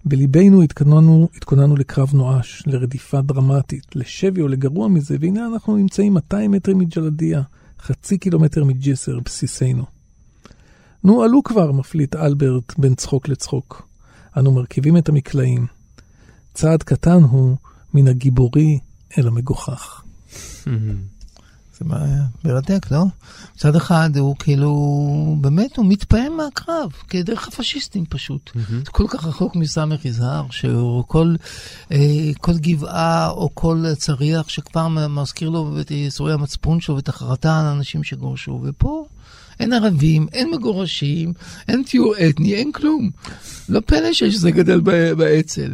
בליבנו 0.05 0.63
התכוננו, 0.63 1.29
התכוננו 1.37 1.77
לקרב 1.77 2.11
נואש, 2.15 2.63
לרדיפה 2.67 3.21
דרמטית, 3.21 3.97
לשבי 3.97 4.43
או 4.43 4.49
לגרוע 4.49 4.89
מזה, 4.89 5.17
והנה 5.21 5.47
אנחנו 5.47 5.77
נמצאים 5.77 6.15
200 6.15 6.51
מטרים 6.51 6.79
מג'לדיה, 6.79 7.43
חצי 7.81 8.19
קילומטר 8.19 8.65
מג'סר, 8.65 9.21
בסיסנו. 9.25 9.85
נו, 11.05 11.23
עלו 11.23 11.43
כבר, 11.43 11.73
מפליט 11.73 12.17
אלברט 12.17 12.79
בין 12.79 12.95
צחוק 12.95 13.29
לצחוק. 13.29 13.89
אנו 14.37 14.53
מרכיבים 14.53 14.97
את 14.97 15.09
המקלעים. 15.09 15.67
צעד 16.55 16.83
קטן 16.83 17.23
הוא 17.23 17.57
מן 17.95 18.09
הגיבורי 18.09 18.79
אל 19.19 19.29
המגוחך. 19.29 20.03
זה 21.79 21.85
מרתק, 22.45 22.91
לא? 22.91 23.05
מצד 23.57 23.77
אחד 23.77 24.11
הוא 24.17 24.37
כאילו, 24.39 25.37
באמת 25.41 25.77
הוא 25.77 25.87
מתפעם 25.89 26.37
מהקרב, 26.37 26.93
כדרך 27.09 27.49
הפשיסטים 27.49 28.05
פשוט. 28.09 28.51
זה 28.55 28.91
כל 28.91 29.05
כך 29.09 29.27
רחוק 29.27 29.57
מסמך 29.57 30.05
יזהר, 30.05 30.47
שכל 30.51 31.35
אה, 31.93 32.31
כל 32.41 32.59
גבעה 32.59 33.31
או 33.31 33.51
כל 33.55 33.85
צריח 33.97 34.49
שכבר 34.49 34.89
מזכיר 34.89 35.49
לו 35.49 35.81
את 35.81 35.91
ייסורי 35.91 36.33
המצפון 36.33 36.81
שלו 36.81 36.97
ואת 36.97 37.09
החרטה 37.09 37.61
על 37.61 37.67
האנשים 37.67 38.05
שגורשו, 38.05 38.61
ופה... 38.65 39.07
אין 39.61 39.73
ערבים, 39.73 40.27
אין 40.33 40.51
מגורשים, 40.51 41.33
אין 41.69 41.83
טיור 41.83 42.15
אתני, 42.29 42.55
אין 42.55 42.73
כלום. 42.73 43.11
לא 43.69 43.81
פלא 43.81 44.13
שיש 44.13 44.35
זה 44.35 44.51
גדל 44.51 44.81
באצ"ל. 45.15 45.73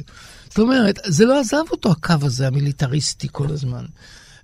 זאת 0.49 0.59
אומרת, 0.59 0.99
זה 1.05 1.25
לא 1.25 1.41
עזב 1.41 1.63
אותו 1.71 1.91
הקו 1.91 2.15
הזה, 2.23 2.47
המיליטריסטי 2.47 3.29
כל 3.33 3.47
הזמן. 3.51 3.85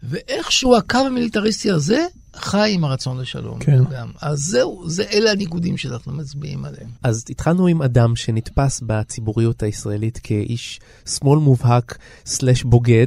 ואיכשהו 0.03 0.77
הקו 0.77 0.99
המיליטריסטי 0.99 1.71
הזה 1.71 2.07
חי 2.37 2.71
עם 2.75 2.85
הרצון 2.85 3.21
לשלום. 3.21 3.59
כן. 3.59 3.85
גם. 3.91 4.11
אז 4.21 4.39
זהו, 4.39 4.85
זה 4.87 5.05
אלה 5.13 5.31
הניגודים 5.31 5.77
שאנחנו 5.77 6.13
מצביעים 6.13 6.65
עליהם. 6.65 6.89
אז 7.03 7.25
התחלנו 7.31 7.67
עם 7.67 7.83
אדם 7.83 8.17
שנתפס 8.17 8.81
בציבוריות 8.87 9.63
הישראלית 9.63 10.21
כאיש 10.23 10.81
שמאל 11.07 11.39
מובהק 11.39 11.99
סלש 12.27 12.63
בוגד, 12.63 13.07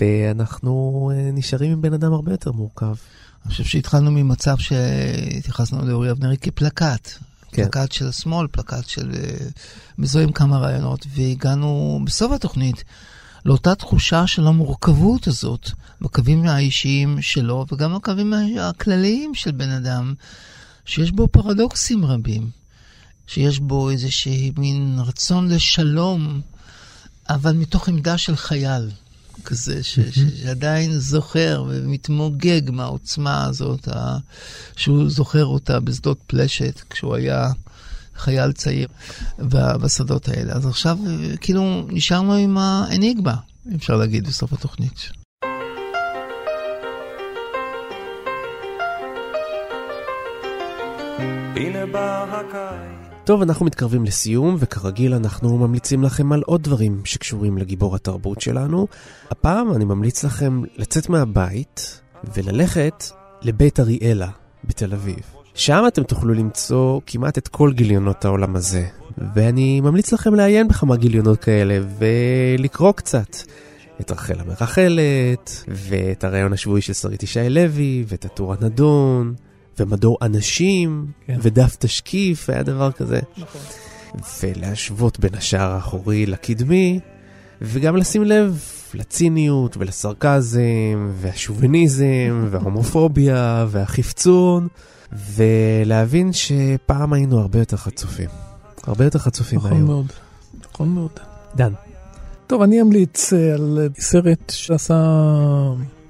ואנחנו 0.00 1.10
אה, 1.14 1.30
נשארים 1.32 1.72
עם 1.72 1.82
בן 1.82 1.92
אדם 1.92 2.12
הרבה 2.12 2.32
יותר 2.32 2.52
מורכב. 2.52 2.94
אני 3.44 3.50
חושב 3.50 3.64
שהתחלנו 3.64 4.10
ממצב 4.10 4.56
שהתייחסנו 4.58 5.86
לאורי 5.88 6.10
אבנרי 6.10 6.36
כפלקט. 6.36 7.08
כן. 7.56 7.64
פלקט 7.64 7.92
של 7.92 8.08
השמאל, 8.08 8.46
פלקט 8.46 8.88
של... 8.88 9.10
אה, 9.14 9.48
מזוהים 9.98 10.32
כמה 10.32 10.58
רעיונות, 10.58 11.06
והגענו 11.14 12.00
בסוף 12.04 12.32
התוכנית 12.32 12.84
לאותה 13.44 13.74
תחושה 13.74 14.26
של 14.26 14.46
המורכבות 14.46 15.26
הזאת 15.26 15.70
בקווים 16.00 16.46
האישיים 16.46 17.22
שלו, 17.22 17.66
וגם 17.72 17.94
בקווים 17.94 18.32
הכלליים 18.60 19.34
של 19.34 19.50
בן 19.50 19.70
אדם, 19.70 20.14
שיש 20.84 21.10
בו 21.10 21.28
פרדוקסים 21.28 22.04
רבים, 22.04 22.50
שיש 23.26 23.58
בו 23.58 23.90
איזשהי 23.90 24.52
מין 24.56 24.98
רצון 25.06 25.48
לשלום, 25.48 26.40
אבל 27.28 27.52
מתוך 27.52 27.88
עמדה 27.88 28.18
של 28.18 28.36
חייל. 28.36 28.90
כזה, 29.46 29.82
ש, 29.82 30.00
ש, 30.00 30.18
שעדיין 30.42 30.98
זוכר 30.98 31.64
ומתמוגג 31.68 32.70
מהעוצמה 32.70 33.44
הזאת, 33.44 33.88
ה, 33.88 34.18
שהוא 34.76 35.10
זוכר 35.10 35.44
אותה 35.44 35.80
בשדות 35.80 36.18
פלשת, 36.26 36.80
כשהוא 36.90 37.14
היה 37.14 37.48
חייל 38.16 38.52
צעיר 38.52 38.88
בשדות 39.82 40.28
האלה. 40.28 40.52
אז 40.52 40.66
עכשיו 40.66 40.98
כאילו 41.40 41.86
נשארנו 41.88 42.34
עם 42.34 42.58
האניגמה, 42.58 43.34
אפשר 43.76 43.96
להגיד, 43.96 44.26
בסוף 44.26 44.52
התוכנית. 44.52 45.08
הנה 51.56 51.86
בא 51.86 52.24
הקיץ 52.24 52.95
טוב, 53.26 53.42
אנחנו 53.42 53.66
מתקרבים 53.66 54.04
לסיום, 54.04 54.56
וכרגיל 54.58 55.14
אנחנו 55.14 55.58
ממליצים 55.58 56.02
לכם 56.02 56.32
על 56.32 56.42
עוד 56.46 56.62
דברים 56.62 57.02
שקשורים 57.04 57.58
לגיבור 57.58 57.94
התרבות 57.96 58.40
שלנו. 58.40 58.86
הפעם 59.30 59.72
אני 59.72 59.84
ממליץ 59.84 60.24
לכם 60.24 60.62
לצאת 60.76 61.08
מהבית 61.08 62.00
וללכת 62.34 63.04
לבית 63.42 63.80
אריאלה 63.80 64.28
בתל 64.64 64.92
אביב. 64.92 65.20
שם 65.54 65.84
אתם 65.88 66.02
תוכלו 66.02 66.34
למצוא 66.34 67.00
כמעט 67.06 67.38
את 67.38 67.48
כל 67.48 67.72
גיליונות 67.72 68.24
העולם 68.24 68.56
הזה, 68.56 68.86
ואני 69.34 69.80
ממליץ 69.80 70.12
לכם 70.12 70.34
לעיין 70.34 70.68
בכמה 70.68 70.96
גיליונות 70.96 71.38
כאלה 71.40 71.78
ולקרוא 71.98 72.92
קצת. 72.92 73.36
את 74.00 74.10
רחל 74.10 74.40
המרחלת, 74.40 75.64
ואת 75.68 76.24
הרעיון 76.24 76.52
השבועי 76.52 76.82
של 76.82 76.92
שרית 76.92 77.22
ישי 77.22 77.48
לוי, 77.48 78.04
ואת 78.08 78.24
הטור 78.24 78.54
הנדון, 78.54 79.34
ומדור 79.78 80.18
אנשים, 80.22 81.06
כן. 81.26 81.38
ודף 81.42 81.76
תשקיף, 81.78 82.50
היה 82.50 82.62
דבר 82.62 82.92
כזה. 82.92 83.20
נכון. 83.38 83.60
ולהשוות 84.42 85.20
בין 85.20 85.34
השער 85.34 85.70
האחורי 85.70 86.26
לקדמי, 86.26 87.00
וגם 87.62 87.96
לשים 87.96 88.24
לב 88.24 88.60
לציניות 88.94 89.76
ולסרקזם, 89.76 91.10
והשוביניזם, 91.14 92.48
וההומופוביה, 92.50 93.66
והחפצון, 93.68 94.68
ולהבין 95.12 96.30
שפעם 96.32 97.12
היינו 97.12 97.38
הרבה 97.40 97.58
יותר 97.58 97.76
חצופים. 97.76 98.28
הרבה 98.86 99.04
יותר 99.04 99.18
חצופים 99.18 99.58
נכון 99.58 99.70
מהיום. 99.70 99.84
נכון 99.84 99.94
מאוד, 99.94 100.12
נכון 100.70 100.88
מאוד. 100.88 101.10
דן. 101.56 101.72
טוב, 102.46 102.62
אני 102.62 102.80
אמליץ 102.80 103.32
אה, 103.32 103.54
על 103.54 103.88
סרט 103.98 104.50
שעשה 104.50 104.94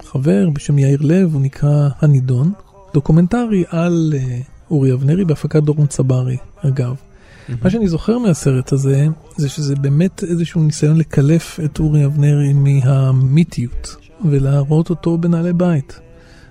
חבר 0.05 0.51
בשם 0.51 0.79
יאיר 0.79 0.99
לב, 1.03 1.35
הוא 1.35 1.43
נקרא 1.43 1.89
הנידון, 2.01 2.53
דוקומנטרי 2.97 3.65
על 3.69 4.15
אה, 4.17 4.39
אורי 4.71 4.93
אבנרי 4.93 5.25
בהפקת 5.25 5.63
דורון 5.63 5.87
צברי, 5.87 6.37
אגב. 6.57 6.95
Mm-hmm. 6.95 7.53
מה 7.63 7.71
שאני 7.71 7.89
זוכר 7.89 8.19
מהסרט 8.19 8.73
הזה, 8.73 9.07
זה 9.37 9.49
שזה 9.49 9.77
באמת 9.77 10.25
איזשהו 10.25 10.63
ניסיון 10.63 10.97
לקלף 10.97 11.61
את 11.65 11.79
אורי 11.79 12.05
אבנרי 12.05 12.53
מהמיתיות, 12.53 13.97
ולהראות 14.25 14.91
אותו 14.91 15.19
בנעלי 15.19 15.53
בית, 15.53 16.01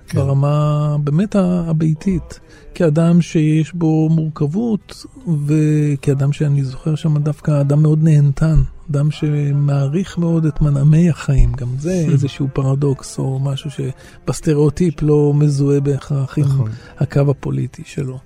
כן. 0.08 0.18
ברמה 0.18 0.96
באמת 1.04 1.36
הביתית. 1.38 2.40
כאדם 2.74 3.20
שיש 3.20 3.74
בו 3.74 4.08
מורכבות, 4.08 5.06
וכאדם 5.46 6.32
שאני 6.32 6.64
זוכר 6.64 6.94
שם 6.94 7.18
דווקא 7.18 7.60
אדם 7.60 7.82
מאוד 7.82 8.02
נהנתן, 8.02 8.60
אדם 8.90 9.10
שמעריך 9.10 10.18
מאוד 10.18 10.46
את 10.46 10.60
מנעמי 10.60 11.10
החיים, 11.10 11.52
גם 11.52 11.68
זה 11.78 12.04
hmm. 12.06 12.12
איזשהו 12.12 12.48
פרדוקס 12.52 13.18
או 13.18 13.38
משהו 13.38 13.70
שבסטריאוטיפ 13.70 15.02
לא 15.02 15.32
מזוהה 15.34 15.80
בהכרח 15.80 16.38
עם 16.38 16.44
נכון. 16.44 16.70
הקו 16.98 17.20
הפוליטי 17.30 17.82
שלו. 17.86 18.18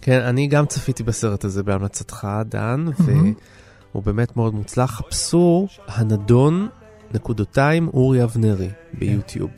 כן, 0.00 0.20
אני 0.20 0.46
גם 0.46 0.66
צפיתי 0.66 1.02
בסרט 1.02 1.44
הזה 1.44 1.62
בהמלצתך, 1.62 2.28
דן, 2.48 2.86
והוא 2.98 4.02
באמת 4.02 4.36
מאוד 4.36 4.54
מוצלח. 4.54 4.90
חפשו 4.90 5.66
הנדון, 5.86 6.68
נקודותיים, 7.14 7.88
אורי 7.88 8.24
אבנרי 8.24 8.68
ביוטיוב. 8.98 9.50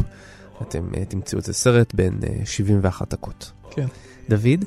אתם 0.62 0.94
אה, 0.96 1.04
תמצאו 1.04 1.38
את 1.38 1.44
זה 1.44 1.52
סרט 1.52 1.94
בין 1.94 2.20
71 2.44 3.02
אה, 3.02 3.16
דקות. 3.16 3.52
כן. 3.70 3.86
דוד? 4.28 4.64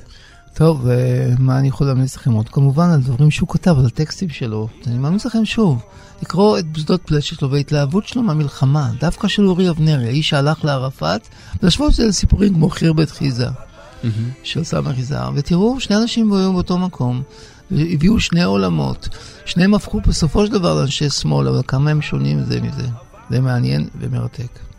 טוב, 0.55 0.87
אה, 0.87 1.33
מה 1.39 1.59
אני 1.59 1.67
יכול 1.67 1.87
להמליץ 1.87 2.15
לכם 2.15 2.31
עוד? 2.31 2.49
כמובן 2.49 2.89
על 2.89 3.01
דברים 3.01 3.31
שהוא 3.31 3.49
כתב, 3.49 3.75
על 3.79 3.85
הטקסטים 3.85 4.29
שלו. 4.29 4.67
אני 4.87 4.97
ממליץ 4.97 5.25
לכם 5.25 5.45
שוב, 5.45 5.83
לקרוא 6.21 6.59
את 6.59 6.71
בשדות 6.71 7.01
פלשת 7.05 7.39
שלו 7.39 7.51
וההתלהבות 7.51 8.07
שלו 8.07 8.23
מהמלחמה, 8.23 8.91
דווקא 8.99 9.27
של 9.27 9.47
אורי 9.47 9.69
אבנרי, 9.69 10.07
האיש 10.07 10.29
שהלך 10.29 10.65
לערפאת, 10.65 11.27
ולהשוות 11.61 11.89
את 11.89 11.95
זה 11.95 12.07
לסיפורים 12.07 12.53
כמו 12.53 12.69
חיר 12.69 12.93
בית 12.93 13.11
חיזה, 13.11 13.47
של 14.43 14.63
סמך 14.63 14.99
יזהר, 14.99 15.31
ותראו, 15.35 15.79
שני 15.79 15.95
אנשים 15.95 16.33
היו 16.33 16.53
באותו 16.53 16.77
מקום, 16.77 17.21
הביאו 17.71 18.19
שני 18.19 18.43
עולמות. 18.43 19.09
שניהם 19.45 19.73
הפכו 19.73 20.01
בסופו 20.01 20.45
של 20.45 20.51
דבר 20.51 20.79
לאנשי 20.79 21.09
שמאל, 21.09 21.47
אבל 21.47 21.61
כמה 21.67 21.91
הם 21.91 22.01
שונים 22.01 22.43
זה 22.43 22.61
מזה. 22.61 22.87
זה 23.29 23.41
מעניין 23.41 23.87
ומרתק. 23.99 24.74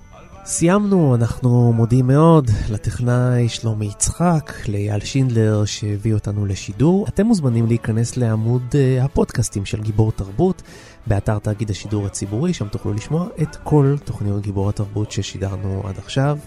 סיימנו, 0.48 1.14
אנחנו 1.14 1.72
מודים 1.72 2.06
מאוד 2.06 2.50
לטכנאי 2.70 3.48
שלומי 3.48 3.86
יצחק, 3.86 4.52
לאייל 4.68 5.00
שינדלר 5.00 5.64
שהביא 5.64 6.14
אותנו 6.14 6.46
לשידור. 6.46 7.06
אתם 7.08 7.26
מוזמנים 7.26 7.66
להיכנס 7.66 8.16
לעמוד 8.16 8.62
uh, 8.72 9.04
הפודקאסטים 9.04 9.64
של 9.64 9.82
גיבור 9.82 10.12
תרבות 10.12 10.62
באתר 11.06 11.38
תאגיד 11.38 11.70
השידור 11.70 12.06
הציבורי, 12.06 12.54
שם 12.54 12.68
תוכלו 12.68 12.92
לשמוע 12.92 13.26
את 13.42 13.56
כל 13.56 13.96
תוכניות 14.04 14.42
גיבור 14.42 14.68
התרבות 14.68 15.10
ששידרנו 15.10 15.82
עד 15.84 15.98
עכשיו. 15.98 16.38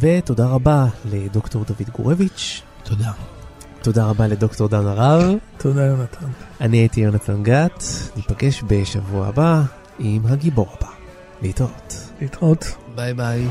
ותודה 0.00 0.46
רבה 0.46 0.86
לדוקטור 1.04 1.64
דוד 1.64 1.90
גורביץ'. 1.92 2.62
תודה. 2.82 3.12
תודה 3.82 4.04
רבה 4.04 4.26
לדוקטור 4.26 4.68
דן 4.68 4.86
הרב. 4.86 5.34
תודה 5.58 5.84
יונתן. 5.84 6.26
אני 6.60 6.76
הייתי 6.76 7.00
יונתן 7.00 7.42
גת, 7.42 7.84
ניפגש 8.16 8.62
בשבוע 8.66 9.26
הבא 9.26 9.62
עם 9.98 10.26
הגיבור 10.26 10.68
הבא. 10.78 10.90
להתראות. 11.42 12.10
להתראות. 12.20 12.85
ביי 12.96 13.14
ביי. 13.14 13.46